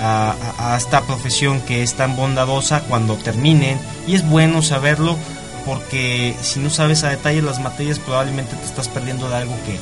a, 0.00 0.76
esta 0.76 1.02
profesión 1.02 1.60
que 1.60 1.82
es 1.82 1.94
tan 1.94 2.16
bondadosa 2.16 2.80
cuando 2.82 3.16
terminen 3.16 3.78
y 4.06 4.14
es 4.14 4.28
bueno 4.28 4.62
saberlo 4.62 5.16
porque 5.64 6.36
si 6.42 6.60
no 6.60 6.70
sabes 6.70 7.02
a 7.02 7.08
detalle 7.08 7.42
las 7.42 7.60
materias 7.60 7.98
probablemente 7.98 8.56
te 8.56 8.64
estás 8.64 8.88
perdiendo 8.88 9.28
de 9.28 9.36
algo 9.36 9.54
que, 9.64 9.78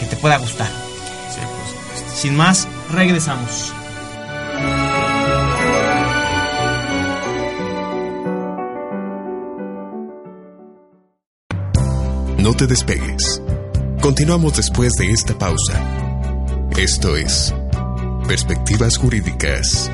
que 0.00 0.06
te 0.06 0.16
pueda 0.16 0.38
gustar. 0.38 0.68
Sin 2.14 2.36
más, 2.36 2.66
regresamos. 2.90 3.72
No 12.48 12.54
te 12.54 12.66
despegues. 12.66 13.42
Continuamos 14.00 14.56
después 14.56 14.94
de 14.94 15.10
esta 15.10 15.36
pausa. 15.36 15.84
Esto 16.78 17.14
es 17.14 17.54
Perspectivas 18.26 18.96
Jurídicas. 18.96 19.90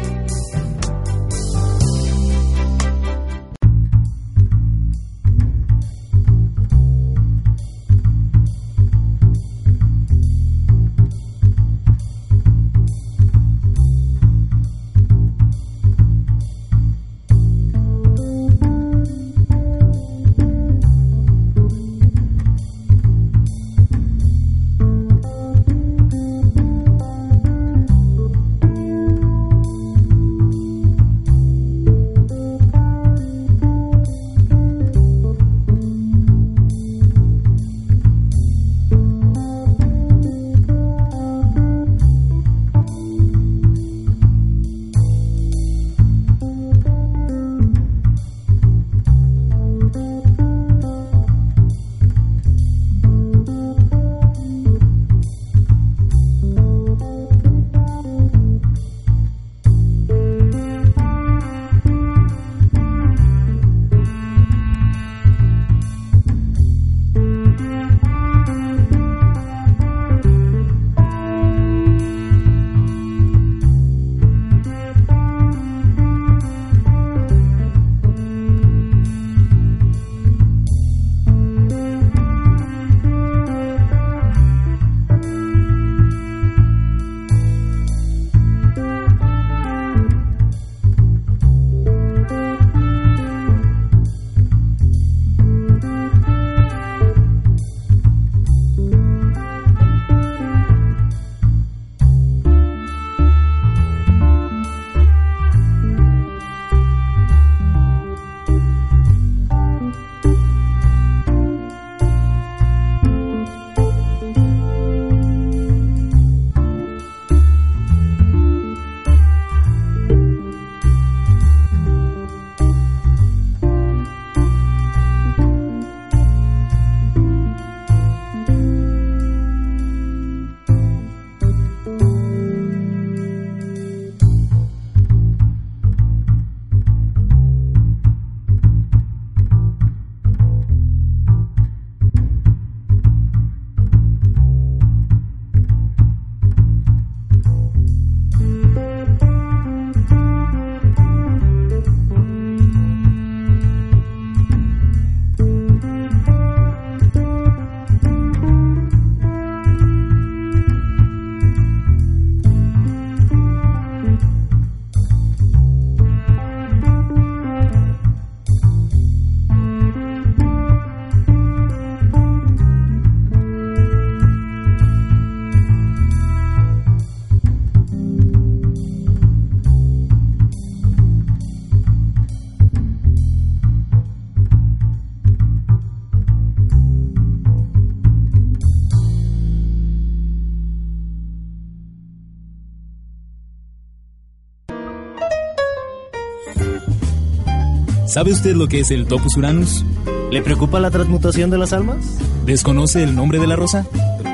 ¿Sabe 198.15 198.31
usted 198.31 198.55
lo 198.55 198.69
que 198.69 198.79
es 198.79 198.93
el 198.93 199.07
Topus 199.09 199.37
Uranus? 199.37 199.85
¿Le 200.31 200.41
preocupa 200.41 200.79
la 200.79 200.93
transmutación 200.93 201.51
de 201.51 201.59
las 201.59 201.73
almas? 201.73 202.17
¿Desconoce 202.47 203.03
el 203.03 203.17
nombre 203.17 203.41
de 203.41 203.49
la 203.49 203.57
rosa? 203.57 203.89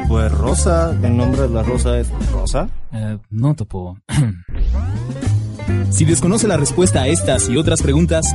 Pues 0.07 0.31
rosa, 0.33 0.95
el 1.03 1.17
nombre 1.17 1.41
de 1.41 1.49
la 1.49 1.63
rosa 1.63 1.99
es 1.99 2.09
rosa. 2.31 2.69
Eh, 2.93 3.17
no, 3.31 3.55
Topo. 3.55 3.97
si 5.91 6.05
desconoce 6.05 6.47
la 6.47 6.59
respuesta 6.59 7.01
a 7.01 7.09
estas 7.09 7.49
y 7.49 7.57
otras 7.57 7.81
preguntas, 7.81 8.27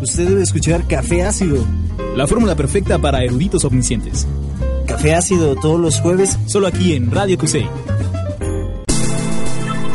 usted 0.00 0.28
debe 0.30 0.42
escuchar 0.42 0.86
Café 0.86 1.24
Ácido. 1.24 1.62
La 2.16 2.26
fórmula 2.26 2.54
perfecta 2.54 2.98
para 2.98 3.22
eruditos 3.22 3.66
omniscientes. 3.66 4.26
Café 4.86 5.14
Ácido 5.14 5.56
todos 5.56 5.78
los 5.78 6.00
jueves, 6.00 6.38
solo 6.46 6.68
aquí 6.68 6.94
en 6.94 7.10
Radio 7.10 7.36
Cusey. 7.36 7.68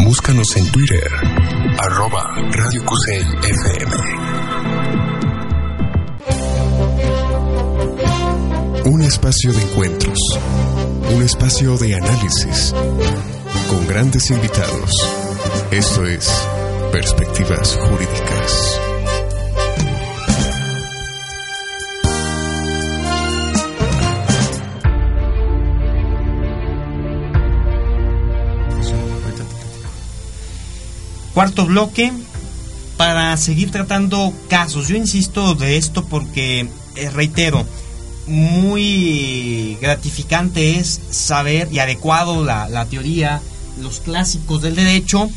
Búscanos 0.06 0.56
en 0.58 0.72
Twitter, 0.72 1.08
arroba 1.80 2.24
Radio 2.52 2.86
Cusey 2.86 3.20
FM. 3.20 4.31
Un 8.92 9.04
espacio 9.04 9.54
de 9.54 9.62
encuentros, 9.62 10.20
un 11.16 11.24
espacio 11.24 11.78
de 11.78 11.96
análisis, 11.96 12.74
con 13.70 13.88
grandes 13.88 14.30
invitados. 14.32 14.92
Esto 15.72 16.06
es 16.06 16.30
Perspectivas 16.92 17.78
Jurídicas. 17.78 18.82
Cuarto 31.34 31.66
bloque, 31.66 32.12
para 32.98 33.38
seguir 33.38 33.72
tratando 33.72 34.34
casos. 34.50 34.90
Yo 34.90 34.98
insisto 34.98 35.56
de 35.56 35.78
esto 35.78 36.04
porque, 36.04 36.68
eh, 36.98 37.10
reitero, 37.10 37.66
muy 38.32 39.78
gratificante 39.82 40.80
es 40.80 41.00
saber 41.12 41.68
y 41.72 41.80
adecuado 41.80 42.44
la, 42.44 42.70
la 42.70 42.86
teoría, 42.86 43.42
los 43.78 44.00
clásicos 44.00 44.62
del 44.62 44.76
derecho, 44.76 45.30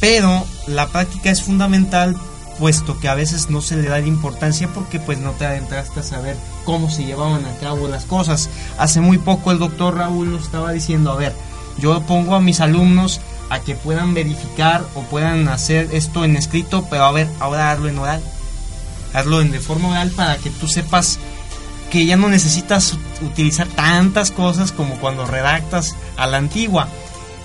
pero 0.00 0.44
la 0.66 0.88
práctica 0.88 1.30
es 1.30 1.42
fundamental 1.42 2.16
puesto 2.58 2.98
que 2.98 3.08
a 3.08 3.14
veces 3.14 3.50
no 3.50 3.60
se 3.60 3.76
le 3.76 3.88
da 3.88 4.00
importancia 4.00 4.68
porque 4.68 4.98
pues 4.98 5.18
no 5.18 5.30
te 5.32 5.46
adentraste 5.46 6.00
a 6.00 6.02
saber 6.02 6.36
cómo 6.64 6.90
se 6.90 7.04
llevaban 7.04 7.44
a 7.44 7.56
cabo 7.58 7.88
las 7.88 8.04
cosas. 8.04 8.48
Hace 8.78 9.00
muy 9.00 9.18
poco 9.18 9.52
el 9.52 9.58
doctor 9.58 9.96
Raúl 9.96 10.32
nos 10.32 10.44
estaba 10.44 10.72
diciendo, 10.72 11.12
a 11.12 11.16
ver, 11.16 11.34
yo 11.78 12.00
pongo 12.02 12.34
a 12.34 12.40
mis 12.40 12.60
alumnos 12.60 13.20
a 13.50 13.60
que 13.60 13.74
puedan 13.74 14.12
verificar 14.14 14.84
o 14.94 15.02
puedan 15.02 15.48
hacer 15.48 15.88
esto 15.92 16.24
en 16.24 16.36
escrito, 16.36 16.86
pero 16.90 17.04
a 17.04 17.12
ver, 17.12 17.28
ahora 17.40 17.70
hazlo 17.70 17.88
en 17.88 17.98
oral. 17.98 18.22
Hazlo 19.14 19.40
en 19.40 19.52
de 19.52 19.60
forma 19.60 19.90
oral 19.90 20.10
para 20.10 20.36
que 20.36 20.50
tú 20.50 20.66
sepas 20.66 21.18
que 21.90 22.06
ya 22.06 22.16
no 22.16 22.28
necesitas 22.28 22.96
utilizar 23.22 23.66
tantas 23.68 24.30
cosas 24.30 24.72
como 24.72 24.96
cuando 24.96 25.26
redactas 25.26 25.94
a 26.16 26.26
la 26.26 26.36
antigua. 26.36 26.88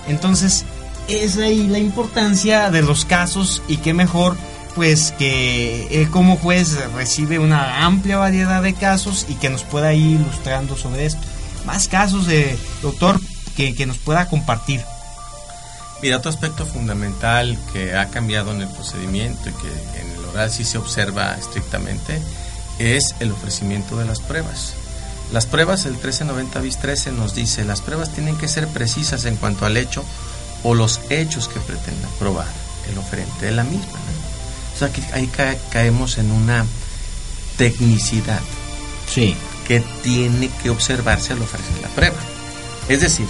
Entonces, 0.06 0.64
es 1.08 1.36
ahí 1.38 1.66
la 1.66 1.78
importancia 1.78 2.70
de 2.70 2.82
los 2.82 3.04
casos 3.04 3.62
y 3.68 3.78
qué 3.78 3.94
mejor 3.94 4.36
pues 4.74 5.12
que 5.16 5.86
él 6.02 6.10
como 6.10 6.36
juez 6.36 6.76
recibe 6.94 7.38
una 7.38 7.84
amplia 7.84 8.18
variedad 8.18 8.60
de 8.62 8.74
casos 8.74 9.26
y 9.28 9.34
que 9.34 9.48
nos 9.48 9.62
pueda 9.62 9.92
ir 9.94 10.20
ilustrando 10.20 10.76
sobre 10.76 11.06
esto. 11.06 11.22
Más 11.64 11.86
casos 11.86 12.26
de 12.26 12.58
doctor 12.82 13.20
que, 13.56 13.74
que 13.74 13.86
nos 13.86 13.98
pueda 13.98 14.28
compartir. 14.28 14.82
Mira, 16.02 16.16
otro 16.16 16.30
aspecto 16.30 16.66
fundamental 16.66 17.56
que 17.72 17.94
ha 17.96 18.10
cambiado 18.10 18.52
en 18.52 18.62
el 18.62 18.68
procedimiento 18.68 19.48
y 19.48 19.52
que 19.52 20.00
en 20.00 20.10
el 20.18 20.24
oral 20.24 20.50
sí 20.50 20.64
se 20.64 20.76
observa 20.76 21.34
estrictamente 21.34 22.20
es 22.78 23.14
el 23.20 23.32
ofrecimiento 23.32 23.96
de 23.96 24.04
las 24.04 24.20
pruebas. 24.20 24.74
Las 25.32 25.46
pruebas, 25.46 25.86
el 25.86 25.92
1390 25.92 26.60
bis 26.60 26.78
13 26.78 27.12
nos 27.12 27.34
dice, 27.34 27.64
las 27.64 27.80
pruebas 27.80 28.12
tienen 28.12 28.36
que 28.36 28.48
ser 28.48 28.68
precisas 28.68 29.24
en 29.24 29.36
cuanto 29.36 29.66
al 29.66 29.76
hecho 29.76 30.04
o 30.62 30.74
los 30.74 31.00
hechos 31.10 31.48
que 31.48 31.60
pretenda 31.60 32.08
probar 32.18 32.46
el 32.90 32.98
oferente 32.98 33.46
de 33.46 33.52
la 33.52 33.64
misma. 33.64 33.98
O 34.74 34.78
sea 34.78 34.92
que 34.92 35.02
ahí 35.12 35.30
caemos 35.70 36.18
en 36.18 36.30
una 36.30 36.66
tecnicidad 37.56 38.40
sí. 39.12 39.36
que 39.66 39.80
tiene 40.02 40.50
que 40.62 40.70
observarse 40.70 41.32
al 41.32 41.42
ofrecer 41.42 41.80
la 41.80 41.88
prueba. 41.88 42.16
Es 42.88 43.00
decir, 43.00 43.26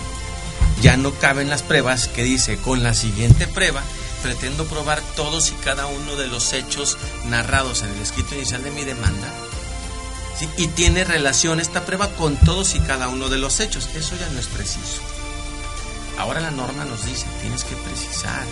ya 0.83 0.97
no 0.97 1.13
caben 1.13 1.51
las 1.51 1.63
pruebas 1.63 2.09
que 2.09 2.23
dice, 2.25 2.57
con 2.57 2.83
la 2.83 2.95
siguiente 2.95 3.47
prueba 3.47 3.83
pretendo 4.25 4.65
probar 4.65 5.03
todos 5.17 5.51
y 5.51 5.55
cada 5.57 5.85
uno 5.85 6.17
de 6.17 6.29
los 6.29 6.55
hechos 6.55 6.97
narrados 7.27 7.83
en 7.83 7.91
el 7.91 8.01
escrito 8.01 8.35
inicial 8.35 8.63
de 8.63 8.71
mi 8.71 8.83
demanda. 8.83 9.29
Y 10.57 10.67
tiene 10.69 11.05
relación 11.05 11.61
esta 11.61 11.85
prueba 11.85 12.09
con 12.09 12.37
todos 12.39 12.75
y 12.75 12.81
cada 12.81 13.09
uno 13.09 13.29
de 13.29 13.37
los 13.37 13.61
hechos. 13.61 13.91
Eso 13.95 14.17
ya 14.17 14.27
no 14.31 14.41
es 14.41 14.47
preciso. 14.47 15.03
Ahora 16.19 16.41
la 16.41 16.51
norma 16.51 16.87
nos 16.87 17.05
dice, 17.05 17.27
tienes 17.43 17.65
que 17.65 17.77
precisar 17.77 18.45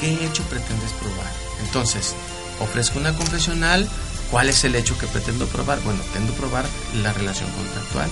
qué 0.00 0.24
hecho 0.24 0.44
pretendes 0.44 0.92
probar. 0.92 1.30
Entonces, 1.66 2.14
ofrezco 2.58 2.98
una 2.98 3.14
confesional, 3.14 3.86
¿cuál 4.30 4.48
es 4.48 4.64
el 4.64 4.74
hecho 4.76 4.96
que 4.96 5.06
pretendo 5.08 5.46
probar? 5.46 5.78
Bueno, 5.82 6.02
pretendo 6.04 6.32
probar 6.32 6.64
la 7.02 7.12
relación 7.12 7.50
contractual, 7.50 8.08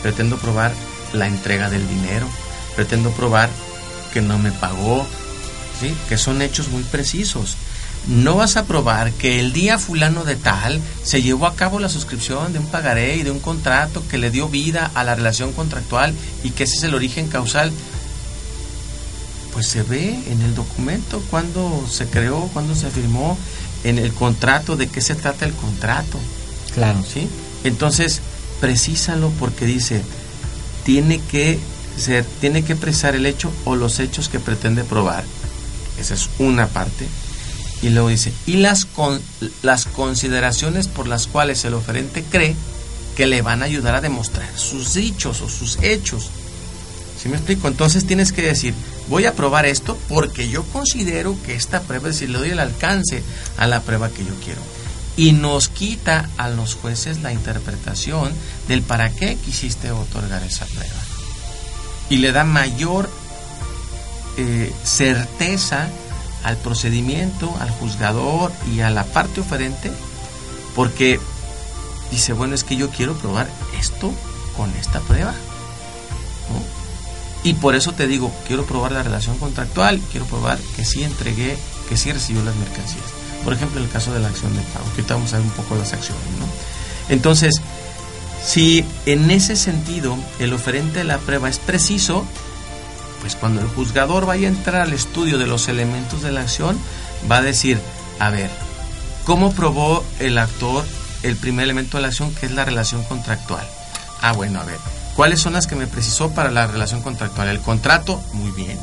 pretendo 0.00 0.38
probar 0.38 0.72
la 1.12 1.26
entrega 1.26 1.68
del 1.68 1.86
dinero, 1.86 2.26
pretendo 2.76 3.10
probar 3.10 3.50
que 4.14 4.22
no 4.22 4.38
me 4.38 4.52
pagó, 4.52 5.06
que 6.08 6.18
son 6.18 6.42
hechos 6.42 6.68
muy 6.68 6.82
precisos. 6.82 7.56
No 8.06 8.36
vas 8.36 8.56
a 8.56 8.64
probar 8.64 9.12
que 9.12 9.40
el 9.40 9.52
día 9.52 9.78
fulano 9.78 10.24
de 10.24 10.36
tal 10.36 10.80
se 11.02 11.22
llevó 11.22 11.46
a 11.46 11.54
cabo 11.54 11.78
la 11.78 11.88
suscripción 11.88 12.52
de 12.52 12.58
un 12.58 12.66
pagaré 12.66 13.16
y 13.16 13.22
de 13.22 13.30
un 13.30 13.40
contrato 13.40 14.02
que 14.08 14.18
le 14.18 14.30
dio 14.30 14.48
vida 14.48 14.90
a 14.94 15.04
la 15.04 15.14
relación 15.14 15.52
contractual 15.52 16.14
y 16.42 16.50
que 16.50 16.64
ese 16.64 16.76
es 16.76 16.82
el 16.84 16.94
origen 16.94 17.28
causal. 17.28 17.72
Pues 19.52 19.66
se 19.66 19.82
ve 19.82 20.18
en 20.28 20.40
el 20.40 20.54
documento 20.54 21.22
cuando 21.30 21.86
se 21.90 22.06
creó, 22.06 22.48
cuando 22.52 22.74
se 22.74 22.90
firmó, 22.90 23.36
en 23.84 23.98
el 23.98 24.12
contrato, 24.12 24.76
de 24.76 24.88
qué 24.88 25.00
se 25.00 25.14
trata 25.14 25.44
el 25.44 25.52
contrato. 25.52 26.18
Claro. 26.74 27.02
¿Sí? 27.02 27.28
Entonces, 27.64 28.20
precísalo 28.60 29.30
porque 29.38 29.66
dice, 29.66 30.02
tiene 30.84 31.20
que 31.20 31.58
ser, 31.98 32.24
tiene 32.40 32.62
que 32.64 32.76
precisar 32.76 33.14
el 33.14 33.26
hecho 33.26 33.52
o 33.64 33.76
los 33.76 33.98
hechos 33.98 34.28
que 34.28 34.38
pretende 34.40 34.84
probar 34.84 35.24
esa 36.02 36.14
es 36.14 36.28
una 36.38 36.66
parte. 36.66 37.06
Y 37.82 37.88
luego 37.90 38.08
dice, 38.08 38.32
y 38.46 38.54
las, 38.54 38.84
con, 38.84 39.20
las 39.62 39.86
consideraciones 39.86 40.88
por 40.88 41.06
las 41.06 41.26
cuales 41.26 41.64
el 41.64 41.74
oferente 41.74 42.22
cree 42.22 42.54
que 43.16 43.26
le 43.26 43.42
van 43.42 43.62
a 43.62 43.66
ayudar 43.66 43.94
a 43.94 44.00
demostrar 44.00 44.48
sus 44.56 44.94
dichos 44.94 45.40
o 45.40 45.48
sus 45.48 45.78
hechos. 45.82 46.30
¿Sí 47.20 47.28
me 47.28 47.36
explico? 47.36 47.68
Entonces 47.68 48.06
tienes 48.06 48.32
que 48.32 48.42
decir, 48.42 48.74
voy 49.08 49.26
a 49.26 49.34
probar 49.34 49.66
esto 49.66 49.98
porque 50.08 50.48
yo 50.48 50.62
considero 50.64 51.36
que 51.44 51.54
esta 51.54 51.82
prueba, 51.82 52.08
es 52.08 52.14
decir, 52.14 52.30
le 52.30 52.38
doy 52.38 52.50
el 52.50 52.60
alcance 52.60 53.22
a 53.56 53.66
la 53.66 53.80
prueba 53.82 54.08
que 54.10 54.24
yo 54.24 54.34
quiero. 54.44 54.60
Y 55.16 55.32
nos 55.32 55.68
quita 55.68 56.30
a 56.38 56.48
los 56.48 56.74
jueces 56.74 57.20
la 57.20 57.32
interpretación 57.32 58.32
del 58.68 58.82
para 58.82 59.10
qué 59.10 59.36
quisiste 59.36 59.90
otorgar 59.90 60.42
esa 60.42 60.64
prueba. 60.66 61.00
Y 62.08 62.18
le 62.18 62.32
da 62.32 62.44
mayor 62.44 63.10
eh, 64.40 64.72
certeza 64.82 65.88
al 66.44 66.56
procedimiento, 66.56 67.54
al 67.60 67.70
juzgador 67.70 68.50
y 68.74 68.80
a 68.80 68.90
la 68.90 69.04
parte 69.04 69.40
oferente, 69.40 69.92
porque 70.74 71.20
dice, 72.10 72.32
bueno, 72.32 72.54
es 72.54 72.64
que 72.64 72.76
yo 72.76 72.88
quiero 72.88 73.14
probar 73.14 73.48
esto 73.78 74.10
con 74.56 74.70
esta 74.76 75.00
prueba. 75.00 75.34
Y 77.42 77.54
por 77.54 77.74
eso 77.74 77.92
te 77.92 78.06
digo, 78.06 78.30
quiero 78.46 78.66
probar 78.66 78.92
la 78.92 79.02
relación 79.02 79.38
contractual, 79.38 80.00
quiero 80.10 80.26
probar 80.26 80.58
que 80.76 80.84
sí 80.84 81.02
entregué, 81.02 81.56
que 81.88 81.96
sí 81.96 82.12
recibió 82.12 82.42
las 82.42 82.54
mercancías. 82.56 83.04
Por 83.44 83.54
ejemplo, 83.54 83.78
en 83.78 83.86
el 83.86 83.92
caso 83.92 84.12
de 84.12 84.20
la 84.20 84.28
acción 84.28 84.54
de 84.54 84.62
pago, 84.62 84.84
que 84.86 85.00
ahorita 85.00 85.14
vamos 85.14 85.32
a 85.32 85.38
ver 85.38 85.46
un 85.46 85.52
poco 85.52 85.74
las 85.74 85.92
acciones. 85.92 86.22
¿no? 86.38 86.46
Entonces, 87.08 87.62
si 88.44 88.84
en 89.06 89.30
ese 89.30 89.56
sentido 89.56 90.16
el 90.38 90.52
oferente 90.52 90.98
de 90.98 91.04
la 91.04 91.18
prueba 91.18 91.48
es 91.48 91.58
preciso, 91.58 92.26
pues 93.20 93.36
cuando 93.36 93.60
el 93.60 93.68
juzgador 93.68 94.26
vaya 94.26 94.48
a 94.48 94.50
entrar 94.50 94.82
al 94.82 94.92
estudio 94.92 95.38
de 95.38 95.46
los 95.46 95.68
elementos 95.68 96.22
de 96.22 96.32
la 96.32 96.40
acción, 96.40 96.78
va 97.30 97.38
a 97.38 97.42
decir, 97.42 97.80
a 98.18 98.30
ver, 98.30 98.50
¿cómo 99.24 99.52
probó 99.52 100.04
el 100.18 100.38
actor 100.38 100.84
el 101.22 101.36
primer 101.36 101.64
elemento 101.64 101.96
de 101.96 102.02
la 102.02 102.08
acción, 102.08 102.34
que 102.34 102.46
es 102.46 102.52
la 102.52 102.64
relación 102.64 103.02
contractual? 103.04 103.66
Ah, 104.22 104.32
bueno, 104.32 104.60
a 104.60 104.64
ver, 104.64 104.78
¿cuáles 105.16 105.40
son 105.40 105.52
las 105.52 105.66
que 105.66 105.76
me 105.76 105.86
precisó 105.86 106.30
para 106.30 106.50
la 106.50 106.66
relación 106.66 107.02
contractual? 107.02 107.48
El 107.48 107.60
contrato, 107.60 108.22
muy 108.32 108.50
bien. 108.52 108.78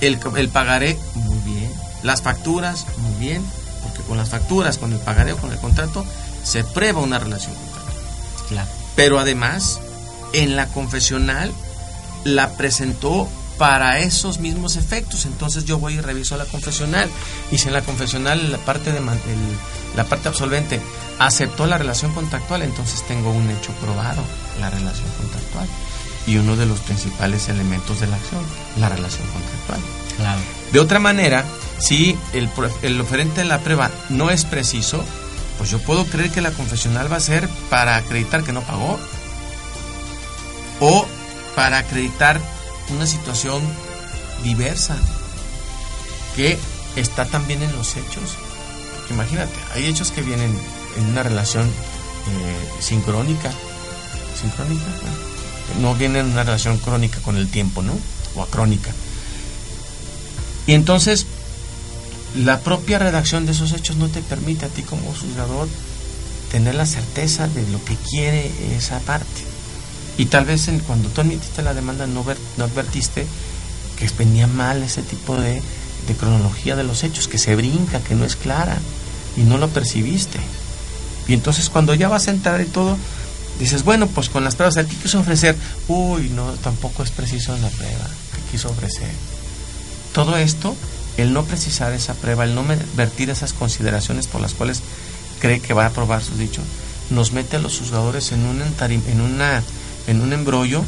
El, 0.00 0.18
el 0.36 0.48
pagaré, 0.48 0.98
muy 1.14 1.38
bien. 1.38 1.72
Las 2.02 2.22
facturas, 2.22 2.86
muy 2.98 3.14
bien. 3.20 3.44
Porque 3.82 4.02
con 4.02 4.16
las 4.16 4.28
facturas, 4.30 4.78
con 4.78 4.92
el 4.92 4.98
pagaré 4.98 5.32
o 5.32 5.36
con 5.36 5.52
el 5.52 5.58
contrato, 5.58 6.04
se 6.42 6.64
prueba 6.64 7.00
una 7.00 7.18
relación 7.18 7.54
contractual. 7.54 7.96
Claro. 8.48 8.68
Pero 8.96 9.18
además, 9.18 9.80
en 10.32 10.56
la 10.56 10.66
confesional 10.66 11.52
la 12.24 12.50
presentó 12.50 13.28
para 13.58 13.98
esos 14.00 14.38
mismos 14.38 14.76
efectos. 14.76 15.26
Entonces 15.26 15.64
yo 15.64 15.78
voy 15.78 15.94
y 15.94 16.00
reviso 16.00 16.36
la 16.36 16.44
confesional. 16.46 17.08
Y 17.50 17.58
si 17.58 17.68
en 17.68 17.74
la 17.74 17.82
confesional 17.82 18.50
la 18.50 18.58
parte, 18.58 18.92
de, 18.92 18.98
el- 18.98 19.06
la 19.96 20.04
parte 20.04 20.28
absolvente 20.28 20.80
aceptó 21.18 21.66
la 21.66 21.78
relación 21.78 22.12
contractual, 22.14 22.62
entonces 22.62 23.02
tengo 23.06 23.30
un 23.30 23.48
hecho 23.50 23.72
probado, 23.74 24.22
la 24.60 24.70
relación 24.70 25.08
contractual. 25.18 25.68
Y 26.26 26.36
uno 26.36 26.56
de 26.56 26.66
los 26.66 26.78
principales 26.80 27.48
elementos 27.48 28.00
de 28.00 28.06
la 28.06 28.16
acción, 28.16 28.42
la 28.78 28.88
relación 28.88 29.26
contractual. 29.28 29.80
Claro. 30.16 30.40
De 30.72 30.78
otra 30.80 30.98
manera, 31.00 31.44
si 31.78 32.16
el, 32.32 32.48
el 32.82 33.00
oferente 33.00 33.40
de 33.42 33.46
la 33.48 33.58
prueba 33.58 33.90
no 34.08 34.30
es 34.30 34.44
preciso, 34.44 35.04
pues 35.58 35.70
yo 35.70 35.78
puedo 35.80 36.04
creer 36.06 36.30
que 36.30 36.40
la 36.40 36.52
confesional 36.52 37.12
va 37.12 37.16
a 37.16 37.20
ser 37.20 37.48
para 37.70 37.96
acreditar 37.96 38.42
que 38.44 38.52
no 38.52 38.60
pagó 38.62 38.98
o 40.80 41.06
para 41.54 41.78
acreditar 41.78 42.40
una 42.92 43.06
situación 43.06 43.62
diversa 44.42 44.96
que 46.36 46.58
está 46.96 47.24
también 47.26 47.62
en 47.62 47.72
los 47.72 47.96
hechos. 47.96 48.36
Porque 48.96 49.14
imagínate, 49.14 49.54
hay 49.74 49.86
hechos 49.86 50.10
que 50.10 50.22
vienen 50.22 50.56
en 50.98 51.06
una 51.06 51.22
relación 51.22 51.66
eh, 51.66 52.80
sincrónica, 52.80 53.50
sincrónica, 54.40 54.84
no 55.80 55.94
vienen 55.94 56.26
en 56.26 56.32
una 56.32 56.44
relación 56.44 56.78
crónica 56.78 57.20
con 57.20 57.36
el 57.36 57.48
tiempo, 57.48 57.82
¿no? 57.82 57.96
O 58.34 58.42
acrónica. 58.42 58.92
Y 60.66 60.74
entonces, 60.74 61.26
la 62.36 62.60
propia 62.60 62.98
redacción 62.98 63.46
de 63.46 63.52
esos 63.52 63.72
hechos 63.72 63.96
no 63.96 64.08
te 64.08 64.22
permite 64.22 64.66
a 64.66 64.68
ti 64.68 64.82
como 64.82 65.12
juzgador 65.12 65.68
tener 66.50 66.74
la 66.74 66.86
certeza 66.86 67.48
de 67.48 67.66
lo 67.68 67.82
que 67.84 67.96
quiere 67.96 68.50
esa 68.76 69.00
parte. 69.00 69.51
Y 70.18 70.26
tal 70.26 70.44
vez 70.44 70.68
en- 70.68 70.80
cuando 70.80 71.08
tú 71.08 71.20
admitiste 71.22 71.62
la 71.62 71.74
demanda 71.74 72.06
no, 72.06 72.22
ver- 72.24 72.38
no 72.56 72.64
advertiste 72.64 73.26
que 73.98 74.08
venía 74.18 74.46
mal 74.46 74.82
ese 74.82 75.02
tipo 75.02 75.36
de, 75.36 75.62
de 76.08 76.14
cronología 76.18 76.76
de 76.76 76.84
los 76.84 77.02
hechos, 77.04 77.28
que 77.28 77.38
se 77.38 77.54
brinca, 77.56 78.00
que 78.00 78.14
no 78.14 78.24
es 78.24 78.36
clara, 78.36 78.78
y 79.36 79.40
no 79.42 79.58
lo 79.58 79.68
percibiste. 79.68 80.38
Y 81.28 81.34
entonces 81.34 81.70
cuando 81.70 81.94
ya 81.94 82.08
vas 82.08 82.26
a 82.28 82.32
entrar 82.32 82.60
y 82.60 82.64
todo, 82.66 82.96
dices, 83.58 83.84
bueno, 83.84 84.06
pues 84.08 84.28
con 84.28 84.44
las 84.44 84.56
pruebas, 84.56 84.74
¿qué 84.74 84.96
quiso 84.96 85.20
ofrecer? 85.20 85.56
Uy, 85.88 86.28
no, 86.30 86.50
tampoco 86.54 87.02
es 87.04 87.10
preciso 87.10 87.56
la 87.58 87.68
prueba, 87.68 88.06
¿qué 88.34 88.50
quiso 88.50 88.68
ofrecer? 88.70 89.08
Todo 90.12 90.36
esto, 90.36 90.74
el 91.16 91.32
no 91.32 91.44
precisar 91.44 91.92
esa 91.92 92.14
prueba, 92.14 92.44
el 92.44 92.54
no 92.54 92.62
me- 92.64 92.76
vertir 92.96 93.30
esas 93.30 93.52
consideraciones 93.52 94.26
por 94.26 94.40
las 94.40 94.52
cuales 94.54 94.80
cree 95.40 95.60
que 95.60 95.74
va 95.74 95.84
a 95.84 95.88
aprobar 95.88 96.22
sus 96.22 96.38
dichos, 96.38 96.64
nos 97.10 97.32
mete 97.32 97.56
a 97.56 97.60
los 97.60 97.78
juzgadores 97.78 98.32
en 98.32 98.44
un, 98.44 98.60
entarim- 98.60 99.06
en 99.06 99.20
una, 99.20 99.62
en 100.06 100.20
un 100.20 100.32
embrollo 100.32 100.82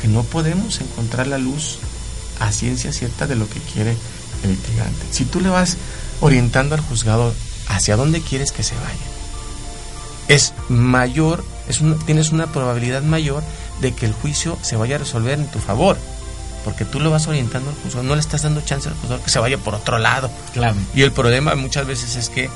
que 0.00 0.08
no 0.08 0.22
podemos 0.24 0.80
encontrar 0.80 1.26
la 1.26 1.38
luz 1.38 1.78
a 2.40 2.50
ciencia 2.52 2.92
cierta 2.92 3.26
de 3.26 3.36
lo 3.36 3.48
que 3.48 3.60
quiere 3.60 3.96
el 4.42 4.50
litigante. 4.50 5.06
Si 5.10 5.24
tú 5.24 5.40
le 5.40 5.48
vas 5.48 5.76
orientando 6.20 6.74
al 6.74 6.80
juzgador 6.80 7.34
hacia 7.68 7.96
dónde 7.96 8.20
quieres 8.20 8.50
que 8.52 8.62
se 8.62 8.74
vaya, 8.74 9.06
es 10.28 10.54
mayor, 10.68 11.44
es 11.68 11.80
un- 11.80 11.98
tienes 12.04 12.30
una 12.30 12.46
probabilidad 12.52 13.02
mayor 13.02 13.42
de 13.80 13.92
que 13.92 14.06
el 14.06 14.12
juicio 14.12 14.58
se 14.62 14.76
vaya 14.76 14.96
a 14.96 14.98
resolver 14.98 15.38
en 15.38 15.46
tu 15.50 15.58
favor. 15.58 15.96
Porque 16.64 16.84
tú 16.84 17.00
lo 17.00 17.10
vas 17.10 17.26
orientando 17.26 17.70
al 17.70 17.76
juzgador, 17.76 18.04
no 18.04 18.14
le 18.14 18.20
estás 18.20 18.42
dando 18.42 18.60
chance 18.60 18.88
al 18.88 18.94
juzgador 18.94 19.24
que 19.24 19.30
se 19.30 19.40
vaya 19.40 19.58
por 19.58 19.74
otro 19.74 19.98
lado. 19.98 20.30
Claro. 20.52 20.76
Y 20.94 21.02
el 21.02 21.10
problema 21.12 21.54
muchas 21.56 21.86
veces 21.86 22.14
es 22.16 22.28
que 22.28 22.48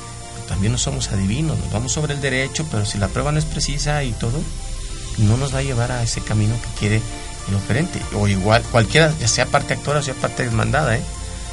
también 0.49 0.71
no 0.73 0.79
somos 0.79 1.09
adivinos, 1.09 1.59
nos 1.59 1.73
vamos 1.73 1.91
sobre 1.93 2.15
el 2.15 2.21
derecho, 2.21 2.65
pero 2.71 2.87
si 2.87 2.99
la 2.99 3.09
prueba 3.09 3.33
no 3.33 3.39
es 3.41 3.45
precisa 3.45 4.05
y 4.05 4.13
todo, 4.13 4.41
no 5.19 5.37
nos 5.37 5.55
va 5.55 5.59
a 5.59 5.63
llevar 5.63 5.93
a 5.93 6.03
ese 6.03 6.21
camino 6.21 6.55
que 6.55 6.79
quiere 6.79 7.03
el 7.49 7.55
oferente. 7.55 8.01
O 8.15 8.29
igual, 8.29 8.63
cualquiera, 8.71 9.13
ya 9.19 9.29
sea 9.29 9.47
parte 9.47 9.75
actora 9.75 10.01
o 10.01 10.03
sea 10.03 10.15
parte 10.15 10.45
demandada, 10.45 10.97
¿eh? 10.97 11.03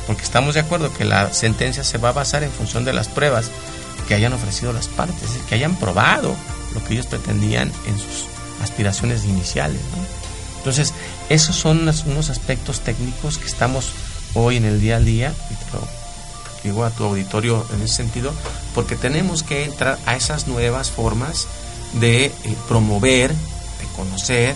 porque 0.08 0.24
estamos 0.24 0.54
de 0.54 0.62
acuerdo 0.62 0.94
que 0.94 1.06
la 1.06 1.34
sentencia 1.34 1.84
se 1.84 1.98
va 1.98 2.10
a 2.10 2.14
basar 2.14 2.44
en 2.44 2.52
función 2.52 2.86
de 2.86 2.94
las 2.94 3.08
pruebas 3.08 3.52
que 4.08 4.14
hayan 4.14 4.34
ofrecido 4.34 4.74
las 4.74 4.88
partes, 4.88 5.30
que 5.48 5.56
hayan 5.56 5.76
probado 5.76 6.36
lo 6.74 6.84
que 6.84 6.94
ellos 6.94 7.08
pretendían 7.08 7.72
en 7.88 7.98
sus 7.98 8.26
aspiraciones 8.62 9.24
iniciales. 9.26 9.80
Entonces, 10.58 10.94
esos 11.30 11.56
son 11.56 11.82
unos, 11.82 12.30
aspectos 12.30 12.82
técnicos 12.82 13.38
que 13.38 13.48
estamos 13.48 13.92
hoy 14.34 14.58
en 14.58 14.66
el 14.66 14.80
día 14.80 14.98
a 14.98 15.00
día, 15.00 15.34
y 15.50 15.54
te 16.62 16.70
digo 16.70 16.86
a 16.86 16.90
tu 16.90 17.04
auditorio 17.04 17.66
en 17.74 17.82
ese 17.82 17.96
sentido, 17.96 18.34
porque 18.74 18.96
tenemos 18.96 19.44
que 19.44 19.66
entrar 19.66 20.00
a 20.06 20.16
esas 20.16 20.48
nuevas 20.48 20.90
formas 20.90 21.48
de 21.94 22.26
eh, 22.26 22.34
promover, 22.68 23.34
conocer 23.96 24.56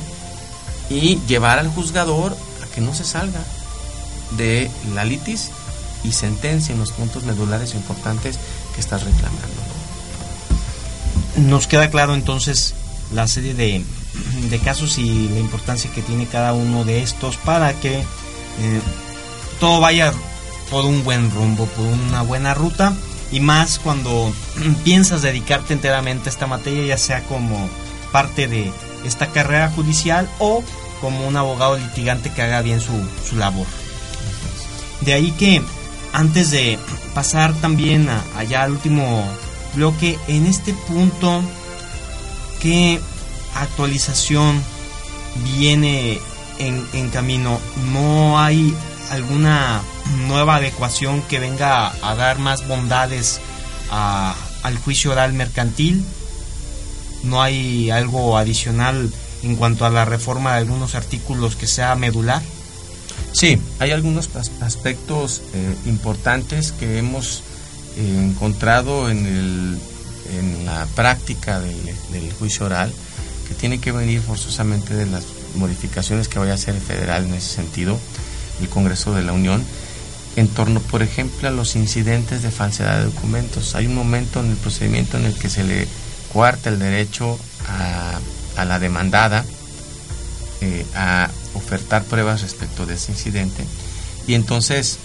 y 0.90 1.20
llevar 1.28 1.60
al 1.60 1.70
juzgador 1.70 2.36
a 2.64 2.74
que 2.74 2.82
no 2.82 2.94
se 2.94 3.04
salga 3.04 3.42
de 4.38 4.70
la 4.94 5.06
litis 5.06 5.50
y 6.04 6.12
sentencia 6.12 6.74
en 6.74 6.80
los 6.80 6.92
puntos 6.92 7.24
medulares 7.24 7.74
importantes 7.74 8.38
que 8.74 8.82
estás 8.82 9.04
reclamando. 9.04 9.48
Nos 11.38 11.68
queda 11.68 11.90
claro 11.90 12.14
entonces 12.14 12.74
la 13.14 13.28
serie 13.28 13.54
de, 13.54 13.84
de 14.50 14.60
casos 14.60 14.98
y 14.98 15.30
la 15.30 15.40
importancia 15.40 15.92
que 15.92 16.02
tiene 16.02 16.28
cada 16.28 16.54
uno 16.54 16.84
de 16.84 17.02
estos 17.04 17.38
para 17.38 17.74
que 17.74 18.00
eh, 18.00 18.82
todo 19.60 19.80
vaya 19.80 20.14
por 20.70 20.86
un 20.86 21.04
buen 21.04 21.32
rumbo, 21.32 21.66
por 21.66 21.86
una 21.86 22.22
buena 22.22 22.54
ruta 22.54 22.94
y 23.32 23.40
más 23.40 23.80
cuando 23.80 24.34
piensas 24.84 25.22
dedicarte 25.22 25.74
enteramente 25.74 26.30
a 26.30 26.32
esta 26.32 26.48
materia, 26.48 26.86
ya 26.86 26.98
sea 26.98 27.24
como 27.24 27.70
parte 28.12 28.48
de 28.48 28.72
esta 29.08 29.28
carrera 29.28 29.70
judicial 29.70 30.30
o 30.40 30.64
como 31.02 31.28
un 31.28 31.38
abogado 31.38 31.78
litigante 31.78 32.32
que 32.32 32.42
haga 32.42 32.62
bien 32.62 32.80
su, 32.82 32.92
su 33.28 33.36
labor. 33.36 33.68
De 35.02 35.14
ahí 35.14 35.32
que 35.32 35.62
antes 36.14 36.52
de 36.52 36.80
pasar 37.14 37.54
también 37.56 38.10
a- 38.10 38.24
allá 38.38 38.64
al 38.64 38.72
último 38.72 39.24
bloque, 39.76 40.18
en 40.28 40.46
este 40.48 40.74
punto, 40.74 41.42
¿qué 42.60 43.00
actualización 43.56 44.62
viene 45.56 46.20
en, 46.60 47.10
camino? 47.10 47.60
¿No 47.92 48.40
hay 48.40 48.76
alguna 49.12 49.82
nueva 50.28 50.56
adecuación 50.56 51.22
que 51.24 51.40
venga 51.40 51.94
a, 52.02 52.16
dar 52.16 52.40
más 52.40 52.68
bondades 52.68 53.40
al 53.92 54.78
juicio 54.80 55.12
oral 55.12 55.34
mercantil? 55.34 56.04
¿No 57.28 57.42
hay 57.42 57.90
algo 57.92 58.38
adicional 58.38 59.12
en 59.44 59.56
cuanto 59.56 59.86
a 59.86 59.90
la 59.90 60.06
reforma 60.06 60.54
de 60.54 60.60
algunos 60.60 60.96
artículos 60.96 61.56
que 61.56 61.68
sea 61.68 61.96
medular? 61.96 62.42
Sí, 63.34 63.60
hay 63.80 63.92
algunos 63.92 64.30
as- 64.36 64.52
aspectos 64.62 65.42
eh, 65.54 65.76
importantes 65.86 66.72
que 66.72 66.98
hemos 66.98 67.44
eh, 67.98 68.16
encontrado 68.32 69.10
en, 69.10 69.26
el, 69.26 69.78
en 70.38 70.66
la 70.66 70.86
práctica 70.96 71.60
del, 71.60 71.76
del 72.12 72.32
juicio 72.34 72.66
oral 72.66 72.92
que 73.48 73.54
tiene 73.54 73.80
que 73.80 73.92
venir 73.92 74.22
forzosamente 74.22 74.94
de 74.94 75.06
las 75.06 75.24
modificaciones 75.56 76.28
que 76.28 76.40
vaya 76.40 76.52
a 76.54 76.56
hacer 76.56 76.76
el 76.76 76.82
federal 76.82 77.26
en 77.26 77.34
ese 77.34 77.56
sentido, 77.56 77.98
el 78.62 78.70
Congreso 78.70 79.14
de 79.14 79.24
la 79.24 79.34
Unión, 79.34 79.64
en 80.36 80.48
torno, 80.50 80.80
por 80.82 81.02
ejemplo, 81.02 81.48
a 81.48 81.52
los 81.52 81.76
incidentes 81.76 82.44
de 82.44 82.52
falsedad 82.52 83.00
de 83.00 83.06
documentos. 83.06 83.74
Hay 83.76 83.86
un 83.88 83.96
momento 83.96 84.40
en 84.42 84.52
el 84.52 84.58
procedimiento 84.58 85.18
en 85.18 85.26
el 85.26 85.34
que 85.34 85.50
se 85.50 85.64
le 85.64 85.88
cuarta 86.32 86.70
el 86.70 86.80
derecho 86.80 87.40
a, 87.68 88.66
la 88.66 88.80
demandada 88.80 89.46
eh, 90.62 90.86
a 90.96 91.30
ofertar 91.54 92.04
pruebas 92.04 92.42
respecto 92.42 92.86
de 92.86 92.96
ese 92.96 93.12
incidente 93.12 93.64
y 94.26 94.34
entonces 94.34 94.98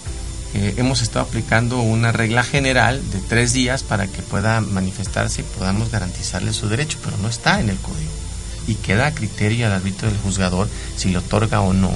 eh, 0.55 0.75
hemos 0.77 1.01
estado 1.01 1.25
aplicando 1.25 1.79
una 1.79 2.11
regla 2.11 2.43
general 2.43 3.01
de 3.11 3.19
tres 3.19 3.53
días 3.53 3.83
para 3.83 4.07
que 4.07 4.21
pueda 4.21 4.61
manifestarse 4.61 5.41
y 5.41 5.57
podamos 5.57 5.91
garantizarle 5.91 6.53
su 6.53 6.67
derecho, 6.67 6.97
pero 7.03 7.17
no 7.17 7.27
está 7.27 7.59
en 7.59 7.69
el 7.69 7.77
código 7.77 8.11
y 8.67 8.75
queda 8.75 9.07
a 9.07 9.13
criterio 9.13 9.59
y 9.59 9.63
al 9.63 9.73
arbitrio 9.73 10.09
del 10.09 10.19
juzgador 10.19 10.69
si 10.95 11.09
le 11.09 11.17
otorga 11.17 11.61
o 11.61 11.73
no 11.73 11.91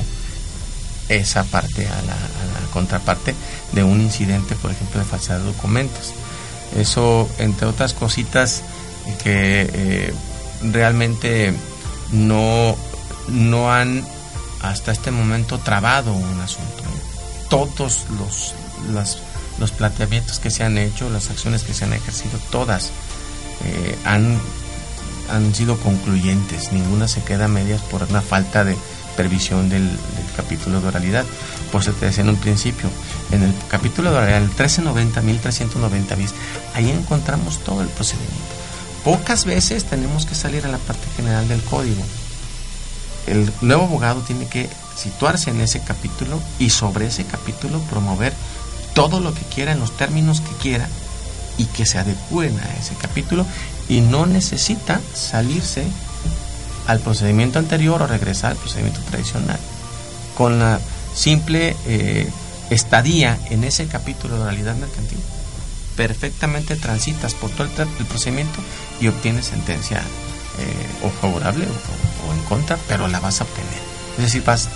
esa 1.10 1.44
parte 1.44 1.88
a 1.88 2.02
la, 2.02 2.14
a 2.14 2.62
la 2.62 2.68
contraparte 2.74 3.34
de 3.72 3.84
un 3.84 4.02
incidente, 4.02 4.56
por 4.56 4.72
ejemplo, 4.72 5.00
de 5.00 5.06
falsedad 5.06 5.40
de 5.40 5.46
documentos. 5.46 6.14
Eso, 6.76 7.30
entre 7.40 7.68
otras 7.68 7.94
cositas 7.94 8.62
que 9.24 9.70
eh, 9.74 10.14
realmente 10.64 11.54
no, 12.12 12.76
no 13.28 13.72
han 13.72 14.06
hasta 14.62 14.92
este 14.92 15.12
momento 15.12 15.60
trabado 15.60 16.14
un 16.14 16.40
asunto. 16.40 16.84
Todos 17.50 18.06
los, 18.18 18.54
los 19.60 19.72
planteamientos 19.72 20.40
que 20.40 20.52
se 20.52 20.64
han 20.64 20.78
hecho, 20.78 21.10
las 21.10 21.30
acciones 21.30 21.64
que 21.64 21.74
se 21.74 21.86
han 21.86 21.94
ejercido, 21.94 22.40
todas 22.52 22.92
eh, 23.64 23.98
han, 24.06 24.40
han 25.30 25.56
sido 25.56 25.78
concluyentes. 25.78 26.72
Ninguna 26.72 27.08
se 27.08 27.24
queda 27.24 27.46
a 27.46 27.50
medias 27.50 27.82
por 27.84 28.04
una 28.04 28.22
falta 28.22 28.64
de 28.64 28.76
previsión 29.16 29.70
del, 29.70 29.90
capítulo 30.38 30.80
de 30.80 30.88
oralidad. 30.88 31.26
Por 31.72 31.82
eso 31.82 31.92
te 31.94 32.06
decía 32.06 32.24
en 32.24 32.30
un 32.30 32.38
principio, 32.38 32.90
en 33.32 33.44
el 33.44 33.54
capítulo 33.68 34.12
de 34.12 34.18
oralidad, 34.18 34.38
el 34.38 34.48
1390, 34.50 35.22
1390 35.22 36.16
bis, 36.16 36.34
ahí 36.74 36.90
encontramos 36.92 37.60
todo 37.64 37.82
el 37.82 37.88
procedimiento. 37.88 38.57
Pocas 39.04 39.46
veces 39.46 39.86
tenemos 39.86 40.26
que 40.26 40.36
salir 40.36 40.66
a 40.66 40.70
la 40.70 40.78
parte 40.78 41.08
general 41.16 41.48
del 41.48 41.62
código. 41.64 42.04
El 43.26 43.52
nuevo 43.62 43.84
abogado 43.84 44.22
tiene 44.22 44.48
que 44.48 44.70
situarse 44.96 45.52
en 45.52 45.62
ese 45.62 45.82
capítulo 45.82 46.42
y 46.60 46.70
sobre 46.70 47.08
ese 47.08 47.26
capítulo 47.26 47.80
promover 47.82 48.34
todo 48.94 49.20
lo 49.20 49.34
que 49.34 49.42
quiera 49.42 49.74
en 49.74 49.80
los 49.80 49.96
términos 49.96 50.42
que 50.42 50.56
quiera 50.62 50.88
y 51.58 51.66
que 51.66 51.86
se 51.86 52.00
adecúen 52.00 52.58
a 52.60 52.80
ese 52.80 52.96
capítulo 52.96 53.46
y 53.90 54.02
no 54.02 54.26
necesita 54.26 55.00
salirse 55.14 55.86
al 56.88 57.00
procedimiento 57.00 57.60
anterior 57.60 58.02
o 58.02 58.08
regresar 58.08 58.52
al 58.52 58.58
procedimiento 58.58 59.02
tradicional. 59.02 59.60
Con 60.36 60.60
la 60.60 60.80
simple 61.14 61.76
eh, 61.86 62.30
estadía 62.70 63.38
en 63.50 63.64
ese 63.64 63.88
capítulo 63.88 64.36
de 64.36 64.42
oralidad 64.44 64.76
mercantil, 64.76 65.20
perfectamente 65.98 66.76
transitas 66.76 67.34
por 67.34 67.50
todo 67.50 67.68
el, 67.68 68.06
procedimiento 68.06 68.60
y 69.02 69.08
obtienes 69.08 69.48
sentencia 69.48 69.98
eh, 69.98 71.06
o 71.06 71.10
favorable 71.10 71.66
o, 71.66 72.34
en 72.34 72.40
contra, 72.44 72.78
pero 72.88 73.08
la 73.08 73.20
vas 73.20 73.42
a 73.42 73.44
obtener. 73.44 73.82
Es 74.18 74.24
decir, 74.24 74.44
vas, 74.46 74.70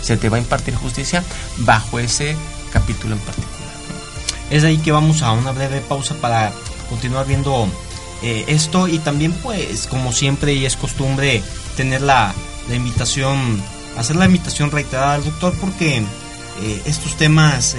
se 0.00 0.16
te 0.16 0.28
va 0.30 0.38
a 0.38 0.40
impartir 0.40 0.74
justicia 0.76 1.22
bajo 1.58 1.98
ese 1.98 2.36
capítulo 2.72 3.16
en 3.16 3.20
particular. 3.20 3.58
Es 4.50 4.64
ahí 4.64 4.78
que 4.78 4.92
vamos 4.92 5.22
a 5.22 5.32
una 5.32 5.50
breve 5.52 5.80
pausa 5.80 6.14
para 6.14 6.52
continuar 6.88 7.26
viendo 7.26 7.68
eh, 8.22 8.44
esto 8.46 8.88
y 8.88 8.98
también 8.98 9.32
pues 9.32 9.86
como 9.88 10.12
siempre 10.12 10.54
y 10.54 10.64
es 10.64 10.76
costumbre 10.76 11.42
tener 11.76 12.00
la, 12.00 12.32
invitación, 12.72 13.62
hacer 13.96 14.16
la 14.16 14.26
invitación 14.26 14.70
reiterada 14.70 15.14
al 15.14 15.24
doctor 15.24 15.54
porque 15.60 15.98
eh, 15.98 16.82
estos 16.86 17.16
temas 17.16 17.76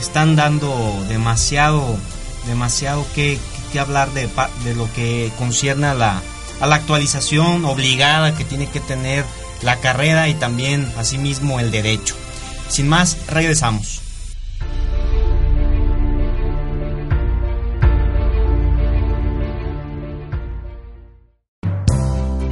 están 0.00 0.34
dando 0.34 1.04
demasiado, 1.08 1.98
demasiado 2.46 3.06
que, 3.14 3.38
que 3.72 3.80
hablar 3.80 4.12
de, 4.12 4.28
de, 4.64 4.74
lo 4.74 4.90
que 4.92 5.30
concierne 5.38 5.86
a 5.88 5.94
la, 5.94 6.22
a 6.60 6.66
la 6.66 6.76
actualización 6.76 7.64
obligada 7.64 8.34
que 8.34 8.44
tiene 8.44 8.68
que 8.68 8.80
tener 8.80 9.24
la 9.62 9.76
carrera 9.76 10.28
y 10.28 10.34
también 10.34 10.90
asimismo 10.96 11.60
el 11.60 11.70
derecho. 11.70 12.14
Sin 12.68 12.88
más, 12.88 13.16
regresamos. 13.28 14.02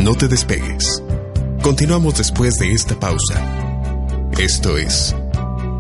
No 0.07 0.15
te 0.15 0.29
despegues. 0.29 1.03
Continuamos 1.63 2.17
después 2.17 2.59
de 2.61 2.71
esta 2.71 2.99
pausa. 3.01 3.45
Esto 4.39 4.79
es 4.79 5.17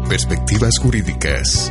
Perspectivas 0.08 0.78
Jurídicas. 0.78 1.70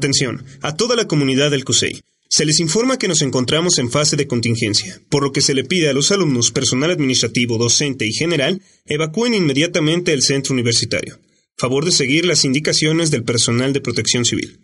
Atención, 0.00 0.46
a 0.62 0.74
toda 0.76 0.96
la 0.96 1.06
comunidad 1.06 1.50
del 1.50 1.62
CUSEI. 1.62 2.00
Se 2.26 2.46
les 2.46 2.58
informa 2.58 2.98
que 2.98 3.06
nos 3.06 3.20
encontramos 3.20 3.78
en 3.78 3.90
fase 3.90 4.16
de 4.16 4.26
contingencia, 4.26 4.98
por 5.10 5.22
lo 5.22 5.30
que 5.30 5.42
se 5.42 5.52
le 5.52 5.62
pide 5.62 5.90
a 5.90 5.92
los 5.92 6.10
alumnos, 6.10 6.52
personal 6.52 6.90
administrativo, 6.90 7.58
docente 7.58 8.06
y 8.06 8.12
general 8.14 8.62
evacúen 8.86 9.34
inmediatamente 9.34 10.14
el 10.14 10.22
centro 10.22 10.54
universitario. 10.54 11.20
Favor 11.58 11.84
de 11.84 11.92
seguir 11.92 12.24
las 12.24 12.46
indicaciones 12.46 13.10
del 13.10 13.24
personal 13.24 13.74
de 13.74 13.82
protección 13.82 14.24
civil. 14.24 14.60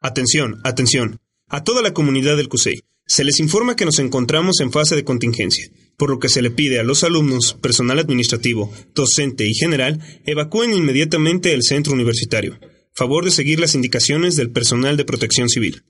Atención, 0.00 0.62
atención, 0.64 1.20
a 1.46 1.62
toda 1.62 1.82
la 1.82 1.92
comunidad 1.92 2.38
del 2.38 2.48
CUSEI. 2.48 2.80
Se 3.06 3.22
les 3.22 3.38
informa 3.38 3.76
que 3.76 3.84
nos 3.84 3.98
encontramos 3.98 4.60
en 4.60 4.72
fase 4.72 4.96
de 4.96 5.04
contingencia, 5.04 5.70
por 5.98 6.08
lo 6.08 6.18
que 6.18 6.30
se 6.30 6.40
le 6.40 6.50
pide 6.50 6.80
a 6.80 6.84
los 6.84 7.04
alumnos, 7.04 7.52
personal 7.52 7.98
administrativo, 7.98 8.72
docente 8.94 9.46
y 9.46 9.52
general 9.52 10.00
evacúen 10.24 10.72
inmediatamente 10.72 11.52
el 11.52 11.62
centro 11.62 11.92
universitario 11.92 12.58
Favor 12.94 13.24
de 13.24 13.30
seguir 13.30 13.60
las 13.60 13.74
indicaciones 13.74 14.36
del 14.36 14.50
personal 14.50 14.96
de 14.96 15.04
protección 15.04 15.48
civil. 15.48 15.84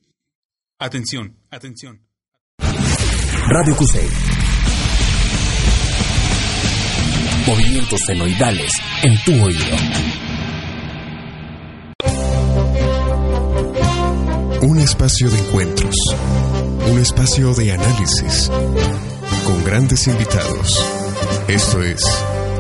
Atención, 0.79 1.37
atención. 1.51 2.07
Radio 2.59 3.77
Cusey. 3.77 4.09
Movimientos 7.47 8.01
senoidales 8.07 8.73
en 9.03 9.25
tu 9.25 9.45
oído. 9.45 9.77
Un 14.63 14.79
espacio 14.79 15.29
de 15.31 15.39
encuentros. 15.39 15.95
Un 16.91 16.99
espacio 17.01 17.55
de 17.55 17.73
análisis. 17.73 18.51
Con 19.45 19.65
grandes 19.65 20.07
invitados. 20.07 20.85
Esto 21.49 21.83
es 21.83 22.05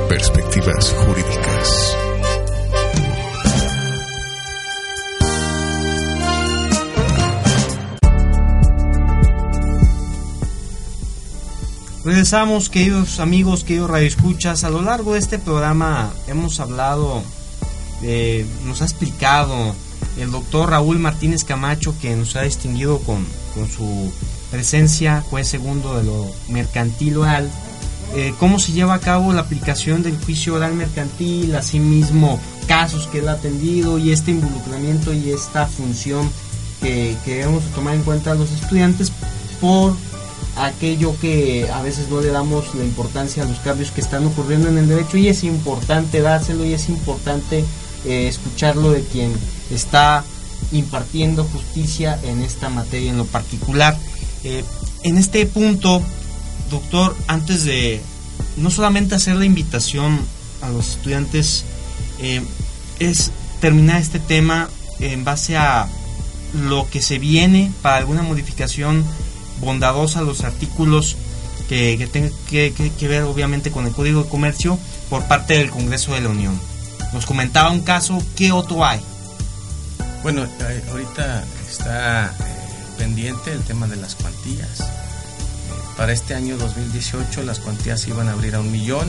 Perspectivas 0.08 0.92
Jurídicas. 1.04 2.09
Regresamos, 12.10 12.70
queridos 12.70 13.20
amigos, 13.20 13.62
queridos 13.62 13.88
radioescuchas. 13.88 14.64
A 14.64 14.68
lo 14.68 14.82
largo 14.82 15.12
de 15.12 15.20
este 15.20 15.38
programa 15.38 16.12
hemos 16.26 16.58
hablado, 16.58 17.22
nos 18.66 18.82
ha 18.82 18.84
explicado 18.84 19.76
el 20.18 20.32
doctor 20.32 20.70
Raúl 20.70 20.98
Martínez 20.98 21.44
Camacho, 21.44 21.94
que 22.02 22.16
nos 22.16 22.34
ha 22.34 22.42
distinguido 22.42 22.98
con, 22.98 23.24
con 23.54 23.70
su 23.70 24.12
presencia, 24.50 25.22
juez 25.30 25.46
segundo 25.46 25.98
de 25.98 26.02
lo 26.02 26.26
mercantil 26.48 27.16
oral, 27.18 27.48
eh, 28.16 28.34
cómo 28.40 28.58
se 28.58 28.72
lleva 28.72 28.94
a 28.94 29.00
cabo 29.00 29.32
la 29.32 29.42
aplicación 29.42 30.02
del 30.02 30.18
juicio 30.18 30.56
oral 30.56 30.74
mercantil, 30.74 31.54
asimismo 31.54 32.40
casos 32.66 33.06
que 33.06 33.20
él 33.20 33.28
ha 33.28 33.34
atendido 33.34 33.98
y 33.98 34.10
este 34.10 34.32
involucramiento 34.32 35.14
y 35.14 35.30
esta 35.30 35.64
función 35.66 36.28
que, 36.82 37.16
que 37.24 37.36
debemos 37.36 37.62
tomar 37.66 37.94
en 37.94 38.02
cuenta 38.02 38.34
los 38.34 38.50
estudiantes 38.50 39.12
por 39.60 39.94
aquello 40.66 41.18
que 41.20 41.68
a 41.72 41.82
veces 41.82 42.08
no 42.08 42.20
le 42.20 42.28
damos 42.28 42.74
la 42.74 42.84
importancia 42.84 43.42
a 43.42 43.46
los 43.46 43.58
cambios 43.60 43.90
que 43.90 44.00
están 44.00 44.26
ocurriendo 44.26 44.68
en 44.68 44.78
el 44.78 44.88
derecho 44.88 45.16
y 45.16 45.28
es 45.28 45.44
importante 45.44 46.20
dárselo 46.20 46.64
y 46.64 46.74
es 46.74 46.88
importante 46.88 47.64
eh, 48.04 48.28
escucharlo 48.28 48.90
de 48.92 49.02
quien 49.02 49.32
está 49.70 50.24
impartiendo 50.72 51.44
justicia 51.44 52.18
en 52.22 52.42
esta 52.42 52.68
materia 52.68 53.10
en 53.10 53.18
lo 53.18 53.24
particular. 53.24 53.96
Eh, 54.44 54.64
en 55.02 55.18
este 55.18 55.46
punto, 55.46 56.02
doctor, 56.70 57.16
antes 57.26 57.64
de 57.64 58.00
no 58.56 58.70
solamente 58.70 59.14
hacer 59.14 59.36
la 59.36 59.44
invitación 59.44 60.20
a 60.60 60.68
los 60.68 60.90
estudiantes, 60.90 61.64
eh, 62.20 62.42
es 62.98 63.30
terminar 63.60 64.00
este 64.00 64.18
tema 64.18 64.68
en 64.98 65.24
base 65.24 65.56
a 65.56 65.88
lo 66.52 66.88
que 66.90 67.00
se 67.00 67.18
viene 67.18 67.72
para 67.82 67.96
alguna 67.96 68.22
modificación 68.22 69.04
bondadosa 69.60 70.22
los 70.22 70.44
artículos 70.44 71.16
que, 71.68 71.96
que 71.98 72.06
tengan 72.06 72.32
que, 72.48 72.72
que, 72.72 72.90
que, 72.90 73.08
ver 73.08 73.22
obviamente 73.22 73.70
con 73.70 73.86
el 73.86 73.92
Código 73.92 74.24
de 74.24 74.28
Comercio 74.28 74.78
por 75.08 75.24
parte 75.24 75.58
del 75.58 75.70
Congreso 75.70 76.14
de 76.14 76.20
la 76.20 76.28
Unión. 76.28 76.58
Nos 77.12 77.26
comentaba 77.26 77.70
un 77.70 77.80
caso, 77.80 78.22
¿qué 78.36 78.52
otro 78.52 78.84
hay? 78.84 79.00
Bueno, 80.22 80.44
eh, 80.44 80.84
ahorita 80.90 81.44
está 81.68 82.26
eh, 82.26 82.32
pendiente 82.98 83.52
el 83.52 83.62
tema 83.62 83.86
de 83.86 83.96
las 83.96 84.14
cuantías. 84.14 84.80
Eh, 84.80 84.84
para 85.96 86.12
este 86.12 86.34
año 86.34 86.56
2018 86.56 87.42
las 87.42 87.60
cuantías 87.60 88.06
iban 88.06 88.28
a 88.28 88.32
abrir 88.32 88.54
a 88.54 88.60
un 88.60 88.70
millón 88.70 89.08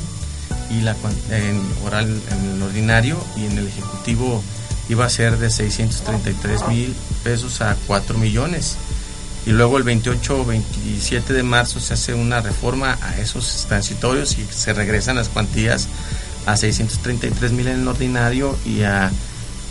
y 0.69 0.81
la 0.81 0.95
en 1.29 1.61
oral 1.83 2.21
en 2.31 2.51
el 2.51 2.61
ordinario 2.61 3.17
y 3.35 3.45
en 3.45 3.57
el 3.57 3.67
ejecutivo 3.67 4.41
iba 4.89 5.05
a 5.05 5.09
ser 5.09 5.37
de 5.37 5.49
633 5.49 6.67
mil 6.67 6.95
pesos 7.23 7.61
a 7.61 7.75
4 7.87 8.17
millones 8.17 8.77
y 9.45 9.51
luego 9.51 9.77
el 9.77 9.83
28 9.83 10.41
o 10.41 10.45
27 10.45 11.33
de 11.33 11.43
marzo 11.43 11.79
se 11.79 11.95
hace 11.95 12.13
una 12.13 12.41
reforma 12.41 12.97
a 13.01 13.17
esos 13.17 13.65
transitorios 13.67 14.37
y 14.37 14.45
se 14.45 14.73
regresan 14.73 15.15
las 15.15 15.29
cuantías 15.29 15.87
a 16.45 16.57
633 16.57 17.51
mil 17.51 17.67
en 17.67 17.81
el 17.81 17.87
ordinario 17.87 18.55
y 18.65 18.83
a, 18.83 19.11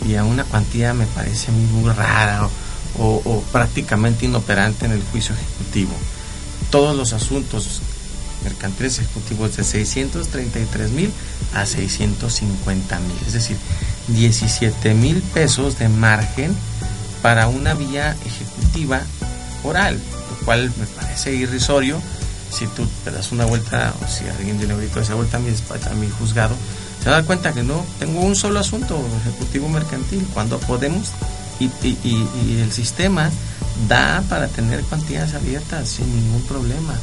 y 0.07 0.15
a 0.15 0.23
una 0.23 0.43
cuantía 0.43 0.93
me 0.93 1.05
parece 1.05 1.51
muy 1.51 1.91
rara 1.91 2.49
o, 2.99 3.43
prácticamente 3.51 4.25
inoperante 4.25 4.85
en 4.85 4.91
el 4.91 5.01
juicio 5.03 5.33
ejecutivo. 5.33 5.93
Todos 6.69 6.95
los 6.95 7.13
asuntos 7.13 7.81
mercantiles 8.43 8.99
ejecutivos 8.99 9.55
de 9.55 9.63
633 9.63 10.91
mil 10.91 11.11
a 11.53 11.65
650 11.65 12.99
mil, 12.99 13.17
es 13.25 13.33
decir, 13.33 13.57
17 14.07 14.93
mil 14.93 15.21
pesos 15.21 15.79
de 15.79 15.87
margen 15.87 16.55
para 17.21 17.47
una 17.47 17.73
vía 17.73 18.17
ejecutiva 18.25 19.01
oral, 19.63 19.99
lo 20.29 20.45
cual 20.45 20.71
me 20.77 20.85
parece 20.87 21.33
irrisorio. 21.33 22.01
Si 22.51 22.67
tú 22.67 22.85
te 23.03 23.11
das 23.11 23.31
una 23.31 23.45
vuelta, 23.45 23.93
o 24.03 24.07
si 24.07 24.27
alguien 24.27 24.57
tiene 24.57 24.73
ahorita 24.73 25.01
esa 25.01 25.15
vuelta 25.15 25.37
a 25.37 25.39
mi, 25.39 25.49
a 25.49 25.93
mi 25.95 26.09
juzgado, 26.09 26.55
se 27.01 27.09
da 27.09 27.23
cuenta 27.23 27.53
que 27.53 27.63
no, 27.63 27.85
tengo 27.97 28.19
un 28.21 28.35
solo 28.35 28.59
asunto 28.59 29.01
ejecutivo 29.21 29.69
mercantil, 29.69 30.27
cuando 30.33 30.59
podemos 30.59 31.09
y 31.59 32.59
el 32.59 32.71
sistema 32.71 33.29
da 33.87 34.23
para 34.29 34.47
tener 34.47 34.81
cuantías 34.81 35.33
abiertas 35.33 35.89
sin 35.89 36.13
ningún 36.13 36.41
problema. 36.43 36.93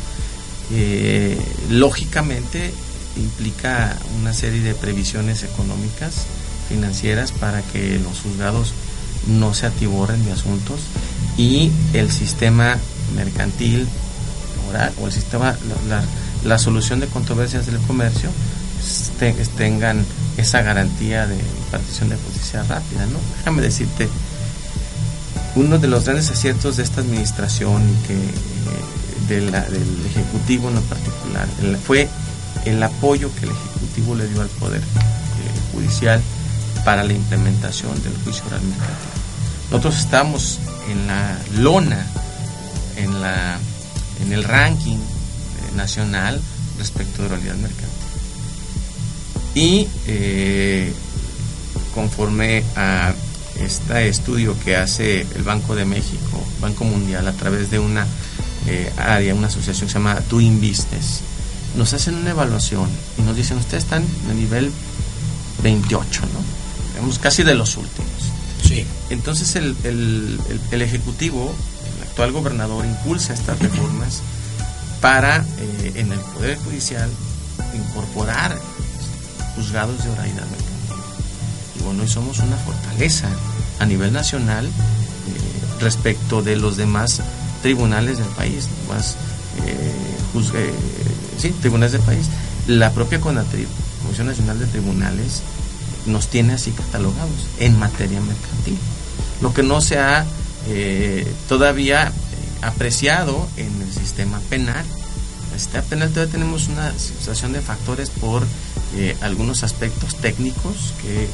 Eh, 0.70 1.40
lógicamente 1.70 2.72
implica 3.16 3.96
una 4.20 4.32
serie 4.32 4.60
de 4.60 4.74
previsiones 4.74 5.42
económicas, 5.42 6.26
financieras, 6.68 7.32
para 7.32 7.62
que 7.62 7.98
los 7.98 8.20
juzgados 8.20 8.74
no 9.28 9.54
se 9.54 9.66
atiborren 9.66 10.24
de 10.24 10.32
asuntos 10.32 10.80
y 11.36 11.70
el 11.92 12.10
sistema 12.10 12.76
mercantil 13.14 13.86
o 15.00 15.06
el 15.06 15.12
sistema, 15.12 15.56
la, 16.44 16.58
solución 16.58 17.00
de 17.00 17.06
controversias 17.06 17.66
del 17.66 17.78
comercio 17.78 18.30
te, 19.18 19.32
tengan 19.56 20.04
esa 20.36 20.62
garantía 20.62 21.26
de 21.26 21.36
impartición 21.36 22.10
de 22.10 22.16
justicia 22.16 22.62
rápida, 22.64 23.06
¿no? 23.06 23.18
Déjame 23.38 23.62
decirte, 23.62 24.08
uno 25.54 25.78
de 25.78 25.88
los 25.88 26.04
grandes 26.04 26.30
aciertos 26.30 26.76
de 26.76 26.82
esta 26.82 27.00
administración 27.00 27.82
que 28.06 28.14
eh, 28.14 29.28
del 29.28 29.54
Ejecutivo 30.06 30.68
en 30.68 30.76
lo 30.76 30.80
particular 30.82 31.46
fue 31.86 32.08
el 32.64 32.82
apoyo 32.82 33.30
que 33.34 33.46
el 33.46 33.52
Ejecutivo 33.52 34.14
le 34.14 34.28
dio 34.28 34.40
al 34.40 34.48
Poder 34.48 34.80
eh, 34.80 35.72
Judicial 35.72 36.22
para 36.84 37.04
la 37.04 37.12
implementación 37.12 38.00
del 38.02 38.14
juicio 38.24 38.44
oral 38.46 38.62
mercantil. 38.62 39.17
Nosotros 39.70 39.98
estamos 39.98 40.58
en 40.90 41.06
la 41.06 41.38
lona, 41.56 42.06
en, 42.96 43.20
la, 43.20 43.58
en 44.22 44.32
el 44.32 44.44
ranking 44.44 44.96
eh, 44.96 45.76
nacional 45.76 46.40
respecto 46.78 47.22
de 47.22 47.28
oralidad 47.28 47.56
mercantil. 47.56 47.88
Y 49.54 49.88
eh, 50.06 50.92
conforme 51.94 52.64
a 52.76 53.12
este 53.60 54.08
estudio 54.08 54.56
que 54.64 54.76
hace 54.76 55.22
el 55.34 55.42
Banco 55.42 55.74
de 55.74 55.84
México, 55.84 56.42
Banco 56.60 56.84
Mundial, 56.84 57.26
a 57.28 57.32
través 57.32 57.70
de 57.70 57.78
una 57.78 58.06
eh, 58.66 58.90
área, 58.96 59.34
una 59.34 59.48
asociación 59.48 59.86
que 59.86 59.92
se 59.92 59.98
llama 59.98 60.20
Doing 60.30 60.60
Business, 60.60 61.20
nos 61.76 61.92
hacen 61.92 62.14
una 62.14 62.30
evaluación 62.30 62.88
y 63.18 63.22
nos 63.22 63.36
dicen, 63.36 63.58
ustedes 63.58 63.84
están 63.84 64.04
de 64.28 64.34
nivel 64.34 64.72
28, 65.62 66.22
¿no? 66.32 67.18
Casi 67.20 67.42
de 67.42 67.54
los 67.54 67.76
últimos. 67.76 68.07
Entonces 69.10 69.56
el, 69.56 69.76
el, 69.84 70.40
el, 70.70 70.82
Ejecutivo, 70.82 71.54
el 71.96 72.08
actual 72.08 72.32
gobernador, 72.32 72.84
impulsa 72.84 73.34
estas 73.34 73.58
reformas 73.58 74.22
para 75.00 75.44
eh, 75.58 75.92
en 75.96 76.12
el 76.12 76.18
Poder 76.20 76.56
Judicial 76.58 77.10
incorporar 77.74 78.58
juzgados 79.54 80.02
de 80.04 80.10
oralidad 80.10 80.46
mercantil. 80.46 81.04
Y 81.78 81.82
bueno, 81.84 82.02
hoy 82.02 82.08
somos 82.08 82.38
una 82.38 82.56
fortaleza 82.56 83.28
a 83.78 83.86
nivel 83.86 84.12
nacional 84.12 84.66
eh, 84.66 85.80
respecto 85.80 86.42
de 86.42 86.56
los 86.56 86.76
demás 86.76 87.20
tribunales 87.62 88.18
del 88.18 88.28
país, 88.28 88.68
más 88.88 89.16
eh, 89.66 90.72
sí, 91.38 91.50
tribunales 91.60 91.92
del 91.92 92.02
país. 92.02 92.26
La 92.66 92.92
propia 92.92 93.20
CONATRIB, 93.20 93.66
Comisión 94.02 94.26
Nacional 94.26 94.58
de 94.58 94.66
Tribunales, 94.66 95.42
nos 96.08 96.28
tiene 96.28 96.54
así 96.54 96.70
catalogados 96.70 97.46
en 97.58 97.78
materia 97.78 98.20
mercantil. 98.20 98.78
Lo 99.40 99.54
que 99.54 99.62
no 99.62 99.80
se 99.80 99.98
ha 99.98 100.26
eh, 100.66 101.26
todavía 101.48 102.08
eh, 102.08 102.12
apreciado 102.62 103.48
en 103.56 103.80
el 103.80 103.92
sistema 103.92 104.40
penal. 104.50 104.84
En 105.48 105.54
el 105.54 105.60
sistema 105.60 105.84
penal 105.84 106.10
todavía 106.10 106.32
tenemos 106.32 106.68
una 106.68 106.92
situación 106.98 107.52
de 107.52 107.60
factores 107.60 108.10
por 108.10 108.44
eh, 108.96 109.16
algunos 109.20 109.62
aspectos 109.62 110.16
técnicos 110.16 110.92
que 111.00 111.28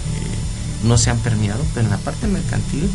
no 0.85 0.99
se 0.99 1.11
han 1.11 1.19
permeado, 1.19 1.65
pero 1.73 1.87
en 1.87 1.91
la 1.91 1.99
parte 1.99 2.27
mercantil 2.27 2.91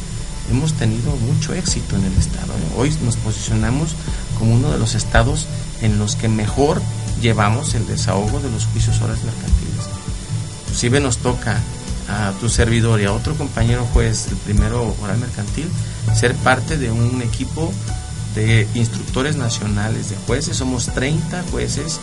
hemos 0.51 0.73
tenido 0.73 1.15
mucho 1.15 1.53
éxito 1.53 1.95
en 1.95 2.05
el 2.05 2.13
Estado. 2.13 2.53
Hoy 2.77 2.95
nos 3.03 3.17
posicionamos 3.17 3.95
como 4.37 4.55
uno 4.55 4.71
de 4.71 4.79
los 4.79 4.95
estados 4.95 5.47
en 5.81 5.99
los 5.99 6.15
que 6.15 6.27
mejor 6.27 6.81
llevamos 7.21 7.73
el 7.73 7.85
desahogo 7.87 8.39
de 8.39 8.49
los 8.49 8.65
juicios 8.67 9.01
orales 9.01 9.23
mercantiles. 9.23 10.08
Inclusive 10.69 10.99
nos 10.99 11.17
toca 11.17 11.59
a 12.07 12.31
tu 12.39 12.47
servidor 12.47 13.01
y 13.01 13.05
a 13.05 13.11
otro 13.11 13.35
compañero 13.35 13.87
juez, 13.91 14.27
el 14.27 14.37
primero 14.37 14.95
oral 15.01 15.17
mercantil, 15.17 15.67
ser 16.15 16.35
parte 16.35 16.77
de 16.77 16.91
un 16.91 17.23
equipo 17.23 17.73
de 18.35 18.67
instructores 18.75 19.35
nacionales 19.35 20.11
de 20.11 20.15
jueces. 20.27 20.57
Somos 20.57 20.85
30 20.93 21.43
jueces 21.51 21.99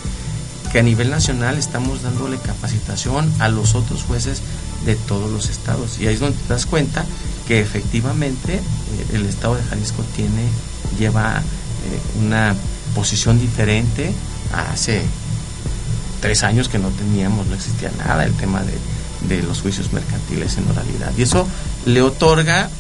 que 0.73 0.81
a 0.81 0.83
nivel 0.83 1.11
nacional 1.11 1.59
estamos 1.59 2.03
dándole 2.03 2.39
capacitación 2.39 3.33
a 3.39 3.49
los 3.49 3.77
otros 3.77 4.03
jueces 4.03 4.43
de 4.85 4.97
todos 4.97 5.31
los 5.31 5.49
estados. 5.49 6.01
Y 6.01 6.09
ahí 6.09 6.15
es 6.15 6.21
donde 6.21 6.37
te 6.37 6.49
das 6.53 6.67
cuenta 6.67 7.05
que 7.47 7.61
efectivamente 7.61 8.57
eh, 8.57 8.63
el 9.13 9.27
estado 9.27 9.55
de 9.55 9.63
Jalisco 9.63 10.05
tiene, 10.17 10.43
lleva 10.99 11.39
eh, 11.39 12.21
una 12.25 12.57
posición 12.97 13.39
diferente 13.41 14.13
a 14.53 14.73
hace 14.73 15.03
tres 16.21 16.43
años 16.43 16.69
que 16.69 16.79
no 16.79 16.89
teníamos, 16.91 17.47
no 17.47 17.55
existía 17.55 17.91
nada 17.99 18.25
el 18.25 18.35
tema 18.35 18.63
de, 18.63 18.75
de 19.29 19.43
los 19.43 19.61
juicios 19.61 19.93
mercantiles 19.93 20.57
en 20.59 20.69
oralidad. 20.69 21.13
Y 21.17 21.23
eso 21.23 21.47
le 21.85 22.03
otorga 22.03 22.71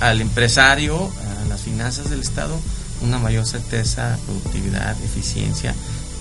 al 0.00 0.20
empresario, 0.20 1.10
a 1.42 1.48
las 1.48 1.62
finanzas 1.62 2.10
del 2.10 2.20
Estado, 2.20 2.58
una 3.00 3.18
mayor 3.18 3.46
certeza, 3.46 4.18
productividad, 4.26 4.96
eficiencia 5.02 5.74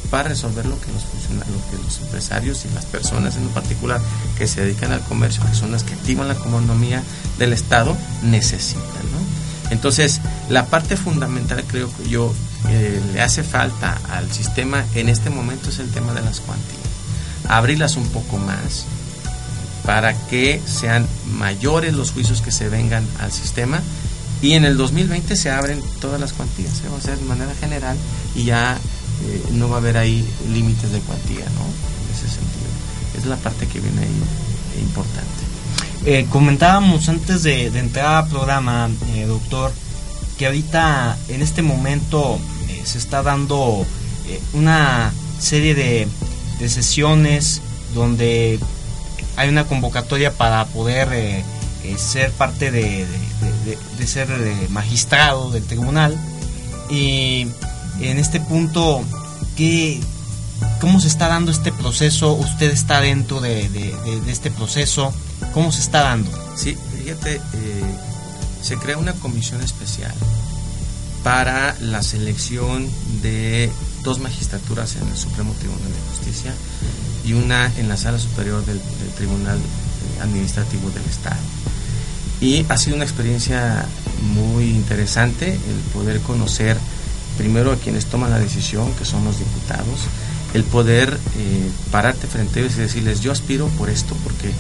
para 0.09 0.30
resolver 0.30 0.65
lo 0.65 0.80
que 0.80 0.91
los 0.91 1.03
lo 1.03 1.71
que 1.71 1.84
los 1.84 1.99
empresarios 1.99 2.65
y 2.65 2.73
las 2.73 2.86
personas 2.86 3.36
en 3.38 3.47
particular 3.49 3.99
que 4.38 4.47
se 4.47 4.61
dedican 4.61 4.91
al 4.91 5.01
comercio, 5.01 5.43
que 5.45 5.55
son 5.55 5.71
las 5.71 5.84
que 5.84 5.93
activan 5.93 6.28
la 6.28 6.36
economía 6.36 7.03
del 7.38 7.53
Estado, 7.53 7.97
necesitan. 8.21 8.84
¿no? 8.84 9.71
Entonces, 9.71 10.21
la 10.49 10.67
parte 10.67 10.95
fundamental 10.95 11.63
creo 11.67 11.89
que 11.97 12.09
yo 12.09 12.34
eh, 12.70 13.01
le 13.13 13.22
hace 13.22 13.43
falta 13.43 13.99
al 14.09 14.32
sistema 14.32 14.86
en 14.95 15.09
este 15.09 15.30
momento 15.30 15.70
es 15.70 15.80
el 15.80 15.89
tema 15.91 16.13
de 16.13 16.22
las 16.22 16.39
cuantías. 16.39 16.80
Abrirlas 17.47 17.95
un 17.95 18.07
poco 18.07 18.38
más 18.38 18.86
para 19.86 20.13
que 20.28 20.61
sean 20.66 21.07
mayores 21.38 21.93
los 21.93 22.11
juicios 22.11 22.41
que 22.41 22.51
se 22.51 22.70
vengan 22.70 23.05
al 23.20 23.32
sistema 23.32 23.82
y 24.41 24.53
en 24.53 24.66
el 24.66 24.78
2020 24.78 25.36
se 25.36 25.49
abren 25.49 25.82
todas 26.01 26.20
las 26.20 26.34
cuantías, 26.34 26.74
se 26.78 26.88
va 26.89 26.95
a 26.95 26.99
hacer 26.99 27.18
de 27.18 27.26
manera 27.26 27.53
general 27.59 27.97
y 28.36 28.45
ya 28.45 28.78
eh, 29.24 29.43
no 29.51 29.70
va 29.70 29.78
a 29.78 29.80
haber 29.80 29.97
ahí 29.97 30.26
límites 30.51 30.91
de 30.91 30.99
cuantía, 30.99 31.45
¿no? 31.45 31.66
En 31.66 32.16
ese 32.16 32.28
sentido. 32.28 32.70
Es 33.18 33.26
la 33.26 33.38
parte 33.38 33.68
que 33.68 33.80
viene 33.80 34.01
ahí 34.01 34.07
eh, 34.07 34.82
importante. 34.82 35.26
Eh, 36.05 36.28
comentábamos 36.30 37.07
antes 37.09 37.43
de, 37.43 37.68
entrar 37.68 38.24
al 38.24 38.30
programa, 38.30 38.89
doctor, 39.28 39.72
que 40.38 40.45
ahorita 40.47 41.18
en 41.30 41.41
este 41.41 41.61
momento 41.61 42.39
se 42.86 42.98
está 42.98 43.24
dando 43.24 43.86
una 44.54 45.14
serie 45.40 45.76
de, 45.76 46.08
sesiones 46.70 47.62
donde 47.94 48.60
hay 49.36 49.50
una 49.50 49.66
convocatoria 49.66 50.32
para 50.32 50.66
poder 50.66 51.44
ser 51.98 52.32
parte 52.32 52.72
de, 52.72 53.06
de 53.98 54.08
ser 54.08 54.28
magistrado 54.70 55.52
del 55.52 55.64
tribunal 55.64 56.18
y 56.90 57.48
en 58.00 58.20
este 58.20 58.40
punto, 58.40 59.04
¿qué, 59.56 60.00
¿cómo 60.80 61.00
se 61.00 61.08
está 61.08 61.28
dando 61.28 61.52
este 61.52 61.72
proceso? 61.72 62.34
¿Usted 62.34 62.72
está 62.72 63.02
dentro 63.02 63.42
de, 63.42 63.94
este 64.28 64.52
proceso? 64.52 65.14
¿Cómo 65.54 65.72
se 65.72 65.82
está 65.82 66.02
dando? 66.02 66.32
Sí, 66.56 66.78
fíjate, 66.98 67.36
eh, 67.36 67.42
se 68.62 68.78
crea 68.78 68.98
una 68.98 69.14
comisión 69.14 69.62
especial 69.62 70.14
para 71.26 71.76
la 71.82 72.03
selección 72.03 72.88
de 73.23 73.71
dos 74.03 74.19
magistraturas 74.19 74.95
en 74.95 75.07
el 75.07 75.17
Supremo 75.17 75.55
Tribunal 75.57 75.91
de 75.91 76.15
Justicia 76.15 76.53
y 77.26 77.34
una 77.34 77.65
en 77.80 77.89
la 77.89 77.97
Sala 77.97 78.19
Superior 78.19 78.63
del, 78.63 78.80
Tribunal 79.17 79.57
Administrativo 80.21 80.91
del 80.91 81.03
Estado. 81.05 81.41
Y 82.41 82.63
ha 82.69 82.78
sido 82.78 82.95
una 82.95 83.05
experiencia 83.05 83.88
muy 84.36 84.65
interesante 84.65 85.53
el 85.53 85.80
poder 85.95 86.21
conocer 86.21 86.78
primero 87.39 87.71
a 87.71 87.78
quienes 87.78 88.05
toman 88.05 88.30
la 88.30 88.38
decisión, 88.38 88.93
que 88.93 89.03
son 89.03 89.26
los 89.26 89.39
diputados, 89.39 90.01
el 90.53 90.63
poder 90.63 91.19
eh, 91.39 91.71
pararte 91.89 92.28
frente 92.28 92.59
a 92.59 92.63
ellos 92.63 92.78
y 92.78 92.82
decirles, 92.82 93.21
yo 93.21 93.32
aspiro 93.32 93.67
por 93.80 93.89
esto, 93.89 94.15
porque, 94.23 94.51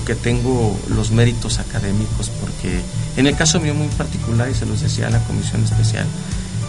porque 0.00 0.14
tengo 0.14 0.74
los 0.88 1.10
méritos 1.10 1.58
académicos, 1.58 2.30
porque 2.40 2.80
en 3.18 3.26
el 3.26 3.36
caso 3.36 3.60
mío 3.60 3.74
muy 3.74 3.88
particular, 3.88 4.48
y 4.48 4.54
se 4.54 4.64
los 4.64 4.80
decía 4.80 5.08
a 5.08 5.10
la 5.10 5.22
comisión 5.24 5.62
especial, 5.62 6.06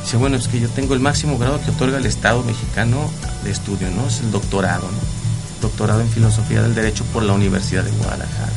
dice, 0.03 0.17
bueno, 0.17 0.35
es 0.35 0.49
que 0.49 0.59
yo 0.59 0.67
tengo 0.67 0.95
el 0.95 0.99
máximo 0.99 1.37
grado 1.37 1.61
que 1.63 1.71
otorga 1.71 1.97
el 1.97 2.05
Estado 2.05 2.43
mexicano 2.43 3.09
de 3.45 3.51
estudio, 3.51 3.89
¿no? 3.91 4.05
Es 4.07 4.19
el 4.19 4.31
doctorado. 4.31 4.85
Doctorado 5.61 6.01
en 6.01 6.09
Filosofía 6.09 6.61
del 6.61 6.75
Derecho 6.75 7.05
por 7.13 7.23
la 7.23 7.31
Universidad 7.31 7.85
de 7.85 7.91
Guadalajara. 7.91 8.51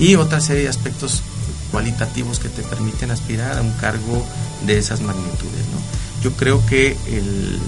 Y 0.00 0.16
otra 0.16 0.40
serie 0.40 0.64
de 0.64 0.68
aspectos 0.70 1.22
cualitativos 1.70 2.40
que 2.40 2.48
te 2.48 2.62
permiten 2.62 3.12
aspirar 3.12 3.56
a 3.56 3.62
un 3.62 3.72
cargo 3.74 4.26
de 4.66 4.78
esas 4.78 5.00
magnitudes, 5.00 5.64
¿no? 5.72 6.22
yo 6.24 6.32
creo 6.32 6.66
que 6.66 6.96
el, 7.06 7.60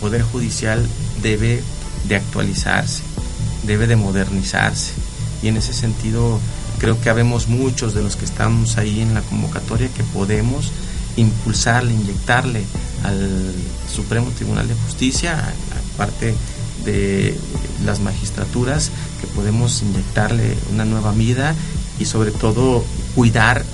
Poder 0.00 0.22
Judicial 0.22 0.84
debe 1.22 1.62
de 2.08 2.16
actualizarse, 2.16 3.02
debe 3.64 3.86
de 3.86 3.96
modernizarse. 3.96 4.92
Y 5.46 5.48
en 5.48 5.58
ese 5.58 5.72
sentido 5.72 6.40
creo 6.80 7.00
que 7.00 7.08
habemos 7.08 7.46
muchos 7.46 7.94
de 7.94 8.02
los 8.02 8.16
que 8.16 8.24
estamos 8.24 8.78
ahí 8.78 9.00
en 9.00 9.14
la 9.14 9.20
convocatoria 9.20 9.86
que 9.96 10.02
podemos 10.02 10.72
impulsarle, 11.14 11.92
inyectarle 11.92 12.64
al 13.04 13.54
Supremo 13.88 14.28
Tribunal 14.30 14.66
de 14.66 14.74
Justicia, 14.74 15.54
aparte 15.94 16.34
de 16.84 17.38
las 17.84 18.00
magistraturas, 18.00 18.90
que 19.20 19.28
podemos 19.28 19.82
inyectarle 19.82 20.58
una 20.72 20.84
nueva 20.84 21.12
vida 21.12 21.54
y 22.00 22.06
sobre 22.06 22.32
todo 22.32 22.84
cuidar 23.14 23.64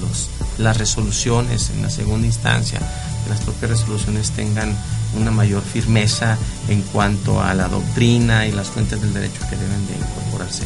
los, 0.00 0.30
las 0.56 0.78
resoluciones 0.78 1.68
en 1.76 1.82
la 1.82 1.90
segunda 1.90 2.26
instancia, 2.26 2.80
las 3.28 3.40
propias 3.40 3.72
resoluciones 3.72 4.30
tengan 4.30 4.74
una 5.14 5.30
mayor 5.30 5.62
firmeza 5.62 6.38
en 6.68 6.80
cuanto 6.80 7.42
a 7.42 7.52
la 7.52 7.68
doctrina 7.68 8.46
y 8.46 8.52
las 8.52 8.68
fuentes 8.68 9.02
del 9.02 9.12
derecho 9.12 9.42
que 9.50 9.56
deben 9.56 9.86
de 9.88 9.96
incorporarse 9.96 10.64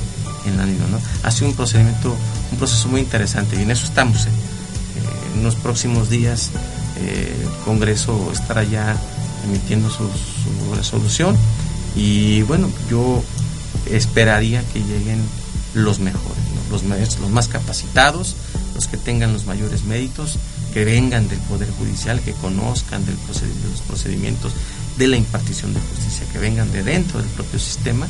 en 0.48 0.56
la 0.56 0.66
misma. 0.66 0.86
¿no? 0.88 1.00
Ha 1.22 1.30
sido 1.30 1.48
un 1.48 1.54
procedimiento, 1.54 2.16
un 2.52 2.58
proceso 2.58 2.88
muy 2.88 3.00
interesante 3.00 3.56
y 3.56 3.62
en 3.62 3.70
eso 3.70 3.86
estamos. 3.86 4.26
¿eh? 4.26 4.30
Eh, 4.30 5.36
en 5.36 5.44
los 5.44 5.54
próximos 5.56 6.08
días 6.08 6.50
eh, 7.00 7.36
el 7.42 7.64
Congreso 7.64 8.30
estará 8.32 8.64
ya 8.64 8.96
emitiendo 9.44 9.90
su, 9.90 10.08
resolución 10.74 11.36
y 11.94 12.42
bueno, 12.42 12.68
yo 12.90 13.22
esperaría 13.90 14.62
que 14.72 14.80
lleguen 14.80 15.22
los 15.74 16.00
mejores, 16.00 16.42
los, 16.70 16.82
los 17.20 17.30
más 17.30 17.48
capacitados, 17.48 18.34
los 18.74 18.88
que 18.88 18.96
tengan 18.96 19.32
los 19.32 19.46
mayores 19.46 19.84
méritos 19.84 20.38
que 20.74 20.84
vengan 20.84 21.28
del 21.28 21.38
Poder 21.38 21.70
Judicial, 21.70 22.20
que 22.20 22.32
conozcan 22.32 23.02
los 23.06 23.80
procedimientos 23.80 24.52
de 24.98 25.08
la 25.08 25.16
impartición 25.16 25.72
de 25.72 25.80
justicia, 25.80 26.26
que 26.32 26.38
vengan 26.38 26.70
de 26.70 26.82
dentro 26.82 27.18
del 27.18 27.28
propio 27.30 27.58
sistema 27.58 28.06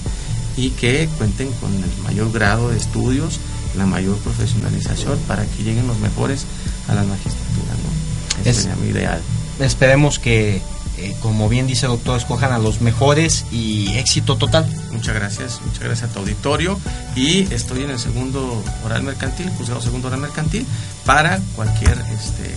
y 0.57 0.71
que 0.71 1.09
cuenten 1.19 1.51
con 1.53 1.73
el 1.75 1.91
mayor 2.03 2.33
grado 2.33 2.71
de 2.71 2.77
estudios, 2.77 3.41
la 3.77 3.87
mayor 3.87 4.17
profesionalización 4.19 5.19
para 5.27 5.45
que 5.45 5.63
lleguen 5.63 5.87
los 5.87 5.99
mejores 5.99 6.47
a 6.89 6.95
la 6.95 7.03
magistratura. 7.03 7.73
¿no? 7.73 8.51
Ese 8.51 8.63
sería 8.63 8.77
mi 8.77 8.89
ideal. 8.89 9.21
Esperemos 9.61 10.19
que 10.19 10.63
eh, 10.99 11.15
como 11.21 11.49
bien 11.51 11.67
dice 11.67 11.85
el 11.87 11.93
doctor, 11.93 12.17
escojan 12.17 12.53
a 12.53 12.59
los 12.59 12.81
mejores 12.81 13.45
y 13.53 13.93
éxito 13.99 14.37
total. 14.37 14.67
Muchas 14.93 15.15
gracias, 15.15 15.61
muchas 15.65 15.85
gracias 15.85 16.11
a 16.11 16.13
tu 16.13 16.21
auditorio 16.21 16.79
y 17.15 17.53
estoy 17.53 17.83
en 17.83 17.91
el 17.91 17.99
segundo 17.99 18.63
oral 18.83 19.03
mercantil, 19.03 19.51
juzgado 19.51 19.83
segundo 19.83 20.09
oral 20.09 20.21
mercantil, 20.21 20.67
para 21.05 21.39
cualquier 21.55 21.99
este, 22.19 22.51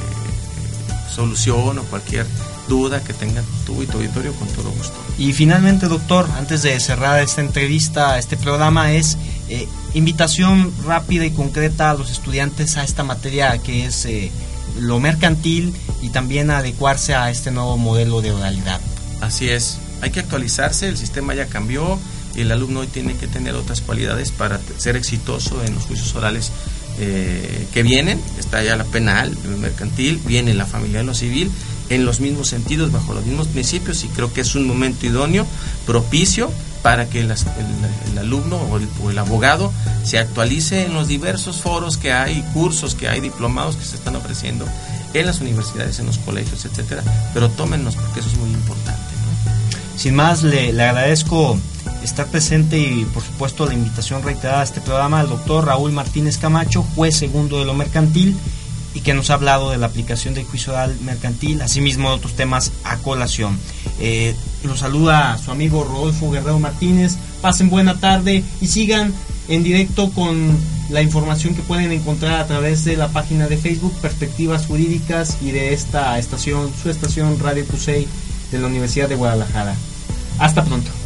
solución 1.13 1.79
o 1.79 1.83
cualquier 1.83 2.25
duda 2.69 3.03
que 3.03 3.13
tenga 3.13 3.43
tú 3.65 3.83
y 3.83 3.87
tu 3.87 3.97
auditorio 3.97 4.31
con 4.33 4.47
todo 4.49 4.71
gusto. 4.71 4.93
Y 5.17 5.33
finalmente, 5.33 5.87
doctor, 5.87 6.29
antes 6.37 6.61
de 6.61 6.79
cerrar 6.79 7.21
esta 7.21 7.41
entrevista, 7.41 8.17
este 8.17 8.37
programa 8.37 8.93
es 8.93 9.17
eh, 9.49 9.67
invitación 9.93 10.71
rápida 10.85 11.25
y 11.25 11.31
concreta 11.31 11.91
a 11.91 11.95
los 11.95 12.09
estudiantes 12.09 12.77
a 12.77 12.83
esta 12.85 13.03
materia 13.03 13.57
que 13.57 13.85
es 13.85 14.05
eh, 14.05 14.31
lo 14.77 14.99
mercantil 14.99 15.73
y 16.01 16.09
también 16.09 16.51
adecuarse 16.51 17.15
a 17.15 17.29
este 17.29 17.51
nuevo 17.51 17.77
modelo 17.77 18.21
de 18.21 18.31
oralidad. 18.31 18.79
Así 19.19 19.49
es, 19.49 19.79
hay 20.01 20.11
que 20.11 20.21
actualizarse, 20.21 20.87
el 20.87 20.97
sistema 20.97 21.33
ya 21.33 21.47
cambió 21.47 21.99
y 22.35 22.41
el 22.41 22.51
alumno 22.51 22.81
hoy 22.81 22.87
tiene 22.87 23.15
que 23.15 23.27
tener 23.27 23.55
otras 23.55 23.81
cualidades 23.81 24.31
para 24.31 24.61
ser 24.77 24.95
exitoso 24.95 25.63
en 25.65 25.75
los 25.75 25.83
juicios 25.83 26.15
orales 26.15 26.51
eh, 26.99 27.67
que 27.73 27.83
vienen, 27.83 28.21
está 28.37 28.61
ya 28.63 28.75
la 28.75 28.83
penal, 28.83 29.35
el 29.45 29.57
mercantil, 29.57 30.21
viene 30.25 30.53
la 30.53 30.65
familia, 30.65 31.03
lo 31.03 31.13
civil, 31.13 31.51
en 31.89 32.05
los 32.05 32.19
mismos 32.19 32.47
sentidos, 32.47 32.91
bajo 32.91 33.13
los 33.13 33.25
mismos 33.25 33.47
principios 33.47 34.03
y 34.03 34.07
creo 34.07 34.31
que 34.31 34.41
es 34.41 34.55
un 34.55 34.67
momento 34.67 35.05
idóneo, 35.05 35.45
propicio 35.85 36.51
para 36.81 37.09
que 37.09 37.19
el, 37.19 37.31
alumno 38.17 38.57
o 38.57 39.09
el, 39.09 39.17
abogado 39.17 39.73
se 40.03 40.17
actualice 40.17 40.85
en 40.85 40.93
los 40.93 41.07
diversos 41.07 41.57
foros 41.57 41.97
que 41.97 42.13
hay, 42.13 42.41
cursos 42.53 42.95
que 42.95 43.09
hay, 43.09 43.19
diplomados 43.19 43.75
que 43.75 43.83
se 43.83 43.95
están 43.95 44.15
ofreciendo 44.15 44.65
en 45.13 45.25
las 45.25 45.41
universidades, 45.41 45.99
en 45.99 46.05
los 46.05 46.19
colegios, 46.19 46.65
etcétera, 46.65 47.03
pero 47.33 47.49
tómennos 47.49 47.95
porque 47.95 48.19
eso 48.21 48.29
es 48.29 48.37
muy 48.37 48.49
importante. 48.51 49.09
Sin 49.97 50.15
más, 50.15 50.43
le, 50.43 50.69
agradezco 50.81 51.59
estar 52.01 52.27
presente 52.27 52.79
y 52.79 53.03
por 53.13 53.21
supuesto 53.21 53.65
la 53.65 53.73
invitación 53.73 54.23
reiterada 54.23 54.61
a 54.61 54.63
este 54.63 54.79
programa 54.79 55.19
al 55.19 55.27
doctor 55.27 55.65
Raúl 55.65 55.91
Martínez 55.91 56.37
Camacho, 56.37 56.83
juez 56.95 57.17
segundo 57.17 57.59
de 57.59 57.65
lo 57.65 57.73
mercantil 57.73 58.37
y 58.99 59.01
que 59.01 59.13
nos 59.13 59.29
ha 59.29 59.35
hablado 59.35 59.71
de 59.71 59.77
la 59.77 59.85
aplicación 59.85 60.33
del 60.33 60.43
juicio 60.43 60.73
oral 60.73 60.93
mercantil, 61.05 61.61
asimismo 61.61 62.09
de 62.09 62.15
otros 62.15 62.33
temas 62.33 62.73
a 62.83 62.97
colación. 62.97 63.57
Eh, 64.01 64.35
los 64.65 64.79
saluda 64.79 65.37
su 65.37 65.51
amigo 65.51 65.85
Rodolfo 65.85 66.29
Guerrero 66.29 66.59
Martínez. 66.59 67.15
Pasen 67.41 67.69
buena 67.69 67.97
tarde 68.01 68.43
y 68.59 68.67
sigan 68.67 69.13
en 69.47 69.63
directo 69.63 70.11
con 70.11 70.57
la 70.89 71.01
información 71.01 71.55
que 71.55 71.61
pueden 71.61 71.93
encontrar 71.93 72.41
a 72.41 72.47
través 72.47 72.83
de 72.83 72.97
la 72.97 73.07
página 73.07 73.47
de 73.47 73.55
Facebook 73.55 73.93
Perspectivas 74.01 74.65
Jurídicas 74.65 75.37
y 75.41 75.51
de 75.51 75.73
esta 75.73 76.19
estación, 76.19 76.69
su 76.83 76.89
estación 76.89 77.39
Radio 77.39 77.65
Cusey 77.65 78.05
de 78.51 78.59
la 78.59 78.67
Universidad 78.67 79.07
de 79.07 79.15
Guadalajara. 79.15 79.75
Hasta 80.39 80.65
pronto. 80.65 80.98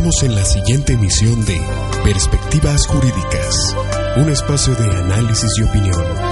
Esperamos 0.00 0.22
en 0.22 0.34
la 0.34 0.44
siguiente 0.44 0.92
emisión 0.94 1.44
de 1.44 1.60
Perspectivas 2.02 2.86
Jurídicas, 2.86 3.76
un 4.16 4.30
espacio 4.30 4.74
de 4.74 4.84
análisis 4.96 5.50
y 5.58 5.62
opinión 5.62 6.29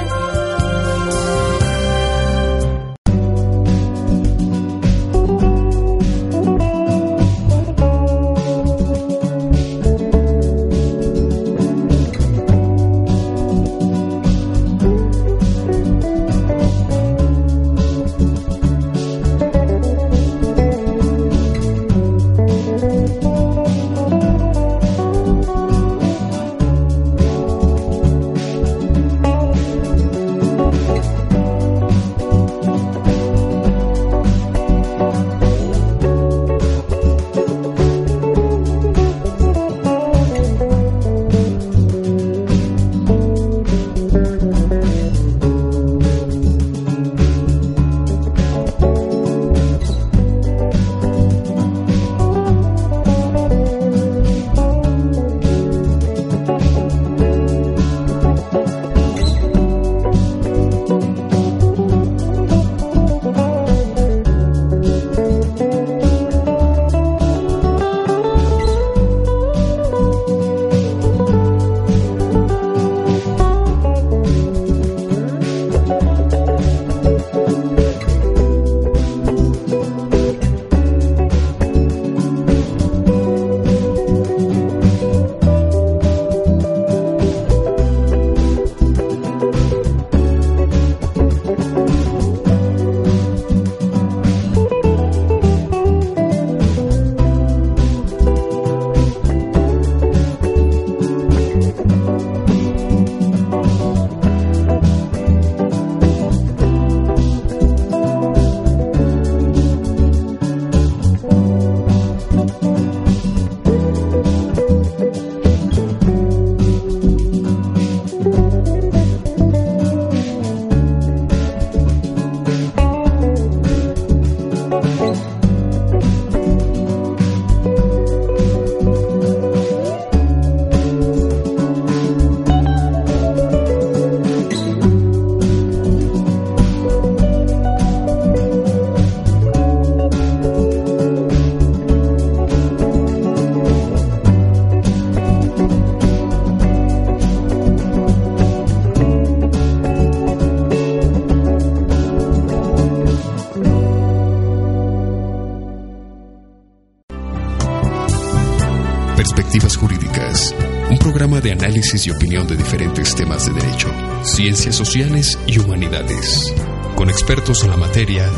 y 162.07 162.11
opinión 162.11 162.47
de 162.47 162.57
diferentes 162.57 163.15
temas 163.15 163.47
de 163.47 163.53
derecho, 163.53 163.89
ciencias 164.23 164.77
sociales 164.77 165.39
y 165.47 165.59
humanidades, 165.59 166.55
con 166.95 167.11
expertos 167.11 167.62
en 167.65 167.70
la 167.70 167.77
materia 167.77 168.31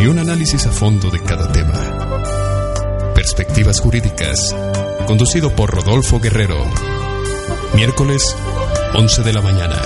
y 0.00 0.06
un 0.06 0.18
análisis 0.18 0.66
a 0.66 0.72
fondo 0.72 1.10
de 1.10 1.20
cada 1.20 1.50
tema. 1.52 3.12
Perspectivas 3.14 3.80
Jurídicas, 3.80 4.54
conducido 5.06 5.54
por 5.54 5.70
Rodolfo 5.70 6.18
Guerrero. 6.18 6.64
Miércoles, 7.74 8.34
11 8.94 9.22
de 9.22 9.32
la 9.32 9.42
mañana, 9.42 9.80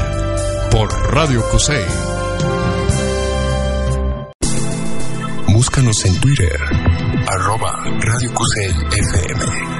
por 0.71 0.91
Radio 1.13 1.43
CUSEI. 1.51 1.85
Búscanos 5.49 6.05
en 6.05 6.21
Twitter, 6.21 6.59
arroba 7.27 7.73
Radio 8.01 8.33
Cusey 8.33 8.71
FM. 8.93 9.78